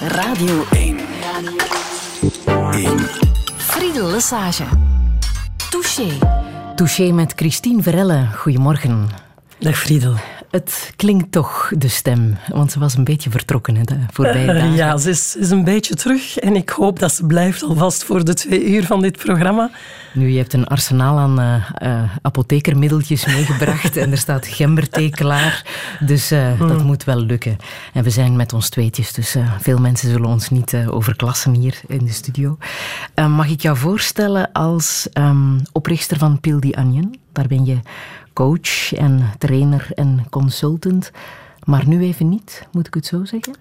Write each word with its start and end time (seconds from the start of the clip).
Radio 0.00 0.66
1. 0.72 0.96
1. 2.44 3.08
Friedel 3.56 4.10
Lesage. 4.10 4.64
Touché. 5.70 6.18
Touché 6.74 7.12
met 7.12 7.34
Christine 7.34 7.82
Verelle. 7.82 8.28
Goedemorgen. 8.44 9.08
Dag 9.58 9.74
Friedel. 9.74 10.35
Het 10.56 10.92
klinkt 10.96 11.32
toch, 11.32 11.72
de 11.78 11.88
stem, 11.88 12.36
want 12.48 12.72
ze 12.72 12.78
was 12.78 12.96
een 12.96 13.04
beetje 13.04 13.30
vertrokken 13.30 13.76
hè, 13.76 13.82
de 13.82 13.98
voorbije 14.12 14.46
Uh, 14.46 14.54
dagen. 14.54 14.74
ja, 14.74 14.96
ze 14.96 15.10
is, 15.10 15.36
is 15.38 15.50
een 15.50 15.64
beetje 15.64 15.94
terug 15.94 16.38
en 16.38 16.56
ik 16.56 16.68
hoop 16.68 16.98
dat 16.98 17.12
ze 17.12 17.26
blijft 17.26 17.62
alvast 17.62 18.04
voor 18.04 18.24
de 18.24 18.34
twee 18.34 18.66
uur 18.66 18.84
van 18.84 19.00
dit 19.00 19.16
programma. 19.16 19.70
Nu, 20.12 20.28
je 20.28 20.38
hebt 20.38 20.52
een 20.52 20.66
arsenaal 20.66 21.18
aan 21.18 21.40
eh, 21.40 21.54
eh, 21.74 22.10
apothekermiddeltjes 22.22 23.26
meegebracht 23.26 23.96
en 23.96 24.10
er 24.10 24.18
staat 24.18 24.46
gemberthee 24.46 25.10
klaar. 25.10 25.64
Dus 26.00 26.30
eh, 26.30 26.58
dat 26.58 26.82
moet 26.84 27.04
wel 27.04 27.20
lukken. 27.20 27.56
En 27.92 28.04
we 28.04 28.10
zijn 28.10 28.36
met 28.36 28.52
ons 28.52 28.68
tweetjes, 28.68 29.12
dus 29.12 29.34
eh, 29.34 29.52
veel 29.60 29.78
mensen 29.78 30.10
zullen 30.10 30.28
ons 30.28 30.50
niet 30.50 30.72
eh, 30.72 30.94
overklassen 30.94 31.54
hier 31.54 31.80
in 31.86 32.04
de 32.04 32.12
studio. 32.12 32.58
Eh, 33.14 33.36
mag 33.36 33.48
ik 33.48 33.60
jou 33.60 33.76
voorstellen 33.76 34.52
als 34.52 35.08
ehm, 35.12 35.58
oprichter 35.72 36.18
van 36.18 36.40
Peel 36.40 36.58
the 36.58 36.76
Onion? 36.78 37.14
Daar 37.32 37.46
ben 37.46 37.64
je 37.64 37.78
coach 38.36 38.92
en 38.92 39.32
trainer 39.38 39.86
en 39.94 40.26
consultant. 40.30 41.10
Maar 41.64 41.88
nu 41.88 42.02
even 42.02 42.28
niet, 42.28 42.66
moet 42.72 42.86
ik 42.86 42.94
het 42.94 43.06
zo 43.06 43.24
zeggen? 43.24 43.54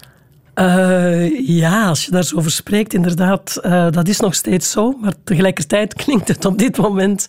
Eh, 0.54 1.48
ja, 1.48 1.88
als 1.88 2.06
je 2.06 2.12
daar 2.12 2.24
zo 2.24 2.38
over 2.38 2.52
spreekt, 2.52 2.94
inderdaad, 2.94 3.56
eh, 3.56 3.90
dat 3.92 4.08
is 4.08 4.20
nog 4.20 4.34
steeds 4.36 4.72
zo. 4.72 4.98
Maar 5.02 5.14
tegelijkertijd 5.24 5.94
klinkt 6.04 6.28
het 6.28 6.46
op 6.46 6.58
dit 6.58 6.78
moment 6.78 7.28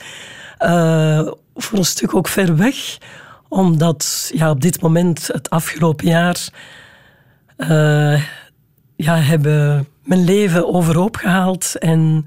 eh, 0.58 1.28
voor 1.54 1.78
een 1.78 1.84
stuk 1.84 2.14
ook 2.14 2.28
ver 2.28 2.56
weg. 2.56 2.98
Omdat 3.48 4.30
ja, 4.34 4.50
op 4.50 4.60
dit 4.60 4.80
moment, 4.82 5.26
het 5.32 5.50
afgelopen 5.50 6.06
jaar, 6.06 6.48
ja, 8.96 9.16
hebben 9.16 9.88
mijn 10.02 10.24
leven 10.24 10.74
overhoop 10.74 11.16
gehaald 11.16 11.78
en 11.78 12.24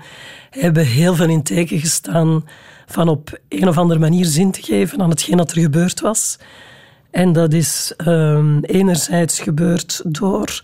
hebben 0.50 0.86
heel 0.86 1.16
veel 1.16 1.30
in 1.30 1.44
teken 1.44 1.80
gestaan 1.80 2.44
van 2.90 3.10
op 3.10 3.40
een 3.50 3.68
of 3.68 3.78
andere 3.78 4.00
manier 4.00 4.26
zin 4.26 4.52
te 4.52 4.62
geven 4.62 5.02
aan 5.02 5.10
hetgeen 5.10 5.38
dat 5.38 5.52
er 5.52 5.62
gebeurd 5.62 6.00
was. 6.00 6.40
En 7.12 7.34
dat 7.34 7.54
is 7.54 7.94
ehm, 7.98 8.60
enerzijds 8.62 9.40
gebeurd 9.40 10.02
door 10.06 10.62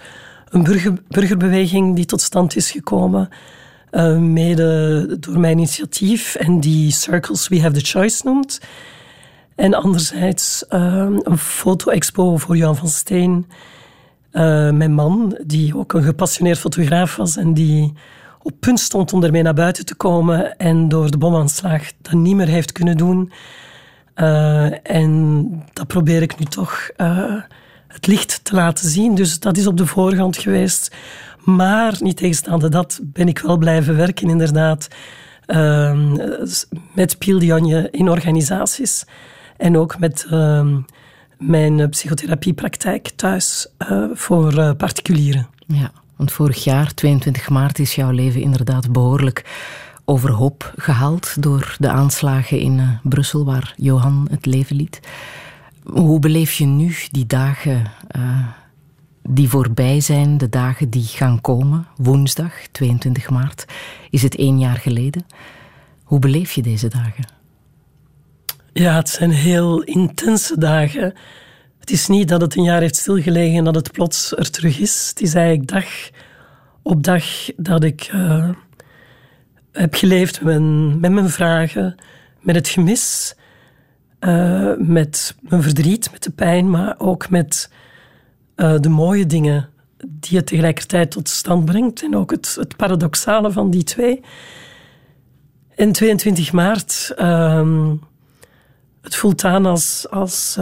een 0.50 0.64
burger, 0.64 0.94
burgerbeweging 1.08 1.96
die 1.96 2.06
tot 2.06 2.22
stand 2.22 2.56
is 2.56 2.72
gekomen, 2.72 3.30
eh, 3.92 4.18
mede 4.18 5.18
door 5.20 5.40
mijn 5.40 5.58
initiatief 5.58 6.36
en 6.36 6.60
die 6.60 6.92
Circles 6.92 7.48
We 7.48 7.62
Have 7.62 7.76
the 7.76 7.86
Choice 7.86 8.22
noemt. 8.26 8.62
En 9.56 9.74
anderzijds 9.74 10.68
ehm, 10.68 11.20
een 11.24 11.38
foto-expo 11.38 12.38
voor 12.38 12.58
Jan 12.58 12.76
van 12.76 12.88
Steen, 12.88 13.46
eh, 14.32 14.72
mijn 14.72 14.94
man, 14.94 15.38
die 15.46 15.78
ook 15.78 15.94
een 15.94 16.04
gepassioneerd 16.04 16.60
fotograaf 16.60 17.16
was 17.16 17.38
en 17.38 17.54
die 17.54 17.94
op 18.46 18.60
punt 18.60 18.80
stond 18.80 19.14
om 19.14 19.24
ermee 19.24 19.42
naar 19.42 19.54
buiten 19.54 19.86
te 19.86 19.96
komen 19.96 20.58
en 20.58 20.90
door 20.90 21.12
de 21.12 21.18
bomaanslag 21.18 21.82
dat 22.02 22.14
niet 22.14 22.36
meer 22.36 22.48
heeft 22.48 22.72
kunnen 22.72 22.98
doen. 22.98 23.32
Uh, 24.16 24.90
en 24.92 25.64
dat 25.74 25.88
probeer 25.88 26.22
ik 26.22 26.40
nu 26.40 26.46
toch 26.46 26.90
uh, 26.98 27.42
het 27.88 28.08
licht 28.08 28.40
te 28.44 28.56
laten 28.56 28.90
zien. 28.90 29.16
Dus 29.16 29.40
dat 29.40 29.58
is 29.58 29.68
op 29.68 29.78
de 29.78 29.86
voorgrond 29.86 30.38
geweest. 30.38 30.96
Maar 31.44 31.96
niet 32.00 32.18
tegenstaande 32.18 32.70
dat 32.70 33.00
ben 33.04 33.28
ik 33.28 33.40
wel 33.40 33.58
blijven 33.58 33.96
werken, 33.96 34.30
inderdaad. 34.30 34.88
Uh, 35.48 36.14
met 36.94 37.18
Pieldianje 37.18 37.88
in 37.92 38.10
organisaties. 38.10 39.06
En 39.58 39.78
ook 39.78 40.00
met 40.00 40.26
ehm, 40.30 40.80
mijn 41.38 41.90
psychotherapiepraktijk 41.90 43.12
thuis 43.16 43.68
voor 44.14 44.76
particulieren. 44.76 45.48
Ja, 45.68 45.92
want 46.16 46.32
vorig 46.32 46.64
jaar, 46.64 46.94
22 46.94 47.50
maart, 47.50 47.80
is 47.80 47.96
jouw 47.96 48.12
leven 48.12 48.42
inderdaad 48.42 48.92
behoorlijk 48.92 49.46
overhoop 50.06 50.74
gehaald 50.76 51.42
door 51.42 51.76
de 51.80 51.90
aanslagen 51.90 52.60
in 52.60 52.78
uh, 52.78 52.90
Brussel, 53.04 53.46
waar 53.46 53.74
Johan 53.78 54.28
het 54.32 54.46
leven 54.46 54.76
liet. 54.76 55.00
Hoe 55.84 56.20
beleef 56.20 56.54
je 56.54 56.66
nu 56.66 56.96
die 57.12 57.26
dagen 57.26 57.92
uh, 58.18 58.48
die 59.22 59.50
voorbij 59.50 60.02
zijn, 60.02 60.38
de 60.38 60.50
dagen 60.50 60.90
die 60.90 61.04
gaan 61.04 61.42
komen? 61.42 61.88
Woensdag, 61.96 62.54
22 62.72 63.30
maart, 63.30 63.66
is 64.10 64.22
het 64.22 64.36
één 64.36 64.60
jaar 64.60 64.78
geleden. 64.78 65.26
Hoe 66.04 66.20
beleef 66.20 66.52
je 66.52 66.62
deze 66.62 66.88
dagen? 66.88 67.28
Ja, 68.74 68.96
het 68.96 69.10
zijn 69.10 69.32
heel 69.32 69.82
intense 69.84 70.58
dagen. 70.58 71.14
Het 71.86 71.94
is 71.94 72.08
niet 72.08 72.28
dat 72.28 72.42
het 72.42 72.56
een 72.56 72.64
jaar 72.64 72.82
heeft 72.82 72.96
stilgelegen 72.96 73.58
en 73.58 73.64
dat 73.64 73.76
het 73.76 73.92
plots 73.92 74.36
er 74.36 74.52
terug 74.52 74.80
is. 74.80 75.08
Het 75.10 75.22
is 75.22 75.34
eigenlijk 75.34 75.68
dag 75.68 75.86
op 76.82 77.04
dag 77.04 77.26
dat 77.58 77.84
ik 77.84 78.12
uh, 78.14 78.50
heb 79.72 79.96
geleefd 79.96 80.42
met 80.42 80.60
mijn, 80.60 81.00
met 81.00 81.12
mijn 81.12 81.30
vragen, 81.30 81.96
met 82.42 82.56
het 82.56 82.68
gemis, 82.68 83.36
uh, 84.20 84.72
met 84.78 85.36
mijn 85.40 85.62
verdriet, 85.62 86.12
met 86.12 86.24
de 86.24 86.32
pijn, 86.32 86.70
maar 86.70 86.96
ook 86.98 87.30
met 87.30 87.72
uh, 88.56 88.80
de 88.80 88.90
mooie 88.90 89.26
dingen 89.26 89.70
die 89.98 90.38
het 90.38 90.48
tegelijkertijd 90.48 91.12
tot 91.12 91.30
stand 91.30 91.66
brengt 91.66 92.04
en 92.04 92.16
ook 92.16 92.32
het, 92.32 92.56
het 92.60 92.76
paradoxale 92.76 93.52
van 93.52 93.70
die 93.70 93.84
twee. 93.84 94.22
En 95.76 95.92
22 95.92 96.52
maart, 96.52 97.14
um, 97.20 98.02
het 99.02 99.16
voelt 99.16 99.44
aan 99.44 99.66
als, 99.66 100.10
als 100.10 100.58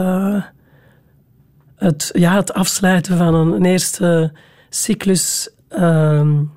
het, 1.84 2.10
ja, 2.14 2.36
het 2.36 2.54
afsluiten 2.54 3.18
van 3.18 3.34
een, 3.34 3.66
eerste 3.66 4.32
cyclus 4.70 5.50
um, 5.70 6.52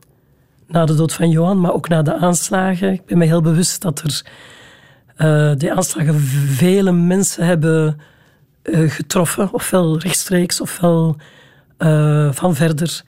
na 0.66 0.84
de 0.84 0.94
dood 0.94 1.12
van 1.12 1.31
Johan, 1.31 1.60
maar 1.60 1.72
ook 1.72 1.88
na 1.88 2.03
de 2.03 2.16
aanslagen. 2.16 2.92
Ik 2.92 3.06
ben 3.06 3.19
me 3.19 3.25
heel 3.25 3.41
bewust 3.41 3.82
dat 3.82 3.98
er 3.98 4.25
uh, 5.19 5.56
die 5.56 5.72
aanslagen 5.72 6.20
vele 6.20 6.92
mensen 6.92 7.47
hebben 7.47 8.00
uh, 8.62 8.91
getroffen, 8.91 9.53
ofwel 9.53 9.98
rechtstreeks, 9.98 10.60
ofwel 10.60 11.16
uh, 11.78 12.32
van 12.32 12.54
verder 12.54 13.03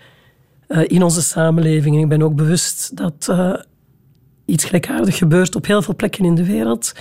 in 0.68 1.02
onze 1.02 1.22
samenleving. 1.22 1.94
En 1.96 2.02
ik 2.02 2.08
ben 2.08 2.22
ook 2.22 2.34
bewust 2.34 2.96
dat 2.96 3.32
iets 4.44 4.64
gelijkaardigs 4.64 5.18
gebeurt 5.18 5.56
op 5.56 5.66
heel 5.66 5.82
veel 5.82 5.96
plekken 5.96 6.24
in 6.24 6.34
de 6.34 6.44
wereld. 6.44 6.92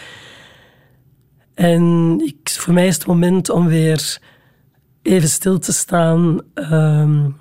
En 1.53 2.15
ik, 2.25 2.49
voor 2.49 2.73
mij 2.73 2.87
is 2.87 2.95
het 2.95 3.05
moment 3.05 3.49
om 3.49 3.67
weer 3.67 4.19
even 5.07 5.29
stil 5.29 5.59
te 5.59 5.73
staan. 5.73 6.41
Um, 6.55 7.35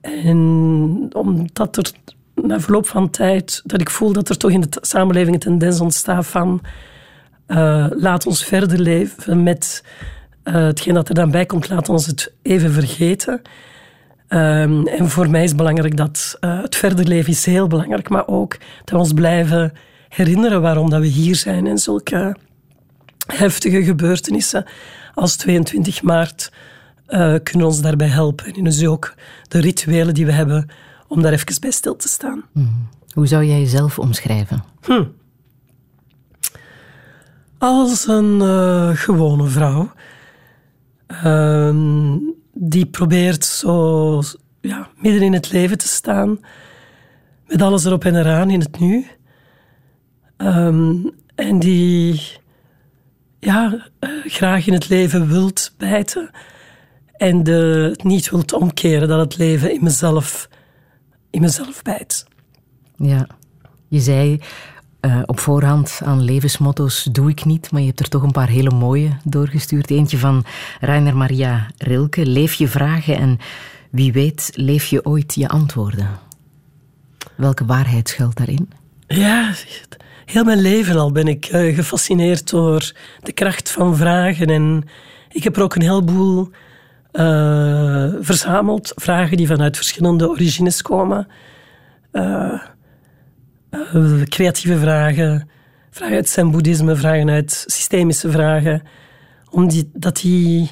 en 0.00 1.10
omdat 1.12 1.76
er 1.76 1.92
na 2.34 2.60
verloop 2.60 2.86
van 2.86 3.10
tijd, 3.10 3.62
dat 3.64 3.80
ik 3.80 3.90
voel 3.90 4.12
dat 4.12 4.28
er 4.28 4.36
toch 4.36 4.50
in 4.50 4.60
de 4.60 4.68
samenleving 4.80 5.34
een 5.34 5.40
tendens 5.40 5.80
ontstaat 5.80 6.26
van 6.26 6.60
uh, 7.48 7.86
laat 7.90 8.26
ons 8.26 8.44
verder 8.44 8.80
leven 8.80 9.42
met 9.42 9.84
uh, 10.44 10.54
hetgeen 10.54 10.94
dat 10.94 11.08
er 11.08 11.14
dan 11.14 11.30
bij 11.30 11.46
komt, 11.46 11.68
laat 11.68 11.88
ons 11.88 12.06
het 12.06 12.32
even 12.42 12.72
vergeten. 12.72 13.42
Um, 14.28 14.86
en 14.86 15.10
voor 15.10 15.30
mij 15.30 15.44
is 15.44 15.54
belangrijk 15.54 15.96
dat 15.96 16.36
uh, 16.40 16.62
het 16.62 16.76
verder 16.76 17.06
leven 17.06 17.32
is 17.32 17.44
heel 17.44 17.66
belangrijk, 17.66 18.08
maar 18.08 18.26
ook 18.26 18.58
dat 18.78 18.90
we 18.90 18.96
ons 18.96 19.12
blijven 19.12 19.72
herinneren 20.08 20.60
waarom 20.60 20.90
dat 20.90 21.00
we 21.00 21.06
hier 21.06 21.34
zijn 21.34 21.66
en 21.66 21.78
zulke 21.78 22.36
heftige 23.26 23.84
gebeurtenissen 23.84 24.64
als 25.16 25.36
22 25.36 26.02
maart 26.02 26.52
uh, 27.08 27.34
kunnen 27.42 27.66
ons 27.66 27.80
daarbij 27.80 28.08
helpen. 28.08 28.54
En 28.54 28.64
dus 28.64 28.86
ook 28.86 29.14
de 29.48 29.60
rituelen 29.60 30.14
die 30.14 30.26
we 30.26 30.32
hebben 30.32 30.68
om 31.08 31.22
daar 31.22 31.32
even 31.32 31.60
bij 31.60 31.70
stil 31.70 31.96
te 31.96 32.08
staan. 32.08 32.44
Mm. 32.52 32.88
Hoe 33.12 33.26
zou 33.26 33.44
jij 33.44 33.60
jezelf 33.60 33.98
omschrijven? 33.98 34.64
Hm. 34.80 35.04
Als 37.58 38.08
een 38.08 38.40
uh, 38.40 38.90
gewone 38.94 39.46
vrouw. 39.46 39.92
Uh, 41.24 42.14
die 42.52 42.86
probeert 42.86 43.44
zo 43.44 44.22
ja, 44.60 44.88
midden 44.96 45.22
in 45.22 45.32
het 45.32 45.52
leven 45.52 45.78
te 45.78 45.88
staan. 45.88 46.40
Met 47.46 47.62
alles 47.62 47.84
erop 47.84 48.04
en 48.04 48.16
eraan 48.16 48.50
in 48.50 48.60
het 48.60 48.78
nu. 48.78 49.06
Um, 50.36 51.10
en 51.34 51.58
die 51.58 52.22
ja, 53.40 53.90
uh, 54.00 54.10
graag 54.24 54.66
in 54.66 54.72
het 54.72 54.88
leven 54.88 55.28
wilt 55.28 55.72
bijten 55.76 56.30
en 57.16 57.42
de, 57.42 57.88
het 57.90 58.04
niet 58.04 58.30
wilt 58.30 58.52
omkeren 58.52 59.08
dat 59.08 59.20
het 59.20 59.36
leven 59.36 59.72
in 59.72 59.84
mezelf, 59.84 60.48
in 61.30 61.40
mezelf 61.40 61.82
bijt. 61.82 62.26
Ja, 62.96 63.26
je 63.88 64.00
zei 64.00 64.40
uh, 65.00 65.22
op 65.26 65.40
voorhand 65.40 66.00
aan 66.04 66.22
levensmotto's 66.22 67.08
doe 67.12 67.30
ik 67.30 67.44
niet, 67.44 67.70
maar 67.70 67.80
je 67.80 67.86
hebt 67.86 68.00
er 68.00 68.08
toch 68.08 68.22
een 68.22 68.32
paar 68.32 68.48
hele 68.48 68.70
mooie 68.70 69.16
doorgestuurd. 69.24 69.90
Eentje 69.90 70.18
van 70.18 70.44
Rainer 70.80 71.16
Maria 71.16 71.66
Rilke, 71.78 72.26
leef 72.26 72.54
je 72.54 72.68
vragen 72.68 73.16
en 73.16 73.38
wie 73.90 74.12
weet 74.12 74.50
leef 74.54 74.86
je 74.86 75.04
ooit 75.04 75.34
je 75.34 75.48
antwoorden. 75.48 76.08
Welke 77.34 77.64
waarheid 77.64 78.08
schuilt 78.08 78.36
daarin? 78.36 78.70
Ja, 79.06 79.52
heel 80.26 80.44
mijn 80.44 80.60
leven 80.60 80.96
al 80.96 81.12
ben 81.12 81.28
ik 81.28 81.52
uh, 81.52 81.74
gefascineerd 81.74 82.50
door 82.50 82.92
de 83.22 83.32
kracht 83.32 83.70
van 83.70 83.96
vragen 83.96 84.46
en 84.46 84.84
ik 85.28 85.44
heb 85.44 85.56
er 85.56 85.62
ook 85.62 85.74
een 85.74 85.82
heleboel 85.82 86.50
uh, 87.12 88.08
verzameld. 88.20 88.92
Vragen 88.96 89.36
die 89.36 89.46
vanuit 89.46 89.76
verschillende 89.76 90.28
origines 90.28 90.82
komen. 90.82 91.28
Uh, 92.12 92.62
creatieve 94.24 94.78
vragen, 94.78 95.48
vragen 95.90 96.16
uit 96.16 96.28
zen-boeddhisme, 96.28 96.96
vragen 96.96 97.30
uit 97.30 97.64
systemische 97.66 98.30
vragen. 98.30 98.82
Omdat 99.50 100.16
die 100.16 100.70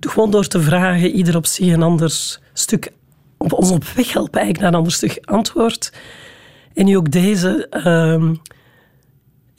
gewoon 0.00 0.30
door 0.30 0.46
te 0.46 0.60
vragen, 0.60 1.10
ieder 1.10 1.36
op 1.36 1.46
zich 1.46 1.72
een 1.72 1.82
ander 1.82 2.38
stuk 2.52 2.92
op 3.36 3.52
ons 3.52 3.70
op 3.70 3.84
weg 3.84 4.12
helpen, 4.12 4.40
eigenlijk 4.40 4.58
naar 4.58 4.68
een 4.68 4.78
ander 4.78 4.92
stuk 4.92 5.18
antwoord. 5.24 5.92
En 6.74 6.84
nu 6.84 6.96
ook 6.96 7.10
deze. 7.10 7.66
Uh, 7.86 8.30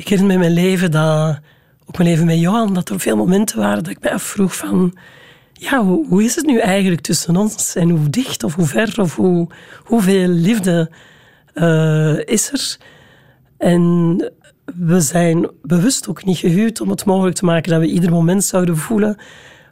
ik 0.02 0.08
herinner 0.08 0.38
me 0.38 0.44
mijn 0.44 0.54
leven 0.54 0.92
dat, 0.92 1.40
ook 1.86 1.98
mijn 1.98 2.10
leven 2.10 2.26
met 2.26 2.40
Johan, 2.40 2.74
dat 2.74 2.90
er 2.90 3.00
veel 3.00 3.16
momenten 3.16 3.58
waren 3.58 3.84
dat 3.84 3.92
ik 3.92 4.02
mij 4.02 4.14
afvroeg 4.14 4.56
van, 4.56 4.98
ja, 5.54 5.84
hoe, 5.84 6.08
hoe 6.08 6.24
is 6.24 6.36
het 6.36 6.46
nu 6.46 6.60
eigenlijk 6.60 7.02
tussen 7.02 7.36
ons 7.36 7.76
en 7.76 7.90
hoe 7.90 8.10
dicht 8.10 8.44
of 8.44 8.56
hoe 8.56 8.66
ver 8.66 8.94
of 9.02 9.16
hoe, 9.16 9.48
hoeveel 9.84 10.28
liefde 10.28 10.92
uh, 11.56 12.20
is 12.26 12.52
er? 12.52 12.78
En 13.58 14.32
we 14.76 15.02
zijn 15.02 15.50
bewust 15.62 16.08
ook 16.08 16.26
niet 16.26 16.38
gehuwd 16.38 16.82
om 16.82 16.90
het 16.90 17.06
mogelijk 17.06 17.36
te 17.36 17.46
maken 17.46 17.72
dat 17.72 17.80
we 17.80 17.88
ieder 17.88 18.12
moment 18.12 18.44
zouden 18.44 18.78
voelen 18.78 19.18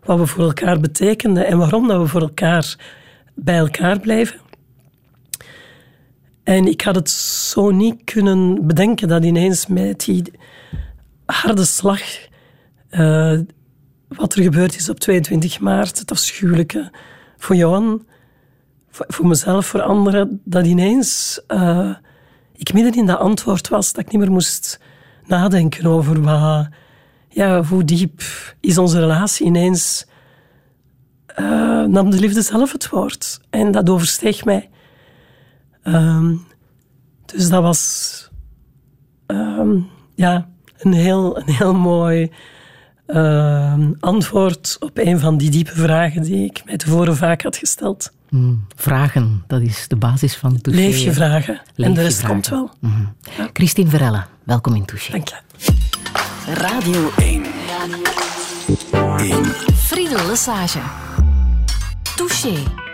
wat 0.04 0.18
we 0.18 0.26
voor 0.26 0.44
elkaar 0.44 0.80
betekenden 0.80 1.46
en 1.46 1.58
waarom 1.58 1.88
dat 1.88 2.02
we 2.02 2.08
voor 2.08 2.22
elkaar 2.22 2.76
bij 3.34 3.58
elkaar 3.58 4.00
blijven. 4.00 4.40
En 6.50 6.68
ik 6.68 6.82
had 6.82 6.96
het 6.96 7.10
zo 7.10 7.72
niet 7.72 8.04
kunnen 8.04 8.68
bedenken 8.68 9.08
dat 9.08 9.24
ineens 9.24 9.68
met 9.68 10.00
die 10.00 10.32
harde 11.26 11.66
slag, 11.66 12.02
uh, 12.92 13.40
wat 14.08 14.36
er 14.36 14.44
gebeurd 14.44 14.76
is 14.76 14.90
op 14.90 15.00
22 15.00 15.60
maart, 15.60 16.00
het 16.00 16.12
afschuwelijke 16.12 16.92
voor 17.38 17.56
Johan, 17.56 18.06
voor, 18.90 19.28
mezelf, 19.28 19.66
voor 19.66 19.82
anderen, 19.82 20.42
dat 20.44 20.66
ineens 20.66 21.42
uh, 21.48 21.96
ik 22.56 22.74
midden 22.74 22.94
in 22.94 23.06
dat 23.06 23.20
antwoord 23.20 23.68
was, 23.68 23.94
dat 23.94 24.06
ik 24.06 24.12
niet 24.12 24.22
meer 24.22 24.32
moest 24.32 24.80
nadenken 25.26 25.86
over 25.86 26.22
wat, 26.22 26.68
ja, 27.28 27.64
hoe 27.64 27.84
diep 27.84 28.22
is 28.60 28.78
onze 28.78 29.00
relatie 29.00 29.46
ineens. 29.46 30.08
Uh, 31.40 31.84
nam 31.84 32.10
de 32.10 32.20
liefde 32.20 32.42
zelf 32.42 32.72
het 32.72 32.90
woord. 32.90 33.40
En 33.50 33.72
dat 33.72 33.90
oversteeg 33.90 34.46
mij. 34.46 34.70
Um, 35.84 36.46
dus 37.26 37.50
dat 37.50 37.62
was 37.62 38.30
um, 39.28 39.90
ja, 40.16 40.50
een, 40.78 40.94
heel, 40.94 41.38
een 41.40 41.54
heel 41.54 41.74
mooi 41.74 42.32
uh, 43.08 43.74
antwoord 44.00 44.78
op 44.80 44.98
een 44.98 45.20
van 45.20 45.38
die 45.38 45.50
diepe 45.50 45.72
vragen 45.72 46.22
die 46.22 46.46
ik 46.46 46.62
mij 46.66 46.78
tevoren 46.78 47.16
vaak 47.16 47.42
had 47.42 47.58
gesteld. 47.58 48.12
Mm, 48.30 48.66
vragen, 48.76 49.44
dat 49.48 49.62
is 49.62 49.88
de 49.88 49.96
basis 49.96 50.36
van 50.36 50.62
Touché. 50.62 50.80
Leef 50.80 50.98
je 50.98 51.14
vragen 51.14 51.62
Leef 51.76 51.88
en 51.88 51.94
de 51.94 52.02
rest 52.02 52.26
komt 52.26 52.48
wel. 52.48 52.72
Mm 52.80 52.92
-hmm. 52.92 53.16
ja. 53.38 53.50
Christine 53.54 53.90
Verelle, 53.90 54.26
welkom 54.44 54.76
in 54.76 54.86
Touché. 54.86 55.12
Dank 55.12 55.28
je. 55.28 55.36
Radio 56.54 57.10
1. 57.18 57.44
Radio 58.92 59.42
1. 59.42 59.46
Friedel 59.76 60.28
Lesage. 60.28 60.80
Touché. 62.16 62.88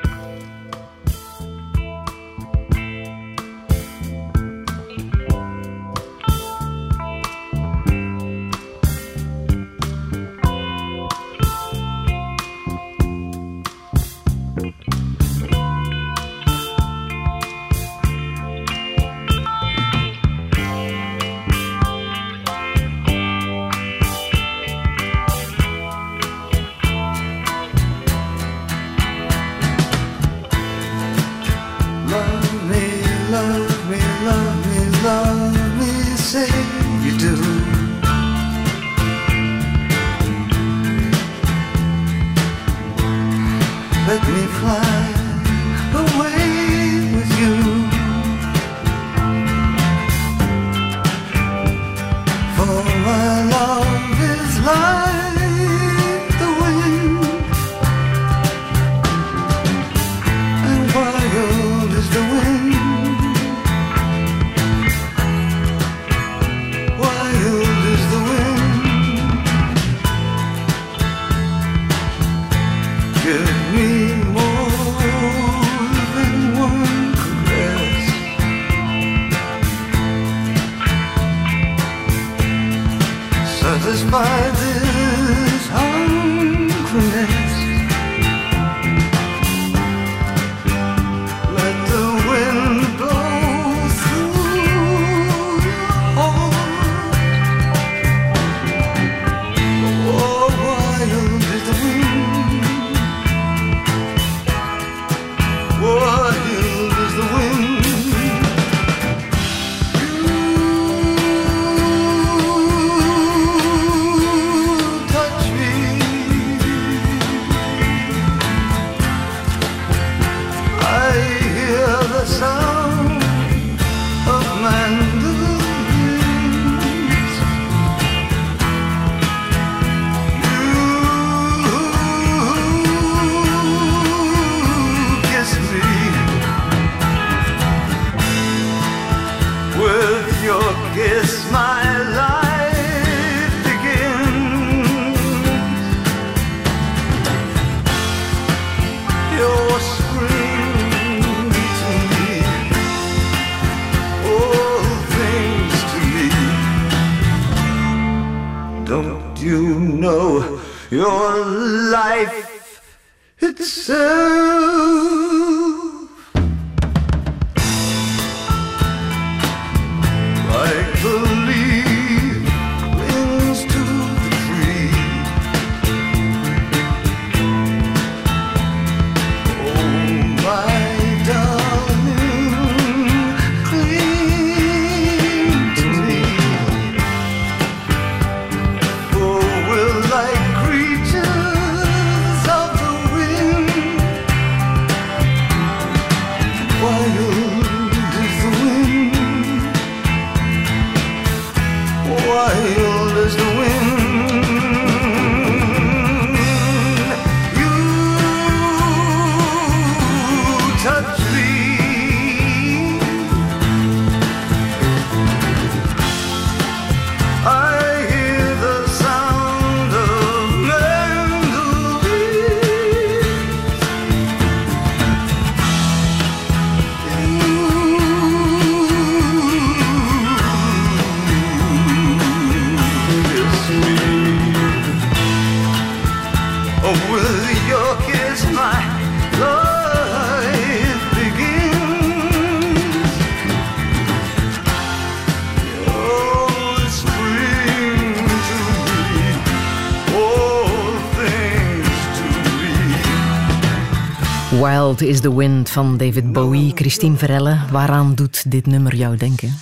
Is 255.02 255.22
the 255.22 255.36
Wind 255.36 255.70
van 255.70 255.98
David 255.98 256.32
Bowie. 256.34 256.72
Christine 256.76 257.18
Verelle, 257.18 257.60
waaraan 257.72 258.16
doet 258.16 258.52
dit 258.52 258.66
nummer 258.66 258.96
jou 258.96 259.18
denken? 259.18 259.54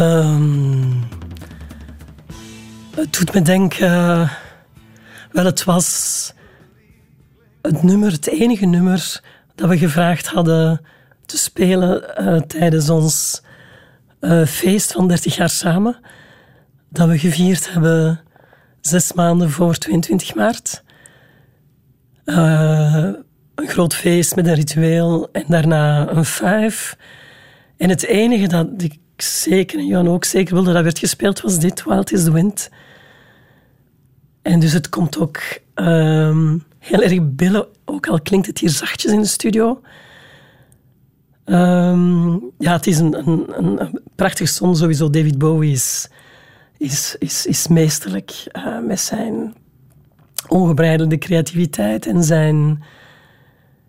Um, 0.00 1.08
het 2.94 3.12
doet 3.12 3.34
me 3.34 3.42
denken... 3.42 4.30
Wel, 5.32 5.44
het 5.44 5.64
was 5.64 6.32
het 7.62 7.82
nummer, 7.82 8.12
het 8.12 8.26
enige 8.26 8.66
nummer 8.66 9.20
dat 9.54 9.68
we 9.68 9.78
gevraagd 9.78 10.26
hadden 10.26 10.80
te 11.26 11.38
spelen 11.38 12.04
uh, 12.20 12.40
tijdens 12.40 12.90
ons 12.90 13.42
uh, 14.20 14.46
feest 14.46 14.92
van 14.92 15.08
30 15.08 15.36
jaar 15.36 15.50
samen. 15.50 15.96
Dat 16.88 17.08
we 17.08 17.18
gevierd 17.18 17.72
hebben 17.72 18.20
zes 18.80 19.12
maanden 19.12 19.50
voor 19.50 19.74
22 19.74 20.34
maart. 20.34 20.82
Uh, 22.30 23.08
een 23.54 23.68
groot 23.68 23.94
feest 23.94 24.36
met 24.36 24.46
een 24.46 24.54
ritueel 24.54 25.28
en 25.32 25.44
daarna 25.48 26.08
een 26.08 26.24
vijf. 26.24 26.96
En 27.76 27.88
het 27.88 28.04
enige 28.04 28.46
dat 28.46 28.66
ik 28.76 28.98
zeker, 29.16 29.78
en 29.78 29.86
Johan 29.86 30.08
ook 30.08 30.24
zeker 30.24 30.54
wilde 30.54 30.72
dat 30.72 30.82
werd 30.82 30.98
gespeeld, 30.98 31.40
was 31.40 31.58
dit, 31.58 31.84
Wild 31.84 32.12
is 32.12 32.24
the 32.24 32.32
Wind. 32.32 32.70
En 34.42 34.60
dus 34.60 34.72
het 34.72 34.88
komt 34.88 35.18
ook 35.18 35.40
um, 35.74 36.64
heel 36.78 37.02
erg 37.02 37.18
billen, 37.22 37.66
ook 37.84 38.08
al 38.08 38.20
klinkt 38.20 38.46
het 38.46 38.58
hier 38.58 38.70
zachtjes 38.70 39.12
in 39.12 39.20
de 39.20 39.26
studio. 39.26 39.80
Um, 41.44 42.50
ja, 42.58 42.72
het 42.72 42.86
is 42.86 42.98
een, 42.98 43.28
een, 43.58 44.00
prachtig 44.14 44.48
song 44.48 44.74
sowieso. 44.74 45.10
David 45.10 45.38
Bowie 45.38 45.72
is, 45.72 46.08
is, 46.78 47.16
is, 47.18 47.46
is 47.46 47.68
meesterlijk 47.68 48.46
uh, 48.52 48.78
met 48.86 49.00
zijn 49.00 49.54
ongebreidelde 50.48 51.18
creativiteit 51.18 52.06
en 52.06 52.24
zijn, 52.24 52.82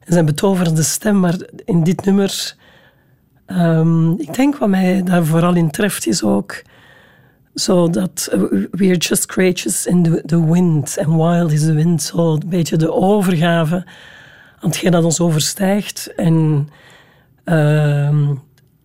zijn 0.05 0.25
betoverende 0.25 0.83
stem. 0.83 1.19
Maar 1.19 1.35
in 1.65 1.83
dit 1.83 2.05
nummer, 2.05 2.55
um, 3.47 4.19
ik 4.19 4.33
denk 4.33 4.57
wat 4.57 4.69
mij 4.69 5.03
daar 5.03 5.25
vooral 5.25 5.55
in 5.55 5.71
treft, 5.71 6.07
is 6.07 6.23
ook 6.23 6.61
zo 7.55 7.89
dat 7.89 8.29
we 8.71 8.85
are 8.85 8.97
just 8.97 9.25
creatures 9.25 9.85
in 9.85 10.21
the, 10.25 10.45
wind 10.45 10.97
and 10.99 11.15
wild 11.15 11.51
is 11.51 11.61
the 11.61 11.73
wind. 11.73 12.03
Zo 12.03 12.33
een 12.33 12.49
beetje 12.49 12.77
de 12.77 12.93
overgave 12.93 13.75
aan 14.59 14.69
hetgeen 14.69 14.91
dat 14.91 15.03
ons 15.03 15.19
overstijgt. 15.19 16.13
En 16.15 16.69
uh, 17.45 18.29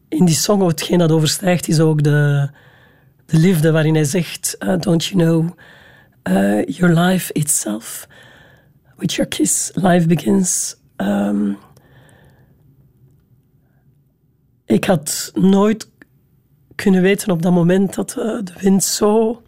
in 0.08 0.24
die 0.24 0.34
song, 0.34 0.66
hetgeen 0.66 0.98
dat 0.98 1.12
overstijgt, 1.12 1.68
is 1.68 1.80
ook 1.80 2.02
de, 2.02 2.48
de 3.26 3.38
liefde 3.38 3.72
waarin 3.72 3.94
hij 3.94 4.04
zegt, 4.04 4.56
uh, 4.58 4.74
don't 4.78 5.04
you 5.04 5.22
know, 5.22 5.58
uh, 6.28 6.64
your 6.66 6.94
life 6.94 7.32
itself, 7.32 8.08
with 8.96 9.14
your 9.14 9.28
kiss, 9.28 9.70
life 9.74 10.06
begins. 10.06 10.76
Um, 10.96 11.58
ik 14.64 14.84
had 14.84 15.30
nooit 15.34 15.90
kunnen 16.74 17.02
weten 17.02 17.30
op 17.30 17.42
dat 17.42 17.52
moment 17.52 17.94
dat 17.94 18.16
uh, 18.18 18.24
de 18.44 18.52
wind 18.60 18.84
zo 18.84 19.42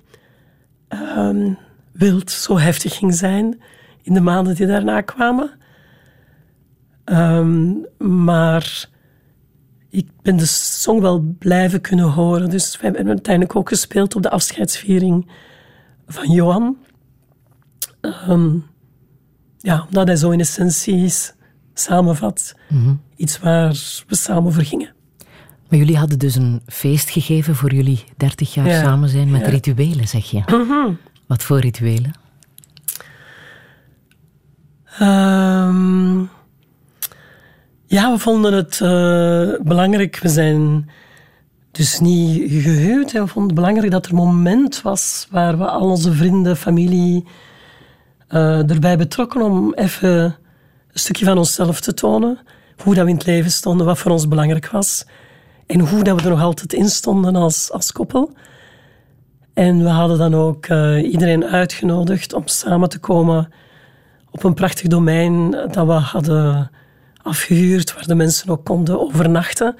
um, 0.88 1.58
wild, 1.92 2.30
zo 2.30 2.58
heftig 2.58 2.96
ging 2.96 3.14
zijn 3.14 3.60
in 4.02 4.14
de 4.14 4.20
maanden 4.20 4.54
die 4.54 4.66
daarna 4.66 5.00
kwamen. 5.00 5.50
Um, 7.04 7.86
maar 7.98 8.88
ik 9.90 10.08
ben 10.22 10.36
de 10.36 10.46
song 10.46 11.00
wel 11.00 11.20
blijven 11.38 11.80
kunnen 11.80 12.06
horen. 12.06 12.50
Dus 12.50 12.76
we 12.76 12.84
hebben 12.84 13.08
uiteindelijk 13.08 13.56
ook 13.56 13.68
gespeeld 13.68 14.16
op 14.16 14.22
de 14.22 14.30
afscheidsviering 14.30 15.30
van 16.08 16.30
Johan. 16.30 16.76
Um, 18.28 18.66
ja, 19.58 19.84
omdat 19.86 20.06
hij 20.06 20.16
zo 20.16 20.30
in 20.30 20.40
essentie 20.40 21.12
samenvat. 21.74 22.54
Mm 22.68 23.00
Iets 23.16 23.38
waar 23.38 23.68
we 24.06 24.16
samen 24.16 24.52
voor 24.52 24.62
gingen. 24.62 24.94
Maar 25.68 25.78
jullie 25.78 25.96
hadden 25.96 26.18
dus 26.18 26.34
een 26.34 26.62
feest 26.66 27.10
gegeven 27.10 27.54
voor 27.54 27.74
jullie 27.74 28.04
30 28.16 28.54
jaar 28.54 28.84
samen 28.84 29.08
zijn 29.08 29.30
met 29.30 29.46
rituelen, 29.46 30.08
zeg 30.08 30.30
je. 30.30 30.42
Mhm. 30.46 30.92
Wat 31.26 31.42
voor 31.42 31.58
rituelen? 31.58 32.12
Um, 35.00 36.28
ja, 37.86 38.12
we 38.12 38.18
vonden 38.18 38.52
het 38.52 38.80
uh, 38.82 39.66
belangrijk. 39.66 40.18
We 40.18 40.28
zijn 40.28 40.90
dus 41.70 42.00
niet 42.00 42.50
gehuwd. 42.50 43.12
We 43.12 43.26
vonden 43.26 43.44
het 43.44 43.54
belangrijk 43.54 43.90
dat 43.90 44.04
er 44.04 44.10
een 44.10 44.16
moment 44.16 44.82
was 44.82 45.26
waar 45.30 45.58
we 45.58 45.66
al 45.66 45.90
onze 45.90 46.12
vrienden, 46.12 46.56
familie 46.56 47.24
uh, 48.30 48.70
erbij 48.70 48.98
betrokken 48.98 49.42
om 49.42 49.74
even 49.74 50.10
een 50.92 51.00
stukje 51.00 51.24
van 51.24 51.38
onszelf 51.38 51.80
te 51.80 51.94
tonen. 51.94 52.38
Hoe 52.82 52.94
dat 52.94 53.04
we 53.04 53.10
in 53.10 53.16
het 53.16 53.26
leven 53.26 53.50
stonden, 53.50 53.86
wat 53.86 53.98
voor 53.98 54.10
ons 54.10 54.28
belangrijk 54.28 54.70
was. 54.70 55.06
En 55.66 55.80
hoe 55.80 56.04
dat 56.04 56.16
we 56.16 56.22
er 56.22 56.30
nog 56.30 56.42
altijd 56.42 56.72
in 56.72 56.88
stonden 56.88 57.36
als, 57.36 57.70
als 57.72 57.92
koppel. 57.92 58.32
En 59.54 59.82
we 59.82 59.88
hadden 59.88 60.18
dan 60.18 60.34
ook 60.34 60.66
uh, 60.66 61.10
iedereen 61.12 61.44
uitgenodigd 61.44 62.32
om 62.32 62.46
samen 62.46 62.88
te 62.88 62.98
komen 62.98 63.52
op 64.30 64.44
een 64.44 64.54
prachtig 64.54 64.86
domein 64.86 65.50
dat 65.50 65.86
we 65.86 65.92
hadden 65.92 66.70
afgehuurd, 67.22 67.94
waar 67.94 68.06
de 68.06 68.14
mensen 68.14 68.48
ook 68.48 68.64
konden 68.64 69.00
overnachten. 69.00 69.76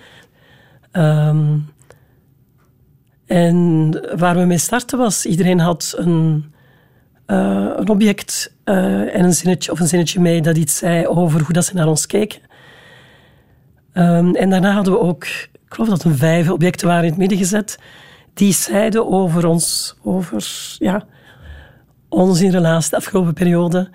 Um, 0.92 1.68
en 3.28 3.90
waar 4.16 4.36
we 4.36 4.44
mee 4.44 4.58
starten 4.58 4.98
was, 4.98 5.26
iedereen 5.26 5.58
had 5.58 5.94
een, 5.96 6.52
uh, 7.26 7.68
een 7.76 7.88
object 7.88 8.54
uh, 8.64 9.14
en 9.14 9.24
een 9.24 9.32
zinnetje 9.32 9.72
of 9.72 9.80
een 9.80 9.88
zinnetje 9.88 10.20
mee 10.20 10.42
dat 10.42 10.56
iets 10.56 10.76
zei 10.76 11.06
over 11.06 11.40
hoe 11.40 11.52
dat 11.52 11.64
ze 11.64 11.74
naar 11.74 11.86
ons 11.86 12.06
keken. 12.06 12.40
Um, 13.94 14.34
en 14.34 14.50
daarna 14.50 14.72
hadden 14.72 14.92
we 14.92 15.00
ook, 15.00 15.24
ik 15.24 15.60
geloof 15.68 15.88
dat 15.88 16.04
er 16.04 16.16
vijf 16.16 16.50
objecten 16.50 16.86
waren 16.86 17.02
in 17.02 17.08
het 17.08 17.18
midden 17.18 17.38
gezet, 17.38 17.78
die 18.34 18.52
zeiden 18.52 19.08
over 19.08 19.46
ons, 19.46 19.96
over 20.02 20.46
ja, 20.78 21.04
ons 22.08 22.40
in 22.40 22.50
relatie 22.50 22.90
de 22.90 22.96
afgelopen 22.96 23.34
periode. 23.34 23.90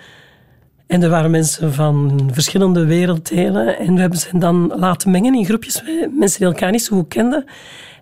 En 0.87 1.03
er 1.03 1.09
waren 1.09 1.31
mensen 1.31 1.73
van 1.73 2.29
verschillende 2.33 2.85
werelddelen. 2.85 3.77
En 3.77 3.93
we 3.93 4.01
hebben 4.01 4.19
ze 4.19 4.37
dan 4.37 4.73
laten 4.75 5.11
mengen 5.11 5.35
in 5.35 5.45
groepjes, 5.45 5.83
mensen 6.17 6.39
die 6.39 6.47
elkaar 6.47 6.71
niet 6.71 6.83
zo 6.83 6.95
goed 6.95 7.07
kenden. 7.07 7.45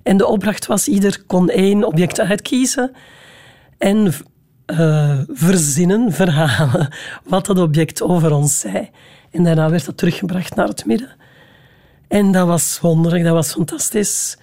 En 0.04 0.18
de 0.18 0.28
opdracht 0.28 0.66
was, 0.66 0.88
ieder 0.88 1.24
kon 1.28 1.50
één 1.50 1.84
object 1.84 2.20
uitkiezen 2.20 2.92
en 3.78 4.14
uh, 4.68 5.20
verzinnen, 5.28 6.12
verhalen, 6.22 6.94
wat 7.24 7.46
dat 7.46 7.60
object 7.60 8.02
over 8.02 8.34
ons 8.34 8.60
zei. 8.60 8.90
En 9.32 9.44
daarna 9.44 9.70
werd 9.70 9.86
dat 9.86 9.98
teruggebracht 9.98 10.56
naar 10.56 10.68
het 10.68 10.86
midden. 10.86 11.10
En 12.08 12.32
dat 12.32 12.48
was 12.48 12.80
wonderlijk, 12.82 13.24
dat 13.24 13.34
was 13.34 13.52
fantastisch. 13.52 14.38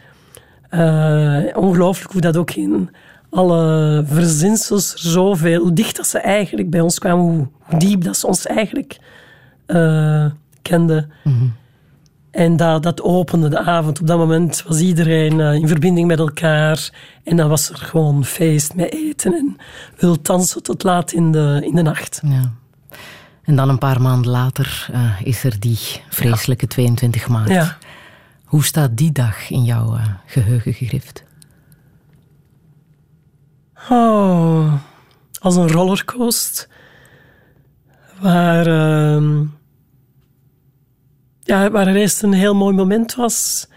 Uh, 0.70 1.44
ongelooflijk 1.54 2.12
hoe 2.12 2.20
dat 2.20 2.36
ook 2.36 2.50
in 2.50 2.90
alle 3.30 4.04
verzinsels 4.06 4.94
zoveel, 4.94 5.60
hoe 5.60 5.72
dicht 5.72 5.96
dat 5.96 6.06
ze 6.06 6.18
eigenlijk 6.18 6.70
bij 6.70 6.80
ons 6.80 6.98
kwamen, 6.98 7.24
hoe, 7.24 7.78
diep 7.78 8.04
dat 8.04 8.16
ze 8.16 8.26
ons 8.26 8.46
eigenlijk 8.46 8.98
uh, 9.66 10.26
kenden. 10.62 11.10
En 12.30 12.56
dat, 12.56 12.82
dat 12.82 13.02
opende 13.02 13.48
de 13.48 13.58
avond. 13.58 14.00
Op 14.00 14.06
dat 14.06 14.18
moment 14.18 14.62
was 14.62 14.80
iedereen 14.80 15.38
uh, 15.38 15.54
in 15.54 15.68
verbinding 15.68 16.06
met 16.06 16.18
elkaar. 16.18 16.90
En 17.24 17.36
dan 17.36 17.48
was 17.48 17.70
er 17.70 17.76
gewoon 17.76 18.24
feest 18.24 18.74
met 18.74 18.92
eten 18.92 19.34
en 19.34 19.56
wil 19.96 20.22
dansen 20.22 20.62
tot 20.62 20.82
laat 20.82 21.12
in 21.12 21.32
de, 21.32 21.60
in 21.64 21.74
de 21.74 21.82
nacht. 21.82 22.20
Ja. 22.24 22.52
En 23.42 23.56
dan 23.56 23.68
een 23.68 23.78
paar 23.78 24.00
maanden 24.00 24.30
later 24.30 24.88
uh, 24.92 25.20
is 25.22 25.44
er 25.44 25.60
die 25.60 25.78
vreselijke 26.08 26.66
22 26.66 27.28
maart. 27.28 27.48
Ja. 27.48 27.76
Hoe 28.44 28.64
staat 28.64 28.96
die 28.96 29.12
dag 29.12 29.50
in 29.50 29.64
jouw 29.64 29.98
geheugen 30.26 30.74
gegrift? 30.74 31.24
Oh, 33.90 34.72
als 35.38 35.56
een 35.56 35.68
rollercoaster. 35.68 36.66
Waar, 38.20 38.66
uh, 38.66 39.40
ja, 41.42 41.70
waar 41.70 41.86
er 41.86 41.96
eerst 41.96 42.22
een 42.22 42.32
heel 42.32 42.54
mooi 42.54 42.74
moment 42.74 43.14
was. 43.14 43.68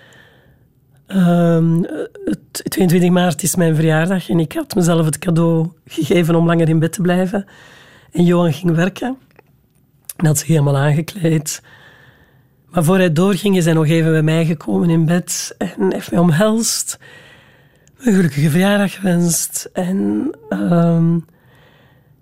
Uh, 1.08 1.80
het 2.26 2.64
22 2.64 3.10
maart 3.10 3.44
is 3.44 3.56
mijn 3.56 3.76
verjaardag 3.76 4.30
en 4.30 4.40
ik 4.40 4.54
had 4.54 4.76
mezelf 4.76 5.06
het 5.06 5.20
cadeau 5.20 5.72
gegeven 5.86 6.36
om 6.36 6.46
langer 6.46 6.70
in 6.70 6.80
bed 6.80 6.94
te 6.94 7.02
blijven. 7.02 7.46
En 8.12 8.24
Johan 8.24 8.54
ging 8.54 8.76
werken. 8.76 9.18
En 10.16 10.26
had 10.26 10.38
zich 10.38 10.48
helemaal 10.48 10.78
aangekleed. 10.78 11.62
Maar 12.70 12.84
voor 12.84 12.98
hij 12.98 13.14
doorging 13.14 13.58
is 13.58 13.66
hij 13.66 13.74
nog 13.74 13.88
even 13.88 14.12
bij 14.12 14.22
mij 14.22 14.46
gekomen 14.46 14.90
in 14.90 15.06
bed 15.06 15.56
en 15.58 15.94
heeft 15.94 16.12
mij 16.12 16.20
omhelst 16.20 17.00
een 18.04 18.14
gelukkige 18.14 18.50
verjaardag 18.50 18.94
gewenst. 18.94 19.70
En 19.74 20.30
ehm, 20.50 21.14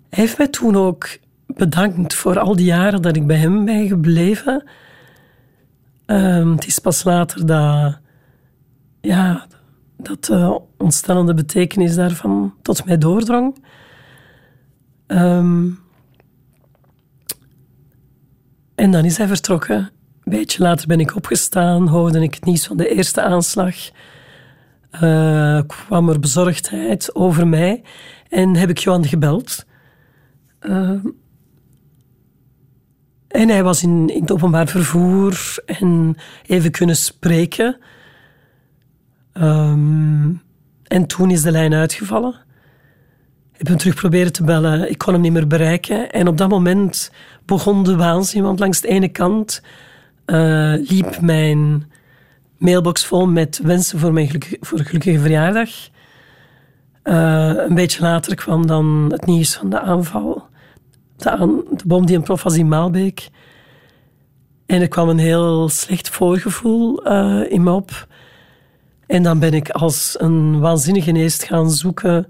hij 0.08 0.18
heeft 0.24 0.38
mij 0.38 0.48
toen 0.48 0.76
ook 0.76 1.18
bedankt 1.46 2.14
voor 2.14 2.38
al 2.38 2.56
die 2.56 2.66
jaren 2.66 3.02
dat 3.02 3.16
ik 3.16 3.26
bij 3.26 3.36
hem 3.36 3.64
ben 3.64 3.88
gebleven. 3.88 4.64
Um, 6.06 6.52
het 6.52 6.66
is 6.66 6.78
pas 6.78 7.04
later 7.04 7.46
dat, 7.46 7.98
ja, 9.00 9.46
dat 9.96 10.24
de 10.24 10.60
ontstellende 10.76 11.34
betekenis 11.34 11.94
daarvan 11.94 12.54
tot 12.62 12.84
mij 12.84 12.98
doordrong. 12.98 13.64
Um, 15.06 15.78
En 18.80 18.90
dan 18.90 19.04
is 19.04 19.16
hij 19.16 19.26
vertrokken. 19.26 19.76
Een 19.76 20.32
beetje 20.38 20.62
later 20.62 20.86
ben 20.86 21.00
ik 21.00 21.16
opgestaan, 21.16 21.88
hoorde 21.88 22.22
ik 22.22 22.34
het 22.34 22.44
nieuws 22.44 22.66
van 22.66 22.76
de 22.76 22.88
eerste 22.88 23.22
aanslag. 23.22 23.76
Uh, 24.94 25.60
kwam 25.66 26.08
er 26.08 26.20
bezorgdheid 26.20 27.14
over 27.14 27.48
mij 27.48 27.82
en 28.28 28.56
heb 28.56 28.70
ik 28.70 28.78
Johan 28.78 29.04
gebeld. 29.04 29.66
Uh, 30.60 30.90
en 33.28 33.48
hij 33.48 33.62
was 33.62 33.82
in, 33.82 34.08
in 34.08 34.20
het 34.20 34.32
openbaar 34.32 34.66
vervoer 34.66 35.54
en 35.66 36.16
even 36.46 36.70
kunnen 36.70 36.96
spreken. 36.96 37.76
Um, 39.32 40.42
en 40.86 41.06
toen 41.06 41.30
is 41.30 41.42
de 41.42 41.50
lijn 41.50 41.74
uitgevallen. 41.74 42.34
Ik 43.52 43.58
heb 43.58 43.66
hem 43.66 43.76
terug 43.76 43.94
proberen 43.94 44.32
te 44.32 44.44
bellen. 44.44 44.90
Ik 44.90 44.98
kon 44.98 45.12
hem 45.12 45.22
niet 45.22 45.32
meer 45.32 45.46
bereiken. 45.46 46.10
En 46.10 46.28
op 46.28 46.38
dat 46.38 46.48
moment 46.48 47.12
begon 47.44 47.82
de 47.82 47.96
waanzin. 47.96 48.42
Want 48.42 48.58
langs 48.58 48.80
de 48.80 48.88
ene 48.88 49.08
kant 49.08 49.62
uh, 50.26 50.74
liep 50.88 51.20
mijn 51.20 51.89
mailbox 52.60 53.06
vol 53.06 53.26
met 53.26 53.60
wensen 53.62 53.98
voor 53.98 54.12
mijn 54.12 54.26
gelukkige, 54.26 54.56
voor 54.60 54.78
een 54.78 54.84
gelukkige 54.84 55.18
verjaardag. 55.18 55.70
Uh, 57.04 57.52
een 57.56 57.74
beetje 57.74 58.02
later 58.02 58.34
kwam 58.34 58.66
dan 58.66 59.08
het 59.12 59.26
nieuws 59.26 59.54
van 59.54 59.70
de 59.70 59.80
aanval. 59.80 60.42
De, 61.16 61.64
bom 61.86 62.06
die 62.06 62.20
prof 62.20 62.42
was 62.42 62.56
in 62.56 62.68
Maalbeek. 62.68 63.28
En 64.66 64.80
er 64.80 64.88
kwam 64.88 65.08
een 65.08 65.18
heel 65.18 65.68
slecht 65.68 66.08
voorgevoel 66.08 67.08
uh, 67.08 67.52
in 67.52 67.62
me 67.62 67.72
op. 67.72 68.06
En 69.06 69.22
dan 69.22 69.38
ben 69.38 69.54
ik 69.54 69.70
als 69.70 70.16
een 70.18 70.60
waanzinnige 70.60 71.12
geest 71.12 71.44
gaan 71.44 71.70
zoeken 71.70 72.26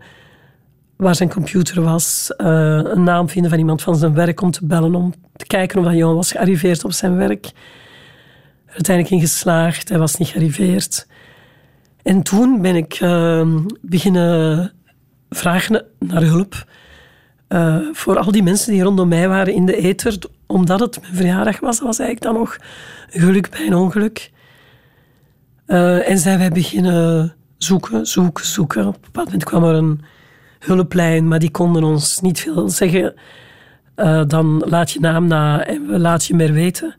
waar 0.97 1.15
zijn 1.15 1.31
computer 1.31 1.83
was, 1.83 2.35
uh, 2.37 2.47
een 2.83 3.03
naam 3.03 3.29
vinden 3.29 3.51
van 3.51 3.59
iemand 3.59 3.83
van 3.83 3.97
zijn 3.97 4.15
werk 4.15 4.41
om 4.41 4.51
te 4.51 4.67
bellen, 4.67 4.95
om 4.95 5.13
te 5.37 5.47
kijken 5.47 5.85
of 5.85 5.93
jongen 5.93 6.17
was 6.17 6.33
gearriveerd 6.33 6.85
op 6.85 6.93
zijn 6.93 7.17
werk. 7.17 7.53
Uiteindelijk 8.71 9.15
in 9.15 9.29
geslaagd, 9.29 9.89
hij 9.89 9.99
was 9.99 10.17
niet 10.17 10.29
gearriveerd. 10.29 11.07
En 12.03 12.23
toen 12.23 12.63
ben 12.63 12.77
ik 12.77 13.01
uh, 13.01 13.57
beginnen 13.81 14.73
vragen 15.29 15.85
naar 15.99 16.23
hulp 16.23 16.67
uh, 17.49 17.77
voor 17.93 18.19
al 18.19 18.33
die 18.33 18.43
mensen 18.43 18.73
die 18.73 18.83
rondom 18.83 19.09
mij 19.09 19.29
waren 19.29 19.55
in 19.55 19.67
de 19.67 19.77
ether, 19.77 20.19
omdat 20.47 20.81
het 20.81 21.01
mijn 21.01 21.15
verjaardag 21.15 21.61
was. 21.61 21.81
Was 21.81 21.99
eigenlijk 21.99 22.33
dan 22.33 22.43
nog 22.43 22.57
geluk 23.09 23.51
bij 23.51 23.67
een 23.67 23.75
ongeluk. 23.75 24.31
Uh, 25.67 26.09
en 26.09 26.19
zijn 26.19 26.39
wij 26.39 26.51
beginnen 26.51 27.35
zoeken, 27.57 28.07
zoeken, 28.07 28.47
zoeken. 28.47 28.87
Op 28.87 28.95
een 28.95 29.01
bepaald 29.01 29.27
moment 29.27 29.45
kwam 29.45 29.65
er 29.65 29.75
een 29.75 30.01
hulplijn, 30.59 31.29
maar 31.29 31.39
die 31.39 31.51
konden 31.51 31.85
ons 31.85 32.21
niet 32.21 32.41
veel 32.41 32.69
zeggen. 32.69 33.15
Uh, 33.97 34.23
dan 34.27 34.65
laat 34.67 34.91
je 34.91 35.01
naam 35.01 35.27
na 35.27 35.65
en 35.65 35.87
we 35.87 35.99
laat 35.99 36.25
je 36.25 36.35
meer 36.35 36.53
weten. 36.53 36.95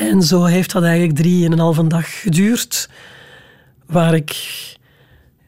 En 0.00 0.22
zo 0.22 0.44
heeft 0.44 0.72
dat 0.72 0.82
eigenlijk 0.82 1.16
drie 1.16 1.44
en 1.44 1.52
een 1.52 1.58
halve 1.58 1.86
dag 1.86 2.20
geduurd. 2.20 2.88
Waar 3.86 4.14
ik 4.14 4.36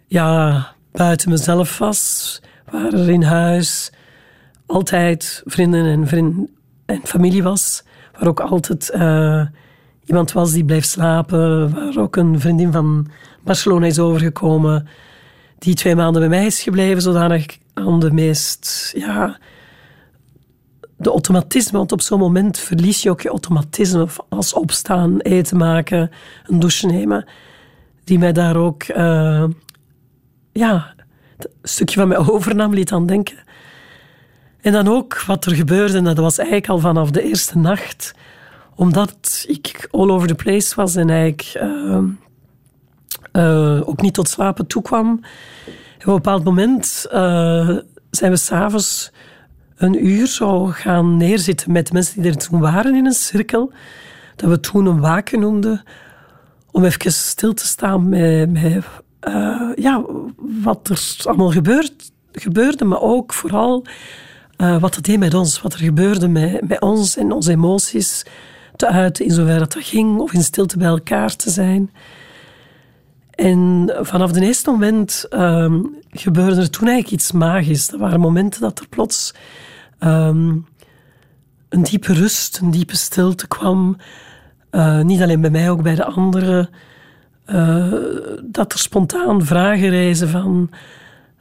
ja, 0.06 0.66
buiten 0.90 1.30
mezelf 1.30 1.78
was, 1.78 2.40
waar 2.70 2.92
er 2.92 3.10
in 3.10 3.22
huis 3.22 3.92
altijd 4.66 5.42
vrienden 5.44 5.84
en, 5.84 6.06
vriend 6.06 6.50
en 6.86 7.00
familie 7.04 7.42
was. 7.42 7.84
Waar 8.18 8.28
ook 8.28 8.40
altijd 8.40 8.92
uh, 8.94 9.46
iemand 10.04 10.32
was 10.32 10.52
die 10.52 10.64
bleef 10.64 10.84
slapen. 10.84 11.74
Waar 11.74 11.96
ook 11.98 12.16
een 12.16 12.40
vriendin 12.40 12.72
van 12.72 13.06
Barcelona 13.44 13.86
is 13.86 13.98
overgekomen. 13.98 14.88
Die 15.58 15.74
twee 15.74 15.96
maanden 15.96 16.20
bij 16.20 16.30
mij 16.30 16.46
is 16.46 16.62
gebleven, 16.62 17.02
zodanig 17.02 17.46
aan 17.74 18.00
de 18.00 18.12
meest... 18.12 18.92
Ja, 18.96 19.38
de 21.02 21.10
automatisme, 21.10 21.78
want 21.78 21.92
op 21.92 22.00
zo'n 22.00 22.18
moment 22.18 22.58
verlies 22.58 23.02
je 23.02 23.10
ook 23.10 23.20
je 23.20 23.28
automatisme 23.28 24.06
als 24.28 24.52
opstaan, 24.52 25.20
eten 25.20 25.56
maken, 25.56 26.10
een 26.46 26.58
douche 26.58 26.86
nemen, 26.86 27.24
die 28.04 28.18
mij 28.18 28.32
daar 28.32 28.56
ook 28.56 28.88
uh, 28.88 29.44
ja, 30.52 30.94
een 31.38 31.48
stukje 31.62 31.98
van 31.98 32.08
mij 32.08 32.18
overnam, 32.18 32.74
liet 32.74 32.92
aan 32.92 33.06
denken. 33.06 33.36
En 34.60 34.72
dan 34.72 34.88
ook 34.88 35.22
wat 35.22 35.44
er 35.44 35.54
gebeurde, 35.54 35.96
en 35.96 36.04
dat 36.04 36.18
was 36.18 36.38
eigenlijk 36.38 36.68
al 36.68 36.78
vanaf 36.78 37.10
de 37.10 37.22
eerste 37.22 37.58
nacht, 37.58 38.14
omdat 38.74 39.44
ik 39.48 39.88
all 39.90 40.10
over 40.10 40.28
the 40.28 40.34
place 40.34 40.74
was 40.74 40.96
en 40.96 41.10
eigenlijk 41.10 41.60
uh, 41.62 41.98
uh, 43.32 43.88
ook 43.88 44.00
niet 44.00 44.14
tot 44.14 44.28
slapen 44.28 44.66
toekwam. 44.66 45.20
En 45.98 46.00
op 46.00 46.06
een 46.06 46.14
bepaald 46.14 46.44
moment 46.44 47.06
zijn 48.10 48.30
we 48.30 48.36
s'avonds 48.36 49.12
een 49.82 50.06
uur 50.06 50.26
zo 50.26 50.66
gaan 50.66 51.16
neerzitten 51.16 51.72
met 51.72 51.92
mensen 51.92 52.22
die 52.22 52.30
er 52.30 52.36
toen 52.36 52.60
waren 52.60 52.94
in 52.94 53.06
een 53.06 53.12
cirkel. 53.12 53.72
Dat 54.36 54.50
we 54.50 54.60
toen 54.60 54.86
een 54.86 55.00
waken 55.00 55.40
noemden. 55.40 55.82
Om 56.70 56.84
even 56.84 57.12
stil 57.12 57.54
te 57.54 57.66
staan 57.66 58.08
met, 58.08 58.48
uh, 59.28 59.70
ja, 59.74 60.04
wat 60.62 60.88
er 60.88 61.16
allemaal 61.24 61.50
gebeurt, 61.50 62.12
gebeurde, 62.32 62.84
maar 62.84 63.00
ook 63.00 63.32
vooral 63.32 63.86
uh, 64.58 64.80
wat 64.80 64.94
het 64.94 65.04
deed 65.04 65.18
met 65.18 65.34
ons. 65.34 65.62
Wat 65.62 65.72
er 65.72 65.78
gebeurde 65.78 66.28
met, 66.28 66.68
met 66.68 66.80
ons 66.80 67.16
en 67.16 67.32
onze 67.32 67.50
emoties 67.50 68.24
te 68.76 68.86
uiten, 68.86 69.24
in 69.24 69.30
zover 69.30 69.58
dat 69.58 69.72
dat 69.72 69.84
ging, 69.84 70.18
of 70.18 70.32
in 70.32 70.42
stilte 70.42 70.78
bij 70.78 70.88
elkaar 70.88 71.36
te 71.36 71.50
zijn. 71.50 71.90
En 73.30 73.92
vanaf 74.00 74.30
het 74.30 74.42
eerste 74.42 74.70
moment 74.70 75.26
um, 75.30 75.96
gebeurde 76.10 76.60
er 76.60 76.70
toen 76.70 76.88
eigenlijk 76.88 77.20
iets 77.22 77.32
magisch. 77.32 77.92
Er 77.92 77.98
waren 77.98 78.20
momenten 78.20 78.60
dat 78.60 78.78
er 78.78 78.88
plots 78.88 79.34
um, 80.04 80.66
een 81.68 81.82
diepe 81.82 82.12
rust, 82.12 82.58
een 82.58 82.70
diepe 82.70 82.96
stilte 82.96 83.48
kwam. 83.48 83.96
Uh, 84.70 85.00
niet 85.00 85.22
alleen 85.22 85.40
bij 85.40 85.50
mij, 85.50 85.70
ook 85.70 85.82
bij 85.82 85.94
de 85.94 86.04
anderen. 86.04 86.68
Uh, 87.46 87.92
dat 88.42 88.72
er 88.72 88.78
spontaan 88.78 89.44
vragen 89.44 89.88
reizen 89.88 90.28
van... 90.28 90.70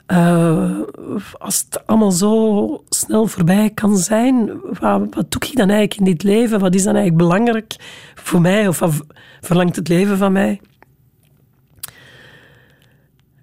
Uh, 0.07 0.79
als 1.39 1.65
het 1.69 1.87
allemaal 1.87 2.11
zo 2.11 2.83
snel 2.89 3.27
voorbij 3.27 3.69
kan 3.69 3.97
zijn, 3.97 4.51
wat, 4.79 5.01
wat, 5.13 5.31
doe 5.31 5.41
ik 5.49 5.55
dan 5.55 5.69
eigenlijk 5.69 5.95
in 5.95 6.05
dit 6.05 6.23
leven? 6.23 6.59
Wat 6.59 6.75
is 6.75 6.83
dan 6.83 6.95
eigenlijk 6.95 7.23
belangrijk 7.23 7.75
voor 8.15 8.41
mij? 8.41 8.67
Of 8.67 8.79
wat 8.79 9.05
verlangt 9.41 9.75
het 9.75 9.87
leven 9.87 10.17
van 10.17 10.31
mij? 10.31 10.61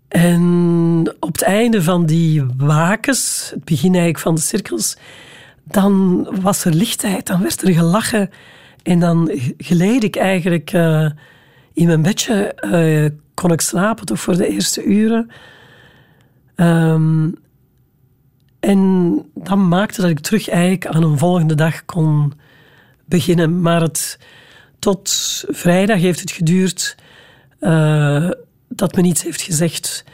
En 0.08 1.14
op 1.20 1.32
het 1.32 1.42
einde 1.42 1.82
van 1.82 2.06
die 2.06 2.44
wakens, 2.56 3.50
het 3.54 3.64
begin 3.64 3.90
eigenlijk 3.90 4.18
van 4.18 4.34
de 4.34 4.40
cirkels, 4.40 4.96
dan 5.64 6.26
was 6.40 6.64
er 6.64 6.74
lichtheid, 6.74 7.26
dan 7.26 7.40
werd 7.40 7.62
er 7.62 7.72
gelachen. 7.72 8.30
En 8.82 9.00
dan 9.00 9.30
geleed 9.58 10.04
ik 10.04 10.16
eigenlijk 10.16 10.72
uh, 10.72 11.10
in 11.72 11.86
mijn 11.86 12.02
bedje, 12.02 12.56
uh, 12.60 13.10
kon 13.34 13.52
ik 13.52 13.60
slapen 13.60 14.06
toch 14.06 14.20
voor 14.20 14.36
de 14.36 14.48
eerste 14.48 14.84
uren. 14.84 15.30
Um, 16.56 17.34
en 18.60 19.22
dat 19.34 19.56
maakte 19.58 20.00
dat 20.00 20.10
ik 20.10 20.20
terug 20.20 20.48
eigenlijk 20.48 20.86
aan 20.86 21.02
een 21.02 21.18
volgende 21.18 21.54
dag 21.54 21.84
kon 21.84 22.32
beginnen. 23.04 23.60
Maar 23.60 23.80
het, 23.80 24.18
tot 24.78 25.10
vrijdag 25.48 25.98
heeft 25.98 26.20
het 26.20 26.30
geduurd 26.30 26.96
uh, 27.60 28.30
dat 28.68 28.94
men 28.94 29.04
iets 29.04 29.22
heeft 29.22 29.40
gezegd 29.40 30.04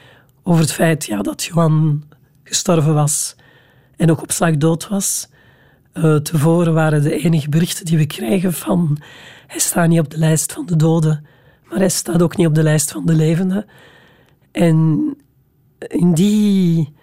over 0.42 0.60
het 0.60 0.72
feit 0.72 1.04
ja, 1.04 1.22
dat 1.22 1.44
Johan 1.44 2.04
gestorven 2.44 2.94
was 2.94 3.36
en 3.96 4.10
ook 4.10 4.22
op 4.22 4.30
slag 4.30 4.56
dood 4.56 4.88
was. 4.88 5.28
Uh, 5.94 6.16
tevoren 6.16 6.74
waren 6.74 7.02
de 7.02 7.22
enige 7.22 7.48
berichten 7.48 7.84
die 7.84 7.98
we 7.98 8.06
krijgen 8.06 8.52
van 8.52 8.98
hij 9.46 9.58
staat 9.58 9.88
niet 9.88 10.00
op 10.00 10.10
de 10.10 10.18
lijst 10.18 10.52
van 10.52 10.66
de 10.66 10.76
doden, 10.76 11.26
maar 11.68 11.78
hij 11.78 11.88
staat 11.88 12.22
ook 12.22 12.36
niet 12.36 12.46
op 12.46 12.54
de 12.54 12.62
lijst 12.62 12.92
van 12.92 13.06
de 13.06 13.14
levenden. 13.14 13.66
En 14.52 15.08
in 15.78 16.14
die 16.14 16.94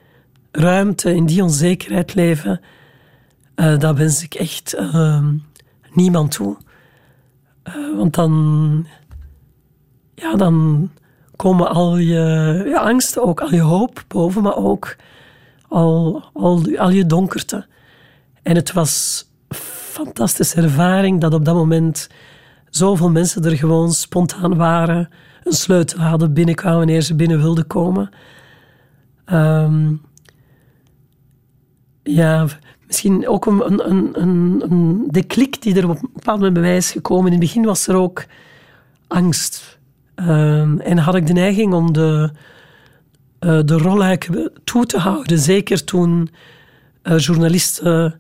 ruimte, 0.52 1.16
in 1.16 1.26
die 1.26 1.44
onzekerheid 1.44 2.16
leven, 2.16 2.62
uh, 3.56 3.78
dat 3.80 3.98
wens 3.98 4.24
ik 4.24 4.34
echt 4.34 4.76
uh, 4.76 5.28
niemand 5.94 6.32
toe. 6.32 6.58
Uh, 7.64 7.98
want 7.98 8.16
dan, 8.16 8.88
ja, 10.16 10.36
dan 10.36 10.90
komen 11.42 11.70
al 11.70 11.98
je, 11.98 12.64
je 12.68 12.80
angsten 12.80 13.24
ook, 13.24 13.42
al 13.42 13.54
je 13.54 13.62
hoop 13.62 14.04
boven, 14.08 14.42
maar 14.42 14.56
ook 14.56 14.96
al, 15.68 16.24
al, 16.34 16.78
al 16.78 16.90
je 16.90 17.06
donkerte. 17.06 17.66
En 18.44 18.56
het 18.56 18.72
was 18.74 19.26
een 19.48 19.58
fantastische 19.94 20.62
ervaring 20.62 21.22
dat 21.22 21.34
op 21.34 21.46
dat 21.46 21.56
moment 21.56 22.10
zoveel 22.70 23.10
mensen 23.10 23.44
er 23.44 23.58
gewoon 23.58 23.92
spontaan 23.92 24.56
waren, 24.56 25.10
een 25.44 25.54
sleutel 25.54 26.00
hadden, 26.00 26.34
binnenkwamen 26.34 26.78
wanneer 26.78 27.02
ze 27.02 27.16
binnen 27.16 27.42
wilden 27.42 27.68
komen. 27.68 28.10
Um, 29.34 30.02
ja, 32.04 32.48
misschien 32.88 33.28
ook 33.28 33.46
een, 33.46 33.90
een, 33.90 34.22
een, 34.22 34.62
een 34.64 35.08
declic 35.12 35.62
die 35.62 35.76
er 35.76 35.90
op 35.90 36.02
een 36.02 36.10
bepaald 36.14 36.40
moment 36.40 36.62
bij 36.62 36.78
is 36.78 36.92
gekomen. 36.92 37.26
In 37.26 37.32
het 37.32 37.40
begin 37.40 37.66
was 37.66 37.88
er 37.88 37.96
ook 37.96 38.26
angst. 39.08 39.80
Um, 40.28 40.80
en 40.80 40.98
had 40.98 41.16
ik 41.16 41.28
de 41.28 41.34
neiging 41.34 41.74
om 41.74 41.94
de, 41.94 42.32
uh, 43.40 43.60
de 43.66 43.78
rol 43.78 44.18
toe 44.64 44.86
te 44.86 44.98
houden. 44.98 45.40
Zeker 45.40 45.84
toen 45.84 46.30
uh, 47.04 47.18
journalisten 47.18 48.20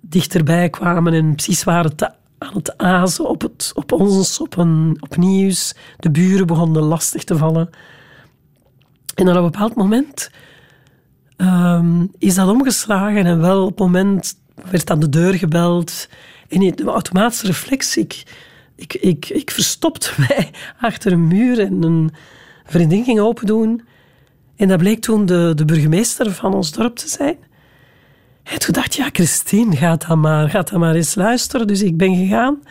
dichterbij 0.00 0.70
kwamen 0.70 1.12
en 1.12 1.34
precies 1.34 1.64
waren 1.64 1.92
aan 2.38 2.54
het 2.54 2.78
azen 2.78 3.28
op, 3.28 3.42
het, 3.42 3.72
op 3.74 3.92
ons, 3.92 4.40
op, 4.40 4.56
een, 4.56 4.96
op 5.00 5.16
nieuws. 5.16 5.74
De 5.98 6.10
buren 6.10 6.46
begonnen 6.46 6.82
lastig 6.82 7.24
te 7.24 7.36
vallen. 7.36 7.70
En 9.14 9.28
op 9.28 9.36
een 9.36 9.42
bepaald 9.42 9.74
moment 9.74 10.30
ehm, 11.36 12.06
is 12.18 12.34
dat 12.34 12.48
omgeslagen 12.48 13.26
en 13.26 13.40
wel 13.40 13.62
op 13.62 13.68
het 13.68 13.78
moment 13.78 14.34
werd 14.70 14.90
aan 14.90 15.00
de 15.00 15.08
deur 15.08 15.34
gebeld. 15.34 16.08
En 16.48 16.60
de 16.60 16.84
automatische 16.84 17.46
reflex, 17.46 17.96
ik, 17.96 18.22
ik, 18.78 18.94
ik, 18.94 19.28
ik 19.28 19.50
verstopte 19.50 20.10
mij 20.28 20.50
achter 20.80 21.12
een 21.12 21.26
muur 21.26 21.60
en 21.60 21.82
een 21.82 22.10
vriendin 22.64 23.04
ging 23.04 23.20
open 23.20 23.46
doen. 23.46 23.82
En 24.56 24.68
dat 24.68 24.78
bleek 24.78 25.00
toen 25.00 25.26
de, 25.26 25.52
de 25.54 25.64
burgemeester 25.64 26.32
van 26.32 26.54
ons 26.54 26.72
dorp 26.72 26.96
te 26.96 27.08
zijn. 27.08 27.36
En 28.42 28.58
toen 28.58 28.72
dacht 28.72 28.86
ik, 28.86 28.92
ja, 28.92 29.08
Christine, 29.12 29.76
gaat 29.76 30.06
dan 30.06 30.20
maar, 30.20 30.50
gaat 30.50 30.70
dan 30.70 30.80
maar 30.80 30.94
eens 30.94 31.14
luisteren. 31.14 31.66
Dus 31.66 31.82
ik 31.82 31.96
ben 31.96 32.16
gegaan. 32.16 32.62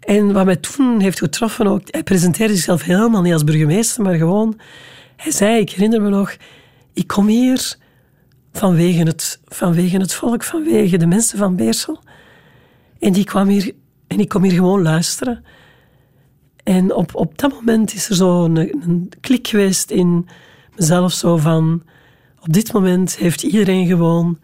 En 0.00 0.32
wat 0.32 0.44
mij 0.44 0.56
toen 0.56 1.00
heeft 1.00 1.18
getroffen 1.18 1.66
ook, 1.66 1.82
hij 1.84 2.02
presenteerde 2.02 2.54
zichzelf 2.54 2.82
helemaal 2.82 3.22
niet 3.22 3.32
als 3.32 3.44
burgemeester, 3.44 4.02
maar 4.02 4.14
gewoon, 4.14 4.60
hij 5.16 5.32
zei, 5.32 5.60
ik 5.60 5.70
herinner 5.70 6.02
me 6.02 6.08
nog, 6.08 6.36
ik 6.92 7.06
kom 7.06 7.26
hier 7.26 7.76
vanwege 8.52 9.02
het, 9.02 9.40
vanwege 9.44 9.96
het 9.96 10.14
volk, 10.14 10.42
vanwege 10.42 10.96
de 10.96 11.06
mensen 11.06 11.38
van 11.38 11.56
Beersel. 11.56 12.00
En 12.98 13.12
die 13.12 13.24
kwam 13.24 13.48
hier, 13.48 13.74
en 14.10 14.20
ik 14.20 14.28
kom 14.28 14.42
hier 14.42 14.52
gewoon 14.52 14.82
luisteren. 14.82 15.44
En 16.64 16.94
op, 16.94 17.14
op 17.14 17.38
dat 17.38 17.52
moment 17.52 17.94
is 17.94 18.08
er 18.08 18.14
zo 18.14 18.44
een, 18.44 19.12
klik 19.20 19.48
geweest 19.48 19.90
in 19.90 20.28
mezelf, 20.76 21.12
zo 21.12 21.36
van, 21.36 21.82
op 22.40 22.52
dit 22.52 22.72
moment 22.72 23.16
heeft 23.16 23.42
iedereen 23.42 23.86
gewoon 23.86 24.38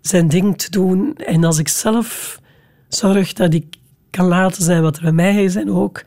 zijn 0.00 0.28
ding 0.28 0.58
te 0.58 0.70
doen. 0.70 1.16
En 1.16 1.44
als 1.44 1.58
ik 1.58 1.68
zelf 1.68 2.40
zorg 2.88 3.32
dat 3.32 3.54
ik 3.54 3.76
kan 4.10 4.26
laten 4.26 4.62
zijn 4.62 4.82
wat 4.82 4.96
er 4.96 5.02
bij 5.02 5.12
mij 5.12 5.44
is 5.44 5.56
en 5.56 5.70
ook 5.70 6.02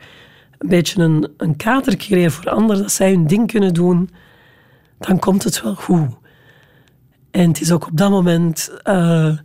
een 0.58 0.68
beetje 0.68 1.02
een, 1.02 1.28
een 1.36 1.56
kader 1.56 1.96
creëer 1.96 2.30
voor 2.30 2.50
anderen, 2.50 2.82
dat 2.82 2.92
zij 2.92 3.10
hun 3.10 3.26
ding 3.26 3.46
kunnen 3.46 3.74
doen, 3.74 4.10
dan 4.98 5.18
komt 5.18 5.44
het 5.44 5.62
wel 5.62 5.74
goed. 5.74 6.08
En 7.30 7.48
het 7.48 7.60
is 7.60 7.72
ook 7.72 7.86
op 7.86 7.96
dat 7.96 8.10
moment 8.10 8.70
uh, 8.84 9.38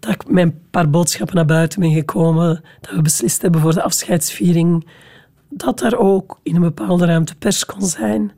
dat 0.00 0.10
ik 0.10 0.28
met 0.30 0.44
een 0.44 0.60
paar 0.70 0.90
boodschappen 0.90 1.36
naar 1.36 1.44
buiten 1.44 1.80
ben 1.80 1.92
gekomen, 1.92 2.64
dat 2.80 2.90
we 2.90 3.02
beslist 3.02 3.42
hebben 3.42 3.60
voor 3.60 3.74
de 3.74 3.82
afscheidsviering, 3.82 4.86
dat 5.48 5.78
daar 5.78 5.98
ook 5.98 6.38
in 6.42 6.54
een 6.54 6.60
bepaalde 6.60 7.06
ruimte 7.06 7.36
pers 7.36 7.66
kon 7.66 7.82
zijn. 7.82 8.32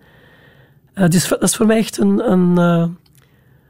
Uh, 0.94 1.08
dus 1.08 1.28
dat 1.28 1.42
is 1.42 1.56
voor 1.56 1.66
mij 1.66 1.76
echt 1.76 1.98
een, 1.98 2.58
uh, 2.58 2.86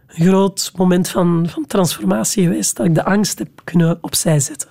een 0.07 0.27
groot 0.27 0.73
moment 0.77 1.09
van, 1.09 1.47
van 1.49 1.67
transformatie 1.67 2.43
geweest, 2.43 2.77
dat 2.77 2.87
ik 2.87 2.95
de 2.95 3.05
angst 3.05 3.39
heb 3.39 3.49
kunnen 3.65 3.99
opzij 4.01 4.41
zetten. 4.41 4.71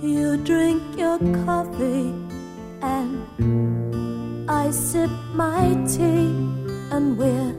You 0.00 0.42
drink 0.42 0.80
your 0.96 1.18
coffee 1.44 2.12
and 2.80 3.16
I 4.48 4.72
sip 4.72 5.10
my 5.36 5.84
tea 5.86 6.59
and 6.90 7.16
we're 7.16 7.54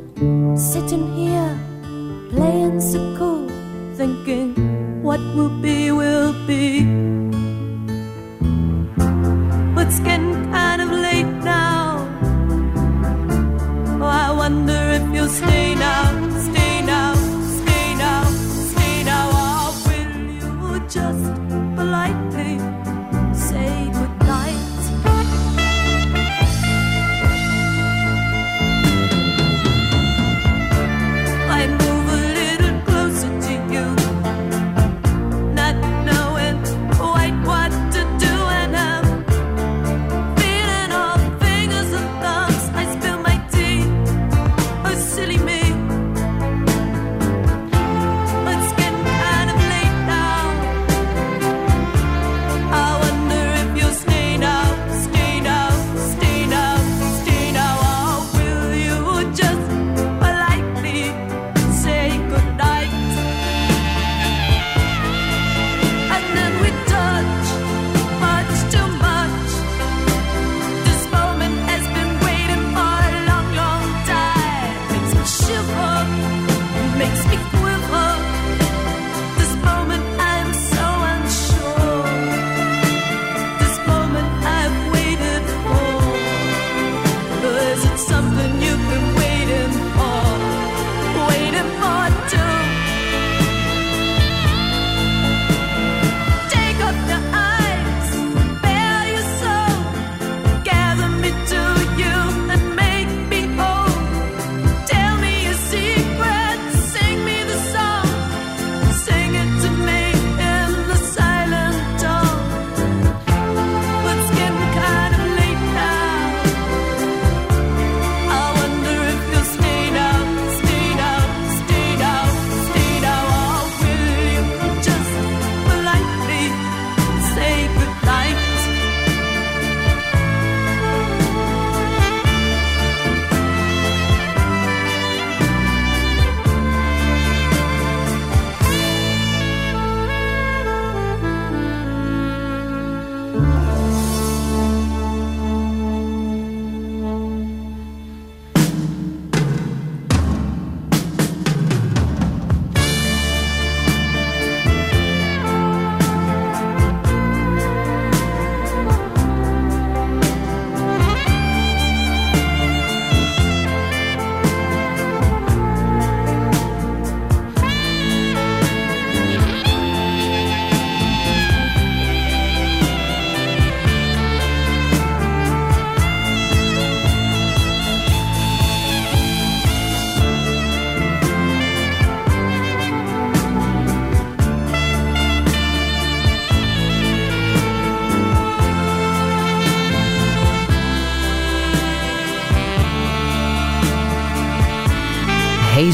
sitting 0.58 1.14
here 1.14 1.58
playing 2.32 2.82
so 2.82 3.00
cool 3.18 3.48
thinking 3.96 4.54
what 5.02 5.20
will 5.36 5.56
be 5.62 5.92
will 5.92 6.34
be. 6.46 6.84
But 9.74 9.88
it's 9.88 10.00
getting 10.00 10.52
kind 10.52 10.82
of 10.82 10.92
late 10.92 11.34
now. 11.44 12.08
Oh, 14.02 14.06
I 14.06 14.32
wonder 14.32 14.80
if 14.98 15.04
you'll 15.14 15.30
stay 15.30 15.76
now 15.76 16.04
stay 16.50 16.82
now 16.82 17.14
stay 17.60 17.96
now 17.96 18.24
stay 18.72 19.04
now. 19.04 19.72
Will 19.88 20.14
you 20.40 20.80
just 20.88 21.26
politely 21.78 22.58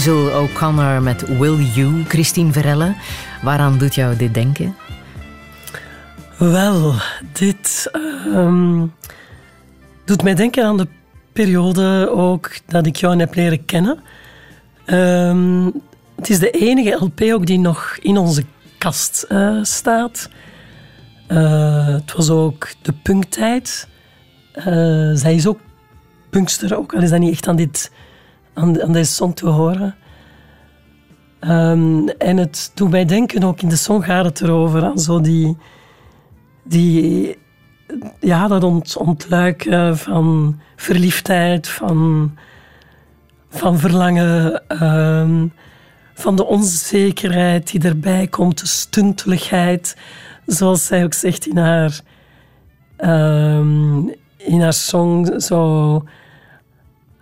Hazel 0.08 0.41
O'Connor 0.41 1.02
met 1.02 1.38
Will 1.38 1.58
You, 1.58 2.04
Christine 2.04 2.52
Verelle. 2.52 2.96
Waaraan 3.41 3.78
doet 3.78 3.96
jou 3.96 4.15
dit 4.15 4.34
denken? 4.34 4.76
Wel, 6.38 6.93
dit 7.34 7.89
ehm, 7.91 8.86
doet 10.06 10.24
mij 10.24 10.34
denken 10.36 10.65
aan 10.65 10.78
de 10.78 10.88
periode 11.34 12.10
ook 12.12 12.52
dat 12.65 12.86
ik 12.86 12.96
jou 12.96 13.20
heb 13.20 13.36
leren 13.36 13.65
kennen. 13.65 14.00
Ehm, 14.86 15.65
het 16.15 16.30
is 16.30 16.39
de 16.39 16.52
enige 16.52 16.98
LP 17.00 17.22
ook 17.22 17.46
die 17.46 17.60
nog 17.60 17.98
in 18.02 18.17
onze 18.17 18.43
kast 18.78 19.26
uh, 19.30 19.63
staat. 19.63 20.30
Uh, 21.28 21.88
het 21.88 22.13
was 22.13 22.30
ook 22.30 22.67
de 22.82 22.93
punktijd. 22.93 23.88
Uh, 24.58 24.65
zij 25.13 25.36
is 25.36 25.48
ook 25.48 25.60
punkster, 26.30 26.78
ook 26.78 26.93
al 26.93 27.02
is 27.02 27.10
dat 27.10 27.20
niet 27.20 27.32
echt 27.32 27.48
aan, 27.48 27.56
dit, 27.56 27.91
aan, 28.58 28.82
aan 28.82 28.91
deze 28.91 29.13
song 29.13 29.34
te 29.34 29.48
horen. 29.48 29.96
Um, 31.41 32.10
en 32.10 32.38
het 32.38 32.72
doet 32.74 32.89
mij 32.89 33.06
denken, 33.06 33.43
ook 33.43 33.62
in 33.62 33.70
de 33.70 33.76
song 33.76 34.04
gaat 34.04 34.26
het 34.26 34.41
erover, 34.41 34.84
aan 34.84 35.00
zo 35.00 35.22
die, 35.22 35.58
die 36.63 37.38
ja, 38.20 38.48
dat 38.48 38.63
ont, 38.63 38.98
ontluiken 38.98 39.98
van 39.98 40.60
verliefdheid, 40.76 41.67
van, 41.67 42.32
van 43.50 43.80
verlangen, 43.80 44.63
um, 44.84 45.54
van 46.13 46.36
de 46.36 46.46
onzekerheid 46.46 47.72
die 47.72 47.84
erbij 47.84 48.28
komt, 48.28 48.60
de 48.60 48.67
stunteligheid, 48.67 49.98
zoals 50.46 50.86
zij 50.86 51.04
ook 51.04 51.13
zegt 51.13 51.48
in 51.48 51.58
haar, 51.58 52.00
um, 52.98 54.13
in 54.38 54.62
haar 54.62 54.74
song, 54.74 55.41
zo... 55.41 56.04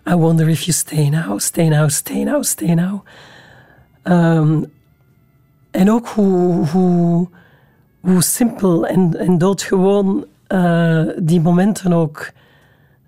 I 0.07 0.15
wonder 0.15 0.49
if 0.49 0.65
you 0.65 0.73
stay 0.73 1.09
now, 1.09 1.39
stay 1.39 1.69
now, 1.69 1.87
stay 1.89 2.23
now, 2.23 2.43
stay 2.43 2.73
now. 2.73 3.03
Um, 4.03 4.71
en 5.71 5.91
ook 5.91 6.07
hoe, 6.07 6.67
hoe, 6.67 7.29
hoe 7.99 8.23
simpel 8.23 8.87
en, 8.87 9.19
en 9.19 9.37
doodgewoon 9.37 10.25
uh, 10.47 11.03
die 11.17 11.41
momenten 11.41 11.93
ook 11.93 12.31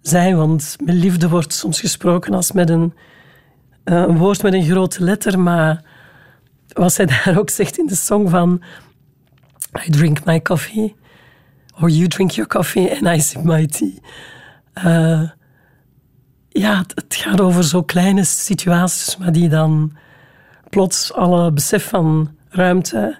zijn. 0.01 0.37
Want 0.37 0.75
met 0.83 0.95
liefde 0.95 1.29
wordt 1.29 1.53
soms 1.53 1.79
gesproken 1.79 2.33
als 2.33 2.51
met 2.51 2.69
een, 2.69 2.93
uh, 3.85 4.01
een 4.01 4.17
woord 4.17 4.43
met 4.43 4.53
een 4.53 4.65
grote 4.65 5.03
letter, 5.03 5.39
maar 5.39 5.83
wat 6.67 6.93
zij 6.93 7.05
daar 7.23 7.35
ook 7.37 7.49
zegt 7.49 7.77
in 7.77 7.87
de 7.87 7.95
song 7.95 8.27
van 8.27 8.61
I 9.85 9.89
drink 9.89 10.25
my 10.25 10.41
coffee, 10.41 10.95
or 11.79 11.89
you 11.89 12.07
drink 12.07 12.31
your 12.31 12.49
coffee 12.49 12.91
and 12.91 13.17
I 13.17 13.21
sip 13.21 13.43
my 13.43 13.65
tea. 13.65 13.99
Uh, 14.85 15.21
ja, 16.59 16.77
het, 16.77 16.91
het, 16.95 17.15
gaat 17.15 17.41
over 17.41 17.63
zo 17.63 17.83
kleine 17.83 18.23
situaties, 18.23 19.17
maar 19.17 19.31
die 19.31 19.49
dan 19.49 19.91
plots 20.69 21.13
alle 21.13 21.51
besef 21.51 21.87
van 21.87 22.31
ruimte 22.49 23.17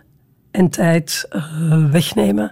en 0.51 0.69
tijd 0.69 1.27
uh, 1.31 1.91
wegnemen. 1.91 2.51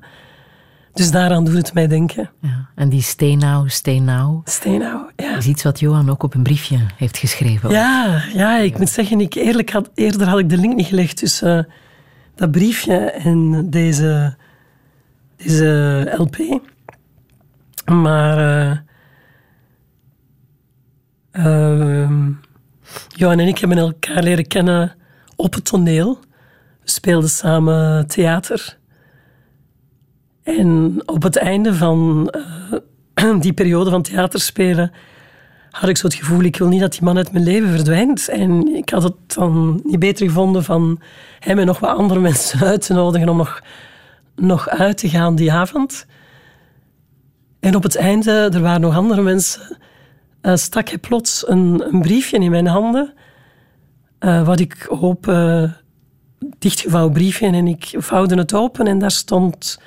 Dus 0.93 1.11
daaraan 1.11 1.45
doet 1.45 1.55
het 1.55 1.73
mij 1.73 1.87
denken. 1.87 2.29
Ja, 2.41 2.69
en 2.75 2.89
die 2.89 3.01
stay 3.01 3.33
now, 3.33 3.69
stay 3.69 3.99
now. 3.99 4.47
Stay 4.47 4.77
now, 4.77 5.09
ja. 5.15 5.35
is 5.37 5.47
iets 5.47 5.63
wat 5.63 5.79
Johan 5.79 6.09
ook 6.09 6.23
op 6.23 6.33
een 6.33 6.43
briefje 6.43 6.77
heeft 6.97 7.17
geschreven. 7.17 7.69
Ja, 7.69 8.23
ja, 8.33 8.57
ik 8.57 8.77
moet 8.77 8.89
zeggen, 8.89 9.21
ik, 9.21 9.33
eerlijk 9.33 9.71
had, 9.71 9.89
eerder 9.95 10.27
had 10.27 10.39
ik 10.39 10.49
de 10.49 10.57
link 10.57 10.75
niet 10.75 10.85
gelegd 10.85 11.17
tussen 11.17 11.57
uh, 11.57 11.73
dat 12.35 12.51
briefje 12.51 12.97
en 12.97 13.69
deze, 13.69 14.35
deze 15.37 16.13
LP. 16.17 16.61
Maar 17.85 18.67
uh, 18.67 18.77
Johan 23.07 23.39
en 23.39 23.47
ik 23.47 23.57
hebben 23.57 23.77
elkaar 23.77 24.23
leren 24.23 24.47
kennen 24.47 24.95
op 25.35 25.53
het 25.53 25.65
toneel. 25.65 26.19
We 26.81 26.89
speelden 26.89 27.29
samen 27.29 28.07
theater. 28.07 28.77
En 30.43 31.01
op 31.05 31.23
het 31.23 31.35
einde 31.35 31.73
van 31.73 32.33
uh, 33.15 33.39
die 33.41 33.53
periode 33.53 33.89
van 33.89 34.01
theaterspelen 34.01 34.91
had 35.69 35.89
ik 35.89 35.97
zo 35.97 36.07
het 36.07 36.15
gevoel, 36.15 36.41
ik 36.41 36.57
wil 36.57 36.67
niet 36.67 36.79
dat 36.79 36.91
die 36.91 37.03
man 37.03 37.17
uit 37.17 37.31
mijn 37.31 37.43
leven 37.43 37.69
verdwijnt. 37.69 38.29
En 38.29 38.75
ik 38.75 38.89
had 38.89 39.03
het 39.03 39.33
dan 39.35 39.81
niet 39.83 39.99
beter 39.99 40.27
gevonden 40.27 40.63
van 40.63 41.01
hem 41.39 41.59
en 41.59 41.65
nog 41.65 41.79
wat 41.79 41.97
andere 41.97 42.19
mensen 42.29 42.67
uit 42.67 42.85
te 42.85 42.93
nodigen 42.93 43.29
om 43.29 43.37
nog, 43.37 43.61
nog 44.35 44.69
uit 44.69 44.97
te 44.97 45.09
gaan 45.09 45.35
die 45.35 45.51
avond. 45.51 46.05
En 47.59 47.75
op 47.75 47.83
het 47.83 47.95
einde, 47.95 48.49
er 48.53 48.61
waren 48.61 48.81
nog 48.81 48.95
andere 48.95 49.21
mensen, 49.21 49.77
uh, 50.45 50.55
stak 50.55 50.89
hij 50.89 50.97
plots 50.97 51.47
een, 51.47 51.83
een, 51.93 52.01
briefje 52.01 52.37
in 52.37 52.51
mijn 52.51 52.67
handen. 52.67 53.13
Uh, 54.19 54.45
wat 54.45 54.59
ik 54.59 54.85
hoop 54.89 55.33
dichtgevouwen 56.59 57.13
briefje 57.13 57.47
en 57.47 57.67
ik 57.67 57.93
vouwde 57.97 58.35
het 58.35 58.53
open 58.53 58.87
en 58.87 58.99
daar 58.99 59.11
stond 59.11 59.79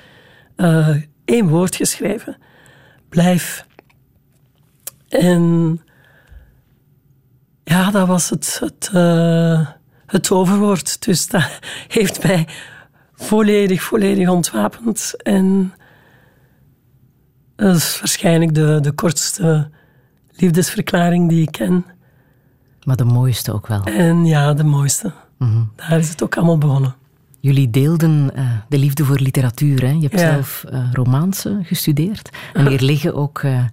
één 1.25 1.47
woord 1.47 1.75
geschreven. 1.75 2.37
Blijf. 3.09 3.65
En 5.09 5.81
ja, 7.63 7.91
dat 7.91 8.07
was 8.07 8.29
het, 8.29 8.59
het, 8.61 8.89
het 10.05 10.31
overwoord. 10.31 11.05
Dus 11.05 11.27
dat 11.27 11.59
heeft 11.87 12.23
mij 12.23 12.47
volledig, 13.13 13.81
volledig 13.83 14.29
ontwapend. 14.29 15.13
En 15.23 15.73
dat 17.55 17.75
is 17.75 17.99
waarschijnlijk 17.99 18.55
de, 18.55 18.79
de 18.81 18.91
kortste 18.91 19.69
liefdesverklaring 20.41 21.29
die 21.29 21.41
ik 21.41 21.51
ken. 21.51 21.85
Maar 22.83 22.95
de 22.95 23.03
mooiste 23.03 23.53
ook 23.53 23.67
wel. 23.67 23.83
En 23.83 24.25
ja, 24.25 24.53
de 24.53 24.63
mooiste. 24.63 25.11
Mm 25.37 25.71
Daar 25.75 25.99
is 25.99 26.09
het 26.09 26.23
ook 26.23 26.37
allemaal 26.37 26.57
begonnen. 26.57 26.95
Jullie 27.39 27.69
deelden 27.69 28.31
uh, 28.35 28.51
de 28.69 28.77
liefde 28.77 29.05
voor 29.05 29.19
literatuur. 29.19 29.81
Hè? 29.81 29.91
Je 29.91 30.01
hebt 30.01 30.19
ja. 30.19 30.31
zelf 30.31 30.65
uh, 31.45 31.55
gestudeerd. 31.61 32.29
En 32.53 32.67
hier 32.69 32.81
liggen 32.81 33.15
ook 33.15 33.41
uh, 33.41 33.63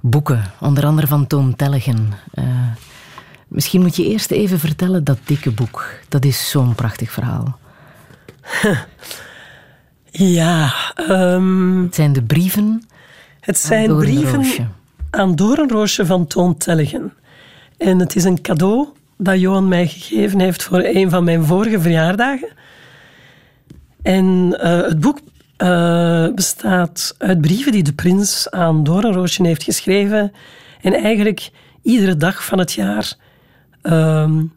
boeken, 0.00 0.42
onder 0.60 0.86
andere 0.86 1.06
van 1.06 1.26
Toon 1.26 1.56
Tellegen. 1.56 2.12
misschien 3.48 3.80
moet 3.80 3.96
je 3.96 4.04
eerst 4.04 4.30
even 4.30 4.58
vertellen 4.58 5.04
dat 5.04 5.18
dikke 5.24 5.50
boek. 5.50 5.86
Dat 6.08 6.24
is 6.24 6.50
zo'n 6.50 6.74
prachtig 6.74 7.10
verhaal. 7.10 7.58
ja. 10.10 10.72
Um, 11.10 11.82
het 11.82 11.94
zijn 11.94 12.12
de 12.12 12.22
brieven. 12.22 12.88
Het 13.40 13.58
zijn 13.58 13.96
brieven 13.96 14.68
aan 15.10 15.36
Doornroosje 15.36 16.06
van 16.06 16.26
Toon 16.26 16.56
Tellegen. 16.56 17.12
En 17.76 17.98
het 17.98 18.16
is 18.16 18.24
een 18.24 18.40
cadeau 18.40 18.88
dat 19.16 19.40
Johan 19.40 19.68
mij 19.68 19.86
gegeven 19.86 20.40
heeft 20.40 20.62
voor 20.62 20.82
een 20.84 21.10
van 21.10 21.24
mijn 21.24 21.44
vorige 21.44 21.80
verjaardagen. 21.80 22.48
En 24.02 24.24
uh, 24.52 24.82
het 24.82 25.00
boek 25.00 25.20
uh, 25.58 26.28
bestaat 26.34 27.14
uit 27.18 27.40
brieven 27.40 27.72
die 27.72 27.82
de 27.82 27.92
prins 27.92 28.50
aan 28.50 28.84
Doornroosje 28.84 29.46
heeft 29.46 29.62
geschreven. 29.62 30.32
En 30.80 30.92
eigenlijk 30.92 31.50
iedere 31.82 32.16
dag 32.16 32.44
van 32.44 32.58
het 32.58 32.72
jaar 32.72 33.14
um, 33.82 34.52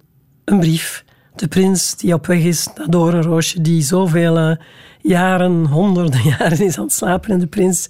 een 0.46 0.60
brief. 0.60 1.04
De 1.36 1.48
prins 1.48 1.96
die 1.98 2.14
op 2.14 2.26
weg 2.26 2.44
is 2.44 2.68
naar 2.76 2.90
Doornroosje, 2.90 3.62
die 3.62 3.82
zoveel 3.82 4.38
uh, 4.38 4.56
jaren, 5.02 5.66
honderden 5.66 6.24
jaren 6.38 6.62
is 6.62 6.78
aan 6.78 6.84
het 6.84 6.94
slapen. 6.94 7.32
En 7.32 7.40
de 7.40 7.48
prins 7.48 7.88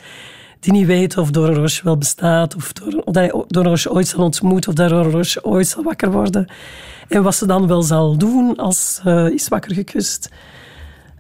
die 0.62 0.72
niet 0.72 0.86
weet 0.86 1.18
of 1.18 1.32
Doornroosje 1.32 1.84
wel 1.84 1.98
bestaat, 1.98 2.56
of, 2.56 2.74
door, 2.74 3.02
of 3.06 3.16
hij 3.16 3.34
Doornroosje 3.48 3.92
ooit 3.92 4.08
zal 4.08 4.24
ontmoeten, 4.24 4.70
of 4.70 4.76
Doornroosje 4.76 5.46
ooit 5.46 5.68
zal 5.68 5.84
wakker 5.84 6.12
worden. 6.12 6.48
En 7.08 7.24
wat 7.24 7.36
ze 7.36 7.46
dan 7.46 7.68
wel 7.68 7.82
zal 7.82 8.18
doen 8.18 8.56
als 8.58 9.02
uh, 9.06 9.30
is 9.30 9.48
wakker 9.48 9.74
gekust. 9.74 10.30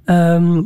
Um, 0.05 0.65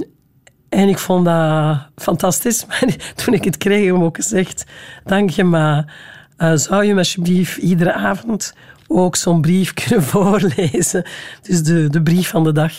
en 0.69 0.89
ik 0.89 0.97
vond 0.97 1.25
dat 1.25 1.77
fantastisch. 1.95 2.65
Maar 2.67 3.13
toen 3.15 3.33
ik 3.33 3.43
het 3.43 3.57
kreeg, 3.57 3.85
heb 3.85 3.95
ik 3.95 4.01
ook 4.01 4.15
gezegd: 4.15 4.65
Dank 5.03 5.29
je, 5.29 5.43
maar 5.43 5.93
uh, 6.37 6.55
zou 6.55 6.83
je 6.83 6.93
me 6.93 6.99
alsjeblieft 6.99 7.57
iedere 7.57 7.93
avond 7.93 8.53
ook 8.87 9.15
zo'n 9.15 9.41
brief 9.41 9.73
kunnen 9.83 10.03
voorlezen? 10.03 11.05
Dus 11.41 11.63
de, 11.63 11.89
de 11.89 12.01
brief 12.01 12.29
van 12.29 12.43
de 12.43 12.51
dag. 12.51 12.73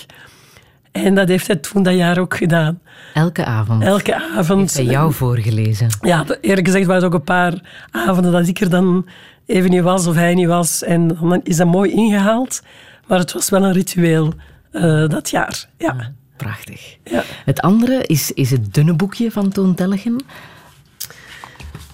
En 1.05 1.15
dat 1.15 1.29
heeft 1.29 1.47
hij 1.47 1.57
toen 1.57 1.83
dat 1.83 1.95
jaar 1.95 2.19
ook 2.19 2.37
gedaan. 2.37 2.81
Elke 3.15 3.45
avond? 3.45 3.83
Elke 3.83 4.15
avond. 4.37 4.61
Heeft 4.61 4.75
hij 4.75 4.85
jou 4.85 5.13
voorgelezen? 5.13 5.89
Ja, 6.01 6.25
eerlijk 6.41 6.67
gezegd 6.67 6.87
waren 6.87 7.03
het 7.03 7.13
ook 7.13 7.19
een 7.19 7.25
paar 7.25 7.55
avonden 7.91 8.33
dat 8.33 8.49
ik 8.49 8.61
er 8.61 8.71
dan 8.71 9.07
even 9.47 9.71
niet 9.71 9.83
was 9.83 10.07
of 10.07 10.15
hij 10.15 10.35
niet 10.35 10.47
was. 10.47 10.83
En 10.83 11.09
dan 11.09 11.41
is 11.43 11.57
dat 11.57 11.67
mooi 11.67 11.91
ingehaald. 11.91 12.63
Maar 13.07 13.19
het 13.19 13.33
was 13.33 13.49
wel 13.49 13.65
een 13.65 13.73
ritueel 13.73 14.33
uh, 14.73 15.09
dat 15.09 15.31
jaar. 15.31 15.67
Ja. 15.79 15.95
ja 15.99 16.13
prachtig. 16.37 16.97
Ja. 17.05 17.23
Het 17.45 17.61
andere 17.61 18.03
is, 18.03 18.33
is 18.33 18.51
het 18.51 18.75
dunne 18.75 18.95
boekje 18.95 19.31
van 19.31 19.51
Toon 19.51 19.75
Tellegen. 19.75 20.25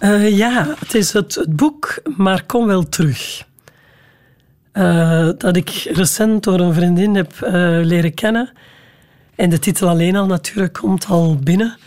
Uh, 0.00 0.36
ja, 0.36 0.74
het 0.78 0.94
is 0.94 1.12
het, 1.12 1.34
het, 1.34 1.56
boek 1.56 2.02
Maar 2.16 2.44
kom 2.46 2.66
wel 2.66 2.88
terug. 2.88 3.44
Uh, 4.72 5.28
dat 5.38 5.56
ik 5.56 5.68
recent 5.92 6.42
door 6.42 6.60
een 6.60 6.74
vriendin 6.74 7.14
heb 7.14 7.32
leren 7.82 8.14
kennen. 8.14 8.52
En 9.42 9.50
de 9.50 9.58
titel 9.58 9.88
alleen 9.88 10.16
al 10.16 10.26
natuurlijk 10.26 10.72
komt 10.72 11.06
al 11.06 11.36
binnen. 11.36 11.78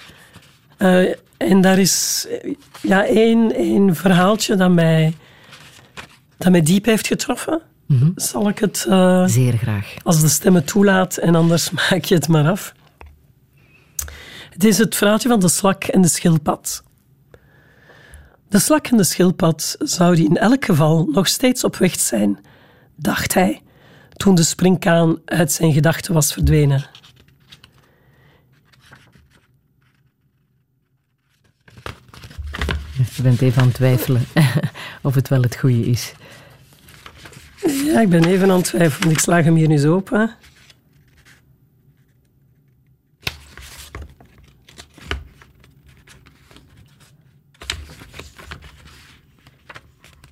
en 1.37 1.61
daar 1.61 1.77
is 1.79 2.27
ja, 2.81 3.05
één, 3.05 3.53
één 3.53 3.95
verhaaltje 3.95 4.55
dat 4.55 4.71
mij, 4.71 5.15
dat 6.37 6.51
mij 6.51 6.61
diep 6.61 6.85
heeft 6.85 7.07
getroffen. 7.07 7.61
Mhm. 7.85 8.11
Zal 8.15 8.49
ik 8.49 8.59
het... 8.59 8.77
Zeer 9.25 9.57
graag. 9.57 9.93
Als 10.03 10.21
de 10.21 10.27
stem 10.27 10.55
het 10.55 10.67
toelaat 10.67 11.17
en 11.17 11.35
anders 11.35 11.69
maak 11.89 12.03
je 12.03 12.15
het 12.15 12.27
maar 12.27 12.49
af. 12.49 12.73
Het 14.49 14.63
is 14.63 14.77
het 14.77 14.95
verhaaltje 14.95 15.29
van 15.29 15.39
de 15.39 15.49
slak 15.49 15.83
en 15.83 16.01
de 16.01 16.07
schildpad. 16.07 16.83
De 18.49 18.59
slak 18.59 18.87
en 18.87 18.97
de 18.97 19.03
schildpad 19.03 19.75
zouden 19.79 20.25
in 20.25 20.37
elk 20.37 20.65
geval 20.65 21.07
nog 21.11 21.27
steeds 21.27 21.63
op 21.63 21.75
weg 21.75 21.99
zijn, 21.99 22.39
dacht 22.95 23.33
hij, 23.33 23.61
toen 24.13 24.35
de 24.35 24.43
springkaan 24.43 25.19
uit 25.25 25.51
zijn 25.51 25.73
gedachten 25.73 26.13
was 26.13 26.33
verdwenen. 26.33 26.85
Je 32.95 33.21
bent 33.21 33.41
even 33.41 33.61
aan 33.61 33.67
het 33.67 33.75
twijfelen 33.75 34.25
of 35.01 35.15
het 35.15 35.27
wel 35.27 35.41
het 35.41 35.55
goede 35.55 35.85
is. 35.85 36.13
Ja, 37.85 38.01
ik 38.01 38.09
ben 38.09 38.25
even 38.25 38.51
aan 38.51 38.57
het 38.57 38.65
twijfelen. 38.65 39.11
Ik 39.11 39.19
slaag 39.19 39.43
hem 39.43 39.55
hier 39.55 39.67
nu 39.67 39.77
zo 39.77 39.95
open. 39.95 40.35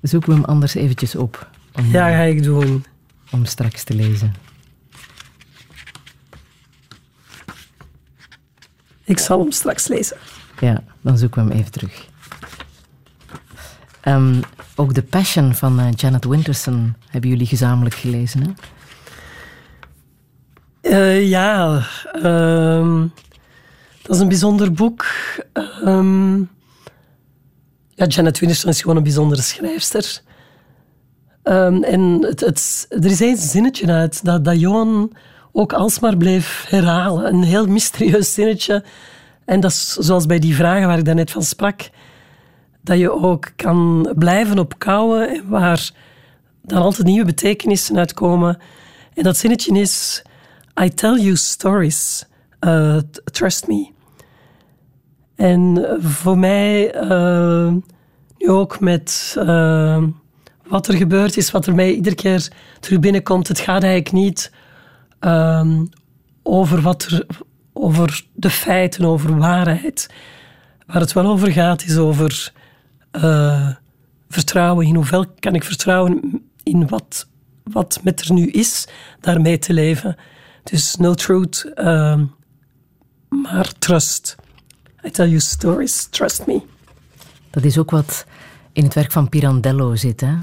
Zoeken 0.02 0.28
we 0.30 0.34
hem 0.34 0.44
anders 0.44 0.74
eventjes 0.74 1.14
op. 1.16 1.50
Om, 1.72 1.86
ja, 1.86 2.08
ga 2.08 2.22
ik 2.22 2.42
doen. 2.42 2.84
Om 3.30 3.44
straks 3.44 3.84
te 3.84 3.94
lezen. 3.94 4.34
Ik 9.04 9.18
zal 9.18 9.38
hem 9.38 9.50
straks 9.50 9.88
lezen. 9.88 10.16
Ja, 10.60 10.84
dan 11.00 11.18
zoeken 11.18 11.44
we 11.44 11.50
hem 11.50 11.58
even 11.58 11.72
terug. 11.72 12.12
Um, 14.08 14.40
ook 14.76 14.92
The 14.92 15.02
Passion 15.02 15.54
van 15.54 15.80
uh, 15.80 15.86
Janet 15.94 16.24
Winterson 16.24 16.94
hebben 17.08 17.30
jullie 17.30 17.46
gezamenlijk 17.46 17.94
gelezen, 17.94 18.42
hè? 18.42 18.50
Uh, 20.82 21.28
ja, 21.28 21.82
um, 22.24 23.12
dat 24.02 24.16
is 24.16 24.22
een 24.22 24.28
bijzonder 24.28 24.72
boek. 24.72 25.06
Ja, 27.94 28.06
Janet 28.06 28.38
Winterson 28.38 28.70
is 28.70 28.80
gewoon 28.80 28.96
een 28.96 29.02
bijzondere 29.02 29.42
schrijfster. 29.42 30.20
en 31.42 32.24
het, 32.26 32.86
er 32.88 33.04
is 33.04 33.20
één 33.20 33.36
zinnetje 33.36 33.92
uit 33.92 34.24
dat, 34.24 34.44
dat 34.44 34.60
Johan 34.60 35.12
ook 35.52 35.72
alsmaar 35.72 36.16
bleef 36.16 36.64
herhalen. 36.68 37.34
Een 37.34 37.42
heel 37.42 37.66
mysterieus 37.66 38.34
zinnetje. 38.34 38.84
En 39.44 39.60
dat 39.60 39.70
is 39.70 39.92
zoals 39.92 40.26
bij 40.26 40.38
die 40.38 40.54
vragen 40.54 40.86
waar 40.86 40.98
ik 40.98 41.04
daarnet 41.04 41.30
van 41.30 41.42
sprak 41.42 41.90
dat 42.84 42.98
je 42.98 43.12
ook 43.12 43.52
kan 43.56 44.12
blijven 44.18 44.58
opkouwen 44.58 45.48
waar 45.48 45.90
dan 46.62 46.82
altijd 46.82 47.06
nieuwe 47.06 47.24
betekenissen 47.24 47.98
uitkomen. 47.98 48.58
En 49.14 49.22
dat 49.22 49.36
zinnetje 49.36 49.78
is: 49.78 50.22
I 50.82 50.94
tell 50.94 51.20
you 51.20 51.36
stories, 51.36 52.26
uh, 52.60 52.98
trust 53.24 53.66
me. 53.66 53.92
En 55.36 55.86
voor 56.00 56.38
mij, 56.38 56.94
uh, 57.04 57.72
nu 58.38 58.50
ook 58.50 58.80
met 58.80 59.36
uh, 59.38 60.02
wat 60.66 60.88
er 60.88 60.94
gebeurd 60.94 61.36
is, 61.36 61.50
wat 61.50 61.66
er 61.66 61.74
mij 61.74 61.92
iedere 61.92 62.14
keer 62.14 62.48
terug 62.80 63.00
binnenkomt, 63.00 63.48
het 63.48 63.60
gaat 63.60 63.82
eigenlijk 63.82 64.12
niet 64.12 64.52
um, 65.20 65.88
over, 66.42 66.80
wat 66.80 67.02
er, 67.02 67.26
over 67.72 68.24
de 68.32 68.50
feiten, 68.50 69.04
over 69.04 69.38
waarheid. 69.38 70.10
Waar 70.86 71.00
het 71.00 71.12
wel 71.12 71.26
over 71.26 71.52
gaat, 71.52 71.84
is 71.84 71.96
over 71.96 72.52
uh, 73.16 73.68
vertrouwen. 74.28 74.86
In 74.86 74.94
hoeveel 74.94 75.26
kan 75.38 75.54
ik 75.54 75.64
vertrouwen 75.64 76.42
in 76.62 76.88
wat, 76.88 77.26
wat 77.62 78.00
met 78.02 78.20
er 78.20 78.32
nu 78.32 78.50
is, 78.50 78.88
daarmee 79.20 79.58
te 79.58 79.72
leven. 79.72 80.16
Dus 80.62 80.96
no 80.96 81.14
truth, 81.14 81.72
uh, 81.76 82.20
maar 83.28 83.72
trust. 83.78 84.36
I 85.06 85.10
tell 85.10 85.28
you 85.28 85.40
stories, 85.40 86.06
trust 86.10 86.46
me. 86.46 86.62
Dat 87.50 87.64
is 87.64 87.78
ook 87.78 87.90
wat 87.90 88.26
in 88.72 88.84
het 88.84 88.94
werk 88.94 89.12
van 89.12 89.28
Pirandello 89.28 89.96
zit, 89.96 90.20
hè? 90.20 90.34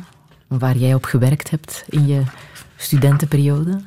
waar 0.48 0.78
jij 0.78 0.94
op 0.94 1.04
gewerkt 1.04 1.50
hebt 1.50 1.84
in 1.90 2.08
je 2.08 2.24
studentenperiode. 2.76 3.82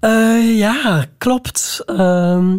Uh, 0.00 0.58
ja, 0.58 1.06
klopt. 1.18 1.82
Ehm, 1.86 2.58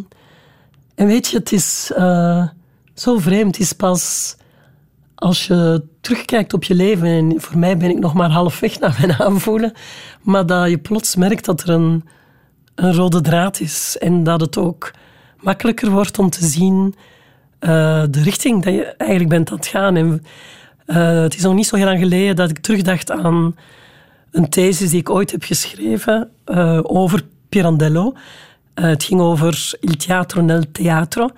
en 0.95 1.07
weet 1.07 1.27
je, 1.27 1.37
het 1.37 1.51
is 1.51 1.91
uh, 1.97 2.47
zo 2.93 3.17
vreemd 3.17 3.59
is 3.59 3.73
pas 3.73 4.35
als 5.15 5.47
je 5.47 5.83
terugkijkt 6.01 6.53
op 6.53 6.63
je 6.63 6.75
leven. 6.75 7.07
En 7.07 7.41
voor 7.41 7.57
mij 7.57 7.77
ben 7.77 7.89
ik 7.89 7.99
nog 7.99 8.13
maar 8.13 8.29
halfweg 8.29 8.79
naar 8.79 8.97
mijn 8.99 9.19
aanvoelen. 9.19 9.73
Maar 10.21 10.45
dat 10.45 10.69
je 10.69 10.77
plots 10.77 11.15
merkt 11.15 11.45
dat 11.45 11.61
er 11.61 11.69
een, 11.69 12.03
een 12.75 12.93
rode 12.93 13.21
draad 13.21 13.59
is. 13.59 13.97
En 13.99 14.23
dat 14.23 14.41
het 14.41 14.57
ook 14.57 14.91
makkelijker 15.39 15.89
wordt 15.89 16.19
om 16.19 16.29
te 16.29 16.45
zien 16.45 16.95
uh, 17.59 18.03
de 18.09 18.21
richting 18.21 18.63
dat 18.63 18.73
je 18.73 18.85
eigenlijk 18.85 19.29
bent 19.29 19.51
aan 19.51 19.57
het 19.57 19.67
gaan. 19.67 19.95
En, 19.95 20.23
uh, 20.87 21.21
het 21.21 21.35
is 21.35 21.41
nog 21.41 21.53
niet 21.53 21.67
zo 21.67 21.75
heel 21.75 21.85
lang 21.85 21.99
geleden 21.99 22.35
dat 22.35 22.49
ik 22.49 22.59
terugdacht 22.59 23.11
aan 23.11 23.55
een 24.31 24.49
thesis 24.49 24.89
die 24.89 24.99
ik 24.99 25.09
ooit 25.09 25.31
heb 25.31 25.43
geschreven 25.43 26.29
uh, 26.45 26.79
over 26.83 27.25
Pirandello. 27.49 28.13
het 28.73 29.03
ging 29.03 29.21
over 29.21 29.73
Il 29.79 29.95
Teatro 29.95 30.41
nel 30.41 30.63
Teatro. 30.71 31.29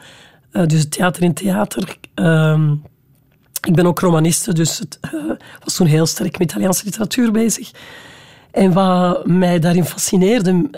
Uh, 0.54 0.66
dus 0.66 0.90
theater 0.90 1.24
in 1.24 1.34
theater. 1.34 1.98
Uh, 2.16 2.72
ik 3.68 3.76
ben 3.76 3.86
ook 3.86 4.00
romaniste, 4.00 4.54
dus 4.54 4.80
het 4.80 5.00
uh, 5.14 5.32
was 5.64 5.76
toen 5.76 5.88
heel 5.88 6.06
sterk 6.06 6.40
met 6.40 6.50
Italiaanse 6.50 6.86
literatuur 6.86 7.32
bezig. 7.32 7.72
En 8.52 8.74
wat 8.74 9.26
mij 9.26 9.60
daarin 9.60 9.86
fascineerde, 9.86 10.70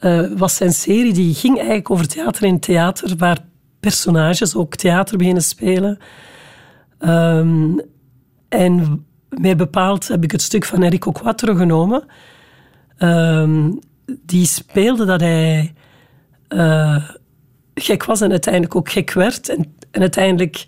uh, 0.00 0.38
was 0.38 0.56
zijn 0.56 0.72
serie. 0.72 1.12
Die 1.12 1.34
ging 1.34 1.56
eigenlijk 1.56 1.90
over 1.90 2.08
theater 2.08 2.44
in 2.44 2.60
theater, 2.60 3.16
waar 3.16 3.38
personages 3.80 4.54
ook 4.54 4.76
theater 4.76 5.16
beginnen 5.18 5.42
spelen. 5.42 5.98
Um, 6.98 7.80
en 8.48 9.04
mij 9.28 9.56
bepaald 9.56 10.08
heb 10.08 10.24
ik 10.24 10.30
het 10.32 10.42
stuk 10.42 10.64
van 10.64 10.82
Enrico 10.82 11.12
Quattro 11.12 11.54
genomen. 11.54 12.04
Um, 12.98 13.78
die 14.06 14.46
speelde 14.46 15.04
dat 15.04 15.20
hij 15.20 15.74
gek 17.74 18.04
was 18.04 18.20
en 18.20 18.30
uiteindelijk 18.30 18.76
ook 18.76 18.90
gek 18.90 19.12
werd. 19.12 19.48
En, 19.48 19.74
uiteindelijk, 19.90 20.64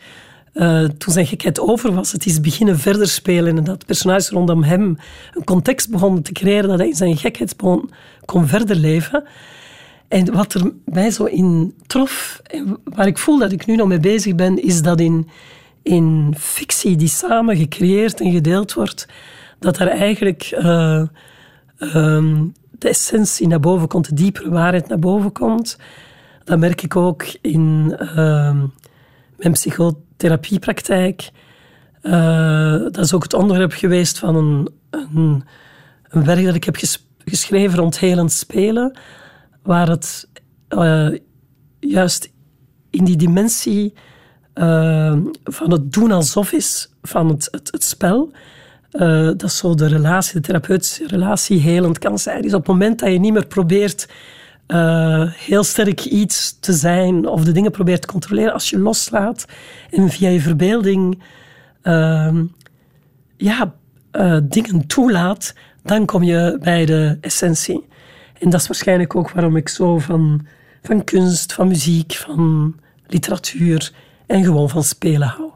uh, 0.55 0.85
toen 0.85 1.13
zijn 1.13 1.27
gekheid 1.27 1.61
over 1.61 1.95
was, 1.95 2.13
het 2.13 2.27
is 2.27 2.41
beginnen 2.41 2.79
verder 2.79 3.09
spelen 3.09 3.57
en 3.57 3.65
dat 3.65 3.87
personages 3.87 4.29
rondom 4.29 4.63
hem 4.63 4.99
een 5.35 5.45
context 5.45 5.91
begonnen 5.91 6.23
te 6.23 6.33
creëren 6.33 6.69
dat 6.69 6.79
hij 6.79 6.89
in 6.89 6.95
zijn 6.95 7.17
gekheid 7.17 7.57
kon, 7.57 7.91
kon 8.25 8.47
verder 8.47 8.77
leven. 8.77 9.25
En 10.09 10.33
wat 10.33 10.55
er 10.55 10.73
mij 10.85 11.11
zo 11.11 11.25
in 11.25 11.75
trof, 11.87 12.41
en 12.43 12.77
waar 12.85 13.07
ik 13.07 13.19
voel 13.19 13.39
dat 13.39 13.53
ik 13.53 13.67
nu 13.67 13.77
nog 13.77 13.89
mee 13.89 14.01
bezig 14.01 14.35
ben, 14.35 14.63
is 14.63 14.83
dat 14.83 15.01
in, 15.01 15.29
in 15.83 16.35
fictie 16.39 16.97
die 16.97 17.09
samen 17.09 17.57
gecreëerd 17.57 18.21
en 18.21 18.33
gedeeld 18.33 18.73
wordt, 18.73 19.09
dat 19.59 19.79
er 19.79 19.89
eigenlijk 19.89 20.59
uh, 20.59 21.03
um, 21.79 22.53
de 22.71 22.89
essentie 22.89 23.47
naar 23.47 23.61
boven 23.61 23.89
komt, 23.89 24.09
de 24.09 24.15
diepere 24.15 24.51
waarheid 24.51 24.89
naar 24.89 24.99
boven 24.99 25.33
komt. 25.33 25.79
Dat 26.45 26.59
merk 26.59 26.83
ik 26.83 26.97
ook 26.97 27.25
in 27.41 27.97
uh, 28.01 28.63
mijn 29.37 29.53
psychotherapiepraktijk. 29.53 31.31
Uh, 32.03 32.73
dat 32.73 32.99
is 32.99 33.15
ook 33.15 33.23
het 33.23 33.35
onderwerp 33.35 33.73
geweest 33.73 34.19
van 34.19 34.37
een, 34.37 34.69
een, 34.91 35.45
een 36.09 36.25
werk 36.25 36.45
dat 36.45 36.55
ik 36.55 36.65
heb 36.65 36.77
geschreven 37.25 37.79
rond 37.79 37.99
helend 37.99 38.33
spelen, 38.33 38.99
waar 39.63 39.89
het 39.89 40.29
uh, 40.69 41.09
juist 41.81 42.33
in 42.91 43.05
die 43.05 43.17
dimensie 43.17 43.95
uh, 44.55 45.17
van 45.45 45.71
het 45.71 45.93
doen 45.93 46.13
alsof 46.13 46.53
is 46.53 46.93
van 47.03 47.29
het, 47.29 47.49
het, 47.51 47.73
het 47.73 47.85
spel, 47.85 48.33
uh, 48.93 49.31
dat 49.37 49.53
zo 49.53 49.75
de 49.75 49.87
relatie, 49.87 50.35
de 50.35 50.41
therapeutische 50.41 51.07
relatie 51.07 51.61
helend 51.61 51.99
kan 51.99 52.19
zijn. 52.19 52.43
Dus 52.43 52.55
op 52.55 52.59
het 52.59 52.69
moment 52.69 52.99
dat 52.99 53.13
je 53.13 53.19
niet 53.19 53.33
meer 53.33 53.47
probeert 53.47 54.09
uh, 54.69 55.33
heel 55.33 55.65
sterk 55.65 56.05
iets 56.05 56.59
te 56.61 56.73
zijn 56.73 57.27
of 57.27 57.45
de 57.45 57.53
dingen 57.53 57.71
probeert 57.71 58.01
te 58.01 58.07
controleren 58.07 58.53
als 58.53 58.71
je 58.71 58.79
loslaat 58.79 59.45
en 59.91 60.09
via 60.09 60.29
je 60.29 60.41
verbeelding 60.41 61.23
uh, 61.83 62.41
ja, 63.37 63.75
uh, 64.13 64.39
dingen 64.43 64.87
toelaat, 64.87 65.55
dan 65.83 66.07
kom 66.07 66.23
je 66.23 66.59
bij 66.61 66.85
de 66.87 67.19
essentie. 67.21 67.87
En 68.39 68.51
dat 68.51 68.61
is 68.61 68.67
waarschijnlijk 68.67 69.17
ook 69.17 69.31
waarom 69.31 69.57
ik 69.57 69.69
zo 69.69 69.99
van, 69.99 70.47
van 70.83 71.05
kunst, 71.05 71.53
van 71.53 71.69
muziek, 71.69 72.13
van 72.13 72.75
literatuur 73.07 73.93
en 74.27 74.45
gewoon 74.45 74.69
van 74.69 74.85
spelen 74.85 75.29
hou. 75.29 75.54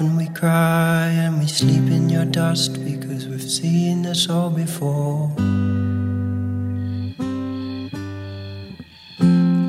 And 0.00 0.16
we 0.16 0.28
cry 0.28 1.08
and 1.08 1.38
we 1.38 1.46
sleep 1.46 1.90
in 1.90 2.08
your 2.08 2.24
dust 2.24 2.82
because 2.84 3.28
we've 3.28 3.42
seen 3.42 4.00
this 4.02 4.30
all 4.30 4.48
before. 4.48 5.30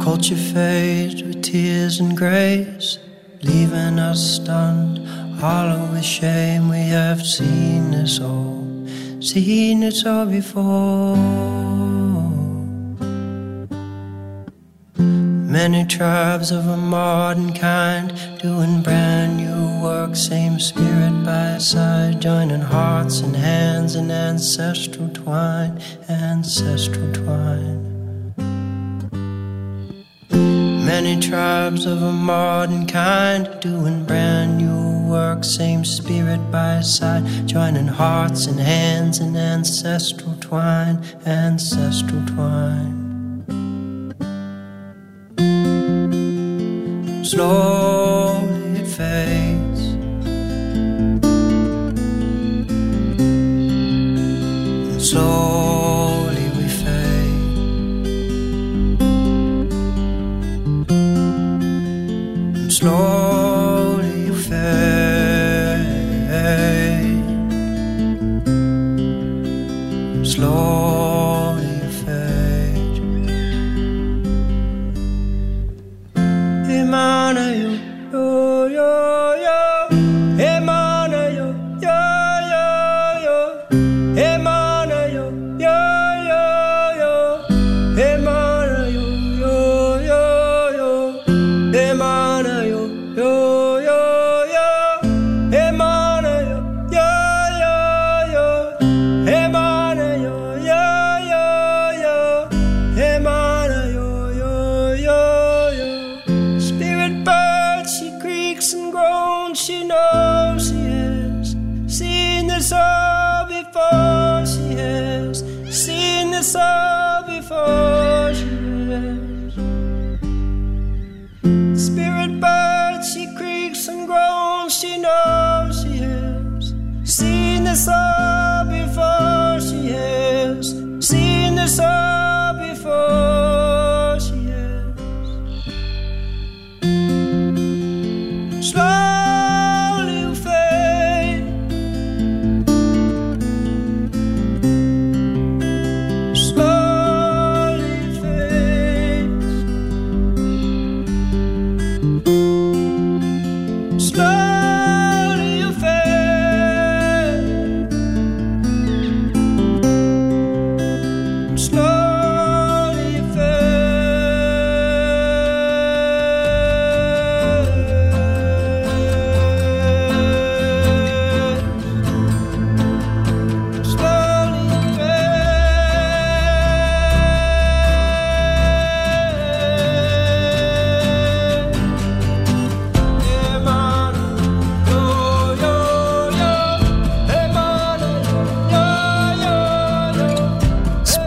Culture 0.02 0.42
fades 0.54 1.22
with 1.22 1.44
tears 1.44 2.00
and 2.00 2.16
grace, 2.16 2.98
leaving 3.42 4.00
us 4.00 4.36
stunned, 4.36 5.06
hollow 5.40 5.92
with 5.92 6.06
shame. 6.06 6.70
We 6.70 6.84
have 7.00 7.22
seen 7.22 7.92
this 7.92 8.22
all, 8.22 8.88
seen 9.20 9.82
this 9.82 10.06
all 10.06 10.26
before. 10.26 11.18
Many 14.98 15.86
tribes 15.86 16.52
of 16.52 16.66
a 16.68 16.78
modern 16.78 17.54
kind 17.54 18.14
doing 18.42 18.82
brand 18.82 19.38
new 19.38 19.61
work, 19.82 20.16
same 20.16 20.60
spirit 20.60 21.24
by 21.26 21.58
side, 21.58 22.22
joining 22.22 22.62
hearts 22.62 23.22
and 23.22 23.36
hands 23.36 23.96
in 23.96 24.12
ancestral 24.12 25.10
twine, 25.10 25.82
ancestral 26.08 27.12
twine. 27.14 28.34
Many 30.86 31.20
tribes 31.20 31.86
of 31.86 32.02
a 32.04 32.12
modern 32.12 32.86
kind 32.86 33.50
doing 33.60 34.06
brand 34.06 34.58
new 34.58 35.10
work, 35.10 35.44
same 35.44 35.84
spirit 35.84 36.52
by 36.52 36.82
side, 36.82 37.48
joining 37.48 37.88
hearts 37.88 38.46
and 38.46 38.60
hands 38.60 39.20
in 39.20 39.36
ancestral 39.36 40.36
twine, 40.40 41.04
ancestral 41.26 42.26
twine. 42.28 43.02
slowly 47.32 48.82
it 48.82 48.88
fades. 48.88 49.41
Slowly 55.12 56.46
we 56.58 56.66
fade. 56.82 57.32
And 62.56 62.72
slowly 62.72 63.21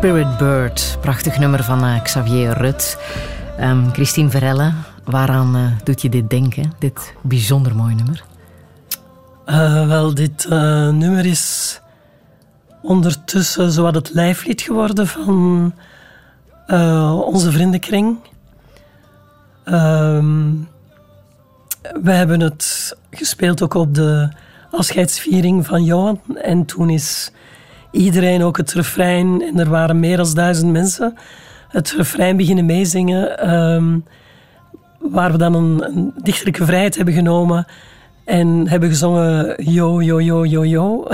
Spirit 0.04 0.38
Bird, 0.38 0.98
prachtig 1.00 1.38
nummer 1.38 1.64
van 1.64 1.84
eh, 1.84 2.02
Xavier 2.02 2.58
Rut. 2.58 2.98
Ehm, 3.58 3.90
Christine 3.90 4.30
Verelle, 4.30 4.72
waaraan 5.04 5.56
eh, 5.56 5.62
doet 5.84 6.02
je 6.02 6.08
dit 6.08 6.30
denken? 6.30 6.72
Dit 6.78 7.14
bijzonder 7.22 7.76
mooi 7.76 7.94
nummer. 7.94 8.24
Eh, 9.44 9.86
wel, 9.86 10.14
dit 10.14 10.48
nummer 10.48 11.26
is 11.26 11.80
ondertussen 12.82 13.72
zowat 13.72 13.94
het 13.94 14.14
lijflied 14.14 14.60
geworden 14.60 15.06
van 15.06 15.72
onze 17.24 17.52
vriendenkring. 17.52 18.18
Ehm, 19.64 20.50
we 22.02 22.12
hebben 22.12 22.40
het 22.40 22.96
gespeeld 23.10 23.62
ook 23.62 23.74
op 23.74 23.94
de 23.94 24.28
afscheidsviering 24.70 25.66
van 25.66 25.84
Johan. 25.84 26.20
En 26.42 26.64
toen 26.64 26.90
is 26.90 27.32
iedereen 27.94 28.42
ook 28.42 28.56
het 28.56 28.72
refrein, 28.72 29.42
en 29.42 29.58
er 29.58 29.68
waren 29.68 30.00
meer 30.00 30.16
dan 30.16 30.34
duizend 30.34 30.72
mensen, 30.72 31.14
het 31.68 31.90
refrein 31.90 32.36
beginnen 32.36 32.66
meezingen. 32.66 33.38
ehm, 33.38 33.98
waar 34.98 35.32
we 35.32 35.38
dan 35.38 35.54
een, 35.54 36.12
dichterlijke 36.22 36.64
vrijheid 36.64 36.96
hebben 36.96 37.14
genomen 37.14 37.66
en 38.24 38.68
hebben 38.68 38.88
gezongen 38.88 39.64
yo, 39.72 40.02
yo, 40.02 40.20
yo, 40.20 40.44
yo, 40.46 40.64
yo. 40.64 41.04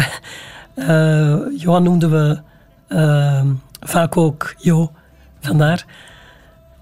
Eh, 0.75 1.37
Johan 1.57 1.83
noemden 1.83 2.11
we 2.11 2.41
eh, 2.89 3.43
vaak 3.81 4.17
ook 4.17 4.55
Jo, 4.57 4.91
vandaar. 5.41 5.85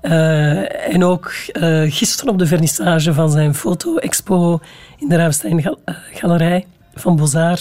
Eh, 0.00 0.94
en 0.94 1.04
ook 1.04 1.32
eh, 1.52 1.82
gisteren 1.92 2.32
op 2.32 2.38
de 2.38 2.46
vernissage 2.46 3.14
van 3.14 3.30
zijn 3.30 3.54
foto-expo 3.54 4.60
in 4.98 5.08
de 5.08 5.16
Ravenstein-galerij 5.16 6.66
van 6.94 7.16
Bozar 7.16 7.58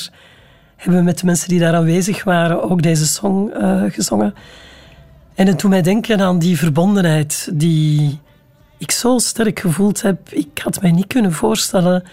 hebben 0.77 0.99
we 0.99 1.05
met 1.05 1.19
de 1.19 1.25
mensen 1.25 1.49
die 1.49 1.59
daar 1.59 1.75
aanwezig 1.75 2.23
waren 2.23 2.69
ook 2.69 2.81
deze 2.81 3.07
song 3.07 3.49
eh, 3.49 3.83
gezongen. 3.87 4.33
En 5.35 5.47
het 5.47 5.59
doet 5.59 5.69
mij 5.69 5.81
denken 5.81 6.21
aan 6.21 6.39
die 6.39 6.57
verbondenheid 6.57 7.49
die 7.53 8.19
ik 8.77 8.91
zo 8.91 9.17
sterk 9.17 9.59
gevoeld 9.59 10.01
heb. 10.01 10.29
Ik 10.29 10.59
had 10.63 10.81
mij 10.81 10.91
niet 10.91 11.07
kunnen 11.07 11.33
voorstellen 11.33 12.03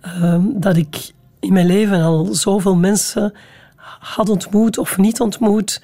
ehm, 0.00 0.42
dat 0.54 0.76
ik 0.76 1.12
in 1.40 1.52
mijn 1.52 1.66
leven 1.66 2.02
al 2.02 2.24
zoveel 2.24 2.76
mensen 2.76 3.32
had 3.98 4.28
ontmoet 4.28 4.78
of 4.78 4.98
niet 4.98 5.20
ontmoet. 5.20 5.82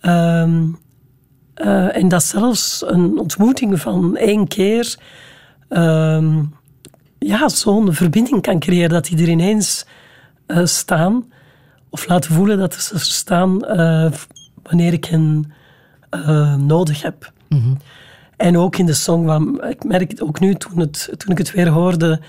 Ehm, 0.00 0.64
eh, 1.54 1.96
en 1.96 2.08
dat 2.08 2.22
zelfs 2.22 2.84
een 2.86 3.18
ontmoeting 3.18 3.80
van 3.80 4.16
één 4.16 4.46
keer 4.46 4.96
ehm, 5.68 6.42
ja, 7.18 7.48
zo'n 7.48 7.92
verbinding 7.92 8.42
kan 8.42 8.58
creëren 8.58 8.90
dat 8.90 9.04
die 9.04 9.22
er 9.22 9.28
ineens 9.28 9.86
eh, 10.46 10.64
staan. 10.64 11.24
Of 11.90 12.08
laten 12.08 12.34
voelen 12.34 12.58
dat 12.58 12.74
ze 12.74 12.94
er 12.94 13.00
staan 13.00 13.64
eh, 13.64 14.12
wanneer 14.62 14.92
ik 14.92 15.04
hen 15.04 15.52
eh, 16.10 16.54
nodig 16.54 17.02
heb. 17.02 17.32
En 18.36 18.58
ook 18.58 18.76
in 18.76 18.86
de 18.86 18.94
song, 18.94 19.60
ik 19.68 19.84
merk 19.84 20.10
het 20.10 20.22
ook 20.22 20.40
nu 20.40 20.54
toen, 20.54 20.78
het, 20.78 21.10
toen 21.16 21.30
ik 21.30 21.38
het 21.38 21.52
weer 21.52 21.68
hoorde, 21.68 22.20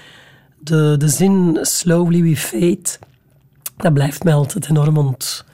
de, 0.59 0.95
de 0.97 1.07
zin 1.07 1.57
slowly 1.61 2.21
we 2.21 2.37
fade, 2.37 2.97
dat 3.77 3.93
blijft 3.93 4.23
mij 4.23 4.33
altijd 4.33 4.69
enorm 4.69 4.97
ont, 4.97 5.45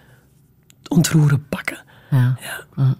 ontroeren 0.88 1.46
pakken. 1.50 1.78
Ja. 2.12 2.38
ja. 2.76 2.96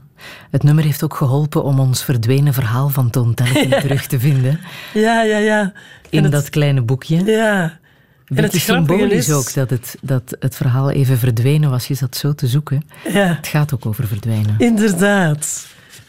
Het 0.52 0.64
nummer 0.64 0.84
heeft 0.84 1.04
ook 1.04 1.16
geholpen 1.16 1.64
om 1.64 1.80
ons 1.80 2.04
verdwenen 2.04 2.54
verhaal 2.54 2.90
van 2.90 3.10
Toon 3.10 3.34
terug 3.84 4.08
te 4.08 4.20
vinden. 4.20 4.60
Ja, 4.94 5.22
ja, 5.22 5.38
ja. 5.38 5.74
In 6.10 6.30
dat 6.30 6.50
kleine 6.50 6.82
boekje. 6.82 7.26
Ja. 7.26 7.80
En 8.26 8.44
het 8.44 8.54
symbolisch 8.54 9.28
is 9.28 9.32
ook 9.32 9.54
dat 9.54 9.70
het, 9.70 9.98
dat 10.02 10.36
het 10.40 10.56
verhaal 10.56 10.92
even 10.92 11.18
verdwenen 11.18 11.70
was. 11.70 11.88
Je 11.88 11.94
zat 11.94 12.16
zo 12.16 12.34
te 12.34 12.48
zoeken. 12.48 12.84
Ja. 13.12 13.36
Het 13.36 13.48
gaat 13.48 13.74
ook 13.74 13.86
over 13.86 14.08
verdwijnen. 14.08 14.56
Inderdaad. 14.58 15.68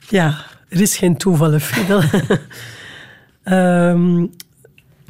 Ja, 0.08 0.44
er 0.68 0.80
is 0.80 0.96
geen 0.96 1.16
toeval, 1.16 1.52
um, 1.52 1.60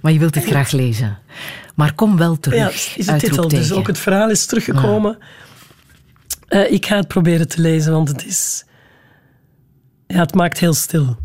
maar 0.03 0.13
je 0.13 0.19
wilt 0.19 0.35
het 0.35 0.45
graag 0.45 0.71
lezen. 0.71 1.19
Maar 1.75 1.95
kom 1.95 2.17
wel 2.17 2.39
terug. 2.39 2.59
Ja, 2.59 2.69
is 2.97 3.07
de 3.07 3.17
titel. 3.17 3.49
Dus 3.49 3.73
ook 3.73 3.87
het 3.87 3.99
verhaal 3.99 4.31
is 4.31 4.47
teruggekomen. 4.47 5.19
Uh, 6.49 6.71
ik 6.71 6.87
ga 6.87 6.97
het 6.97 7.09
proberen 7.09 7.49
te 7.49 7.61
lezen, 7.61 7.93
want 7.93 8.09
het 8.09 8.27
is... 8.27 8.65
Ja, 10.07 10.19
het 10.19 10.35
maakt 10.35 10.59
heel 10.59 10.75
stil. 10.75 11.17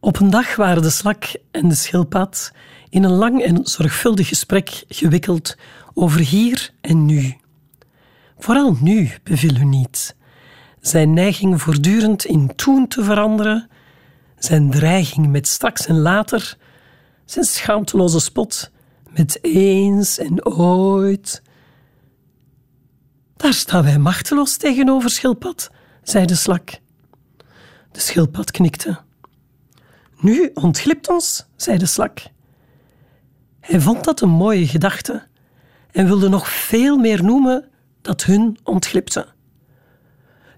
Op 0.00 0.20
een 0.20 0.30
dag 0.30 0.56
waren 0.56 0.82
de 0.82 0.90
slak 0.90 1.24
en 1.50 1.68
de 1.68 1.74
schildpad 1.74 2.52
in 2.94 3.04
een 3.04 3.10
lang 3.10 3.42
en 3.42 3.66
zorgvuldig 3.66 4.28
gesprek 4.28 4.84
gewikkeld 4.88 5.56
over 5.94 6.20
hier 6.20 6.70
en 6.80 7.06
nu. 7.06 7.36
Vooral 8.38 8.76
nu 8.80 9.10
beviel 9.22 9.56
u 9.56 9.64
niet. 9.64 10.16
Zijn 10.80 11.12
neiging 11.12 11.62
voortdurend 11.62 12.24
in 12.24 12.52
toen 12.56 12.88
te 12.88 13.04
veranderen, 13.04 13.68
zijn 14.38 14.70
dreiging 14.70 15.26
met 15.26 15.46
straks 15.48 15.86
en 15.86 15.98
later, 16.00 16.56
zijn 17.24 17.44
schaamteloze 17.44 18.20
spot 18.20 18.70
met 19.10 19.38
eens 19.42 20.18
en 20.18 20.46
ooit. 20.46 21.42
Daar 23.36 23.54
staan 23.54 23.84
wij 23.84 23.98
machteloos 23.98 24.56
tegenover, 24.56 25.10
schildpad, 25.10 25.70
zei 26.02 26.26
de 26.26 26.34
slak. 26.34 26.70
De 27.92 28.00
schildpad 28.00 28.50
knikte. 28.50 28.98
Nu 30.20 30.50
ontglipt 30.54 31.08
ons, 31.08 31.46
zei 31.56 31.78
de 31.78 31.86
slak. 31.86 32.32
Hij 33.64 33.80
vond 33.80 34.04
dat 34.04 34.20
een 34.20 34.28
mooie 34.28 34.66
gedachte 34.66 35.22
en 35.90 36.06
wilde 36.06 36.28
nog 36.28 36.48
veel 36.48 36.96
meer 36.96 37.24
noemen 37.24 37.68
dat 38.02 38.24
hun 38.24 38.58
ontglipte. 38.62 39.26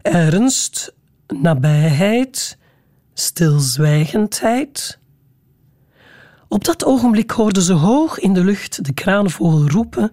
Ernst, 0.02 0.94
nabijheid, 1.26 2.58
stilzwijgendheid. 3.14 4.98
Op 6.48 6.64
dat 6.64 6.84
ogenblik 6.84 7.30
hoorden 7.30 7.62
ze 7.62 7.72
hoog 7.72 8.18
in 8.18 8.34
de 8.34 8.44
lucht 8.44 8.84
de 8.84 8.92
kraanvogel 8.92 9.68
roepen 9.68 10.10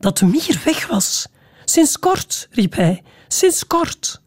dat 0.00 0.18
de 0.18 0.26
mier 0.26 0.60
weg 0.64 0.86
was. 0.86 1.28
Sinds 1.64 1.98
kort, 1.98 2.48
riep 2.50 2.74
hij, 2.74 3.02
sinds 3.28 3.66
kort. 3.66 4.22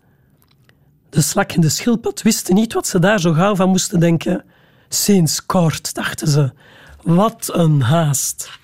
De 1.09 1.21
slak 1.21 1.51
en 1.51 1.61
de 1.61 1.69
schildpad 1.69 2.21
wisten 2.21 2.55
niet 2.55 2.73
wat 2.73 2.87
ze 2.87 2.99
daar 2.99 3.19
zo 3.19 3.33
gauw 3.33 3.55
van 3.55 3.69
moesten 3.69 3.99
denken. 3.99 4.45
Sinds 4.89 5.45
kort, 5.45 5.93
dachten 5.93 6.27
ze. 6.27 6.53
Wat 7.01 7.49
een 7.53 7.81
haast. 7.81 8.59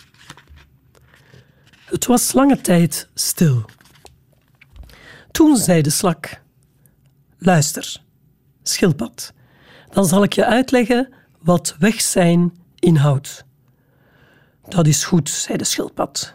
Het 1.86 2.06
was 2.06 2.34
lange 2.34 2.62
tijd 2.62 3.10
stil. 3.14 3.66
Toen 5.32 5.58
zei 5.58 5.82
de 5.82 5.90
slak: 5.90 6.42
Luister, 7.38 8.02
schildpad, 8.64 9.34
dan 9.90 10.06
zal 10.06 10.24
ik 10.24 10.34
je 10.34 10.46
uitleggen 10.46 11.14
wat 11.40 11.76
weg 11.80 12.02
zijn 12.02 12.58
inhoudt. 12.80 13.46
Dat 14.68 14.88
is 14.88 15.04
goed, 15.04 15.30
zei 15.30 15.58
de 15.58 15.64
schildpad. 15.64 16.34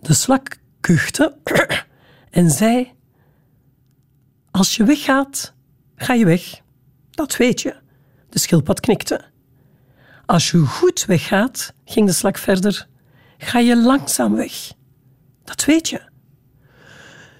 De 0.00 0.14
slak 0.14 0.56
kuchte 0.80 1.36
en 2.30 2.50
zei: 2.50 2.92
Als 4.50 4.76
je 4.76 4.84
weggaat, 4.84 5.54
ga 5.96 6.14
je 6.14 6.24
weg. 6.24 6.60
Dat 7.10 7.36
weet 7.36 7.60
je. 7.60 7.76
De 8.28 8.38
schildpad 8.38 8.80
knikte. 8.80 9.31
Als 10.32 10.50
je 10.50 10.58
goed 10.58 11.04
weggaat, 11.04 11.74
ging 11.84 12.06
de 12.06 12.12
slak 12.12 12.38
verder, 12.38 12.88
ga 13.38 13.58
je 13.58 13.76
langzaam 13.76 14.34
weg. 14.34 14.72
Dat 15.44 15.64
weet 15.64 15.88
je. 15.88 16.02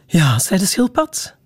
Ja, 0.07 0.39
zei 0.39 0.61
de 0.61 0.67
schildpad. 0.67 1.37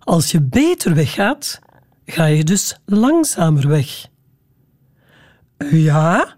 Als 0.00 0.30
je 0.30 0.42
beter 0.42 0.94
weggaat, 0.94 1.58
ga 2.04 2.24
je 2.24 2.44
dus 2.44 2.76
langzamer 2.84 3.68
weg. 3.68 4.06
Ja. 5.70 6.36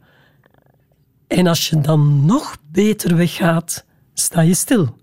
En 1.26 1.46
als 1.46 1.68
je 1.68 1.80
dan 1.80 2.24
nog 2.24 2.56
beter 2.70 3.16
weggaat, 3.16 3.84
sta 4.14 4.40
je 4.40 4.54
stil. 4.54 4.98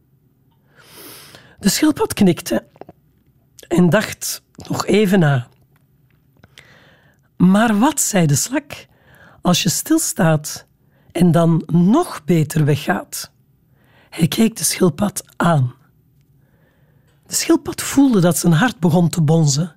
De 1.59 1.69
schildpad 1.69 2.13
knikte 2.13 2.67
en 3.67 3.89
dacht 3.89 4.43
nog 4.67 4.85
even 4.85 5.19
na. 5.19 5.47
Maar 7.37 7.79
wat, 7.79 8.01
zei 8.01 8.25
de 8.25 8.35
slak, 8.35 8.85
als 9.45 9.63
je 9.63 9.69
stilstaat 9.69 10.67
en 11.11 11.31
dan 11.31 11.63
nog 11.65 12.23
beter 12.23 12.65
weggaat? 12.65 13.31
Hij 14.09 14.27
keek 14.27 14.55
de 14.57 14.63
schildpad 14.63 15.23
aan. 15.35 15.73
De 17.25 17.33
schildpad 17.33 17.81
voelde 17.81 18.21
dat 18.21 18.37
zijn 18.37 18.53
hart 18.53 18.79
begon 18.79 19.09
te 19.09 19.21
bonzen. 19.21 19.75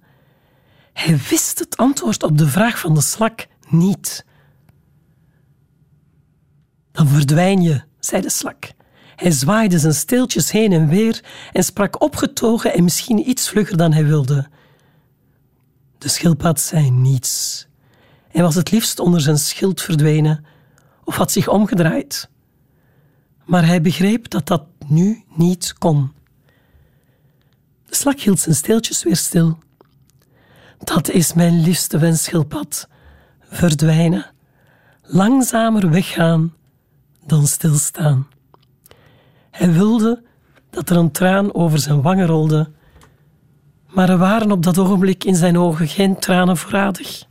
Hij 0.93 1.21
wist 1.31 1.59
het 1.59 1.77
antwoord 1.77 2.23
op 2.23 2.39
de 2.39 2.49
vraag 2.49 2.79
van 2.79 2.95
de 2.95 3.01
slak 3.01 3.47
niet. 3.69 4.25
Dan 6.93 7.09
verdwijn 7.09 7.63
je, 7.63 7.83
zei 7.99 8.23
de 8.23 8.31
slak. 8.31 8.73
Hij 9.17 9.31
zwaaide 9.31 9.79
zijn 9.79 9.95
steeltjes 9.95 10.51
heen 10.51 10.73
en 10.73 10.89
weer 10.89 11.25
en 11.53 11.65
sprak 11.65 12.03
opgetogen 12.03 12.75
en 12.75 12.85
misschien 12.85 13.29
iets 13.29 13.49
vlugger 13.49 13.77
dan 13.77 13.93
hij 13.93 14.05
wilde. 14.05 14.49
De 15.99 16.09
schildpad 16.09 16.61
zei 16.61 16.91
niets. 16.91 17.68
Hij 18.29 18.43
was 18.43 18.55
het 18.55 18.71
liefst 18.71 18.99
onder 18.99 19.21
zijn 19.21 19.39
schild 19.39 19.83
verdwenen 19.83 20.45
of 21.05 21.17
had 21.17 21.33
zich 21.33 21.49
omgedraaid. 21.49 22.29
Maar 23.45 23.67
hij 23.67 23.81
begreep 23.81 24.31
dat 24.31 24.47
dat 24.47 24.65
nu 24.87 25.25
niet 25.35 25.75
kon. 25.79 26.13
De 27.87 27.95
slak 27.95 28.21
hield 28.21 28.41
zijn 28.41 28.55
steeltjes 28.55 29.03
weer 29.03 29.17
stil. 29.17 29.59
Dat 30.79 31.09
is 31.09 31.33
mijn 31.33 31.61
liefste 31.61 31.99
wens, 31.99 32.23
schildpad. 32.23 32.89
Verdwijnen. 33.41 34.27
Langzamer 35.03 35.91
weggaan 35.91 36.55
dan 37.27 37.47
stilstaan. 37.47 38.29
Hij 39.51 39.73
wilde 39.73 40.23
dat 40.71 40.91
er 40.91 40.97
een 40.97 41.13
traan 41.13 41.55
over 41.55 41.79
zijn 41.79 42.03
wangen 42.03 42.27
rolde 42.27 42.71
maar 43.89 44.09
er 44.09 44.19
waren 44.19 44.53
op 44.53 44.63
dat 44.63 44.79
ogenblik 44.79 45.25
in 45.25 45.35
zijn 45.35 45.59
ogen 45.59 45.89
geen 45.89 46.19
tranen 46.19 46.57
voorradig. 46.57 47.25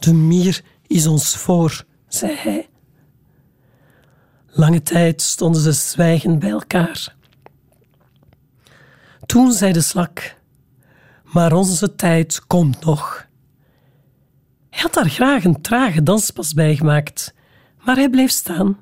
De 0.00 0.14
mier 0.14 0.62
is 0.86 1.06
ons 1.06 1.36
voor, 1.36 1.84
zei 2.08 2.36
hij. 2.36 2.68
Lange 4.46 4.82
tijd 4.82 5.22
stonden 5.22 5.60
ze 5.60 5.72
zwijgend 5.72 6.38
bij 6.38 6.50
elkaar. 6.50 7.14
Toen 9.26 9.52
zei 9.52 9.72
de 9.72 9.80
slak: 9.80 10.36
Maar 11.22 11.52
onze 11.52 11.94
tijd 11.94 12.46
komt 12.46 12.84
nog. 12.84 13.26
Hij 14.70 14.80
had 14.80 14.94
daar 14.94 15.10
graag 15.10 15.44
een 15.44 15.60
trage 15.60 16.02
danspas 16.02 16.54
bij 16.54 16.76
gemaakt, 16.76 17.34
maar 17.84 17.96
hij 17.96 18.10
bleef 18.10 18.30
staan. 18.30 18.78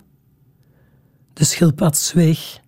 De 1.33 1.45
schildpad 1.45 1.97
zweeg. 1.97 2.61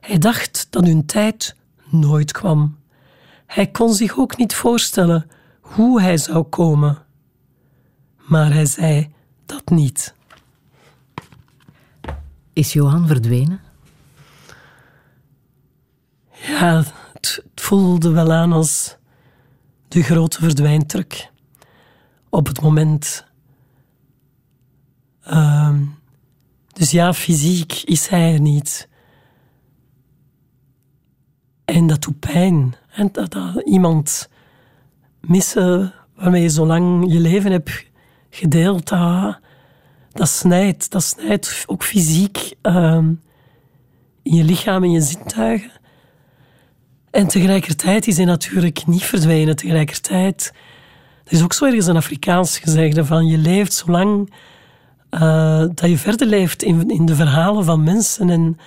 Hij 0.00 0.18
dacht 0.18 0.66
dat 0.70 0.86
hun 0.86 1.06
tijd 1.06 1.56
nooit 1.90 2.32
kwam. 2.32 2.78
Hij 3.46 3.66
kon 3.66 3.94
zich 3.94 4.18
ook 4.18 4.36
niet 4.36 4.54
voorstellen 4.54 5.30
hoe 5.60 6.00
hij 6.00 6.16
zou 6.16 6.42
komen. 6.42 7.03
Maar 8.24 8.52
hij 8.52 8.66
zei 8.66 9.12
dat 9.46 9.68
niet. 9.68 10.14
Is 12.52 12.72
Johan 12.72 13.06
verdwenen? 13.06 13.60
Ja, 16.46 16.84
het, 17.12 17.44
voelde 17.54 18.10
wel 18.10 18.32
aan 18.32 18.52
als 18.52 18.96
de 19.88 20.02
grote 20.02 20.38
verdwijntruc. 20.38 21.30
Op 22.28 22.46
het 22.46 22.60
moment. 22.60 23.24
Uh, 25.26 25.78
dus 26.72 26.90
ja, 26.90 27.14
fysiek 27.14 27.72
is 27.72 28.06
hij 28.06 28.32
er 28.32 28.40
niet. 28.40 28.88
En 31.64 31.86
dat 31.86 32.02
doet 32.02 32.18
pijn. 32.18 32.74
En 32.90 33.08
dat, 33.12 33.30
dat 33.30 33.62
iemand 33.64 34.28
missen 35.20 35.94
waarmee 36.14 36.42
je 36.42 36.48
zo 36.48 36.66
lang 36.66 37.12
je 37.12 37.20
leven 37.20 37.52
hebt 37.52 37.92
gedeeld, 38.34 38.88
dat, 38.88 39.38
dat 40.12 40.28
snijdt. 40.28 40.90
Dat 40.90 41.02
snijdt 41.02 41.64
ook 41.66 41.84
fysiek 41.84 42.54
ehm, 42.62 43.12
in 44.22 44.34
je 44.34 44.44
lichaam, 44.44 44.82
en 44.82 44.90
je 44.90 45.00
zintuigen. 45.00 45.70
En 47.10 47.26
tegelijkertijd 47.26 48.06
is 48.06 48.16
hij 48.16 48.26
natuurlijk 48.26 48.86
niet 48.86 49.04
verdwenen. 49.04 49.56
Tegelijkertijd 49.56 50.52
er 51.24 51.32
is 51.32 51.42
ook 51.42 51.52
zo 51.52 51.64
ergens 51.64 51.86
een 51.86 51.96
Afrikaans 51.96 52.58
gezegde 52.58 53.04
van 53.04 53.26
je 53.26 53.38
leeft 53.38 53.72
zolang 53.72 54.32
uh, 55.10 55.64
dat 55.74 55.90
je 55.90 55.98
verder 55.98 56.26
leeft 56.26 56.62
in, 56.62 56.90
in 56.90 57.06
de 57.06 57.14
verhalen 57.14 57.64
van 57.64 57.82
mensen. 57.82 58.30
En, 58.30 58.58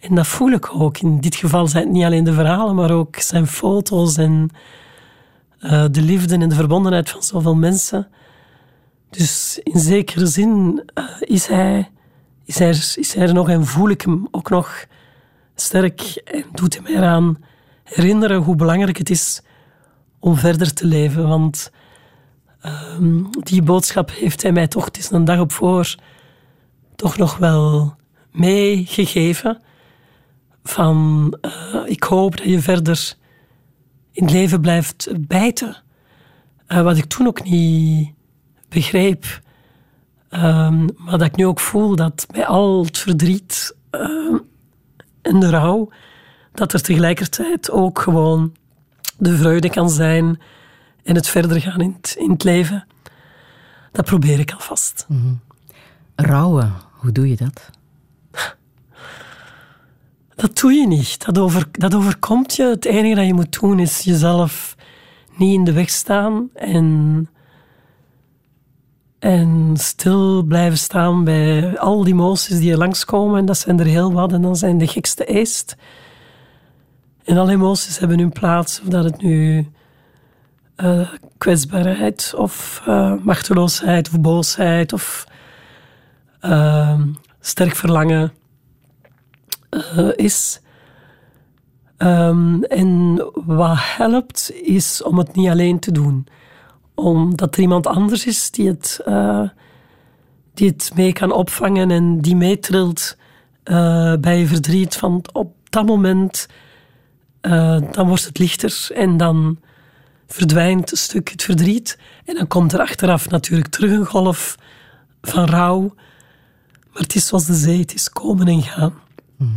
en 0.00 0.14
dat 0.14 0.26
voel 0.26 0.50
ik 0.50 0.74
ook. 0.74 0.98
In 0.98 1.20
dit 1.20 1.34
geval 1.34 1.66
zijn 1.66 1.84
het 1.84 1.92
niet 1.92 2.04
alleen 2.04 2.24
de 2.24 2.32
verhalen, 2.32 2.74
maar 2.74 2.90
ook 2.90 3.16
zijn 3.16 3.46
foto's 3.46 4.16
en 4.16 4.50
uh, 5.60 5.84
de 5.90 6.02
liefde 6.02 6.34
en 6.36 6.48
de 6.48 6.54
verbondenheid 6.54 7.10
van 7.10 7.22
zoveel 7.22 7.54
mensen. 7.54 8.08
Dus 9.16 9.60
in 9.62 9.80
zekere 9.80 10.26
zin 10.26 10.82
uh, 10.94 11.04
is, 11.20 11.46
hij, 11.46 11.90
is, 12.44 12.58
hij, 12.58 12.68
is 12.68 13.14
hij 13.14 13.26
er 13.26 13.34
nog 13.34 13.48
en 13.48 13.66
voel 13.66 13.88
ik 13.88 14.00
hem 14.00 14.28
ook 14.30 14.50
nog 14.50 14.84
sterk 15.54 16.00
en 16.24 16.44
doet 16.52 16.82
mij 16.82 16.92
eraan 16.92 17.38
herinneren 17.84 18.42
hoe 18.42 18.56
belangrijk 18.56 18.98
het 18.98 19.10
is 19.10 19.42
om 20.18 20.36
verder 20.36 20.74
te 20.74 20.86
leven. 20.86 21.28
Want 21.28 21.70
Ehm, 22.66 23.22
die 23.30 23.62
boodschap 23.62 24.10
heeft 24.10 24.42
hij 24.42 24.52
mij 24.52 24.66
toch, 24.66 24.84
het 24.84 24.98
is 24.98 25.10
een 25.10 25.24
dag 25.24 25.40
op 25.40 25.52
voor, 25.52 25.94
toch 26.96 27.16
nog 27.16 27.36
wel 27.36 27.94
meegegeven. 28.32 29.62
Van 30.62 31.34
uh, 31.42 31.82
ik 31.84 32.02
hoop 32.02 32.36
dat 32.36 32.46
je 32.46 32.60
verder 32.60 33.14
in 34.12 34.24
het 34.24 34.32
leven 34.32 34.60
blijft 34.60 35.08
bijten. 35.26 35.76
Uh, 36.68 36.82
wat 36.82 36.96
ik 36.96 37.04
toen 37.04 37.26
ook 37.26 37.44
niet 37.44 38.12
begreep. 38.76 39.24
Um, 40.30 40.88
maar 40.96 41.18
dat 41.18 41.22
ik 41.22 41.36
nu 41.36 41.46
ook 41.46 41.60
voel 41.60 41.96
dat 41.96 42.26
bij 42.30 42.46
al 42.46 42.84
het 42.84 42.98
verdriet 42.98 43.76
uh, 43.90 44.38
en 45.22 45.40
de 45.40 45.50
rouw, 45.50 45.88
dat 46.52 46.72
er 46.72 46.82
tegelijkertijd 46.82 47.70
ook 47.70 47.98
gewoon 47.98 48.54
de 49.18 49.36
vreugde 49.36 49.70
kan 49.70 49.90
zijn 49.90 50.40
en 51.04 51.14
het 51.14 51.28
verder 51.28 51.60
gaan 51.60 51.80
in 51.80 51.94
het, 51.96 52.16
in 52.18 52.30
het 52.30 52.44
leven. 52.44 52.86
Dat 53.92 54.04
probeer 54.04 54.38
ik 54.38 54.52
alvast. 54.52 55.04
Mm 55.08 55.40
Rouwen, 56.16 56.72
hoe 56.92 57.12
doe 57.12 57.28
je 57.28 57.36
dat? 57.36 57.70
Dat 60.34 60.58
doe 60.58 60.72
je 60.72 60.86
niet. 60.86 61.24
Dat, 61.24 61.38
over, 61.38 61.68
dat 61.72 61.94
overkomt 61.94 62.56
je. 62.56 62.62
Het 62.62 62.84
enige 62.84 63.14
dat 63.14 63.26
je 63.26 63.34
moet 63.34 63.60
doen 63.60 63.78
is 63.78 64.00
jezelf 64.00 64.76
niet 65.36 65.54
in 65.54 65.64
de 65.64 65.72
weg 65.72 65.90
staan 65.90 66.48
en, 66.54 67.28
en 69.26 69.76
stil 69.76 70.42
blijven 70.42 70.78
staan 70.78 71.24
bij 71.24 71.78
al 71.78 72.04
die 72.04 72.12
emoties 72.12 72.58
die 72.58 72.72
er 72.72 72.78
langskomen. 72.78 73.38
En 73.38 73.46
dat 73.46 73.58
zijn 73.58 73.80
er 73.80 73.86
heel 73.86 74.12
wat. 74.12 74.32
En 74.32 74.42
dan 74.42 74.56
zijn 74.56 74.78
de 74.78 74.86
gekste 74.86 75.24
eerst. 75.24 75.76
En 77.24 77.36
alle 77.36 77.52
emoties 77.52 77.98
hebben 77.98 78.18
hun 78.18 78.32
plaats. 78.32 78.80
Of 78.80 78.86
dat 78.86 79.04
het 79.04 79.22
nu 79.22 79.68
uh, 80.76 81.10
kwetsbaarheid 81.38 82.34
of 82.36 82.82
uh, 82.88 83.12
machteloosheid 83.22 84.08
of 84.08 84.20
boosheid 84.20 84.92
of 84.92 85.26
uh, 86.42 87.00
sterk 87.40 87.74
verlangen 87.74 88.32
is. 90.16 90.60
Um, 91.98 92.64
en 92.64 93.22
wat 93.34 93.78
helpt 93.78 94.52
is 94.62 95.02
om 95.02 95.18
het 95.18 95.34
niet 95.34 95.48
alleen 95.48 95.78
te 95.78 95.92
doen. 95.92 96.26
Omdat 96.96 97.54
er 97.54 97.60
iemand 97.60 97.86
anders 97.86 98.26
is 98.26 98.50
die 98.50 98.68
het, 98.68 99.00
die 100.54 100.68
het 100.68 100.90
mee 100.94 101.12
kan 101.12 101.32
opvangen 101.32 101.90
en 101.90 102.20
die 102.20 102.36
meetrilt 102.36 103.16
bij 104.20 104.38
je 104.38 104.46
verdriet. 104.46 104.96
Van 104.96 105.24
op 105.32 105.54
dat 105.70 105.86
moment, 105.86 106.46
dan 107.90 108.06
wordt 108.06 108.24
het 108.24 108.38
lichter 108.38 108.88
en 108.94 109.16
dan 109.16 109.58
verdwijnt 110.26 110.90
een 110.90 110.96
stuk 110.96 111.28
het 111.28 111.42
verdriet. 111.42 111.98
En 112.24 112.34
dan 112.34 112.46
komt 112.46 112.72
er 112.72 112.80
achteraf 112.80 113.28
natuurlijk 113.28 113.70
terug 113.70 113.90
een 113.90 114.06
golf 114.06 114.56
van 115.22 115.44
rouw. 115.44 115.94
Maar 116.92 117.02
het 117.02 117.14
is 117.14 117.26
zoals 117.26 117.46
de 117.46 117.54
zee, 117.54 117.80
het 117.80 117.94
is 117.94 118.10
komen 118.10 118.46
en 118.46 118.62
gaan. 118.62 118.94
Mhm. 119.36 119.50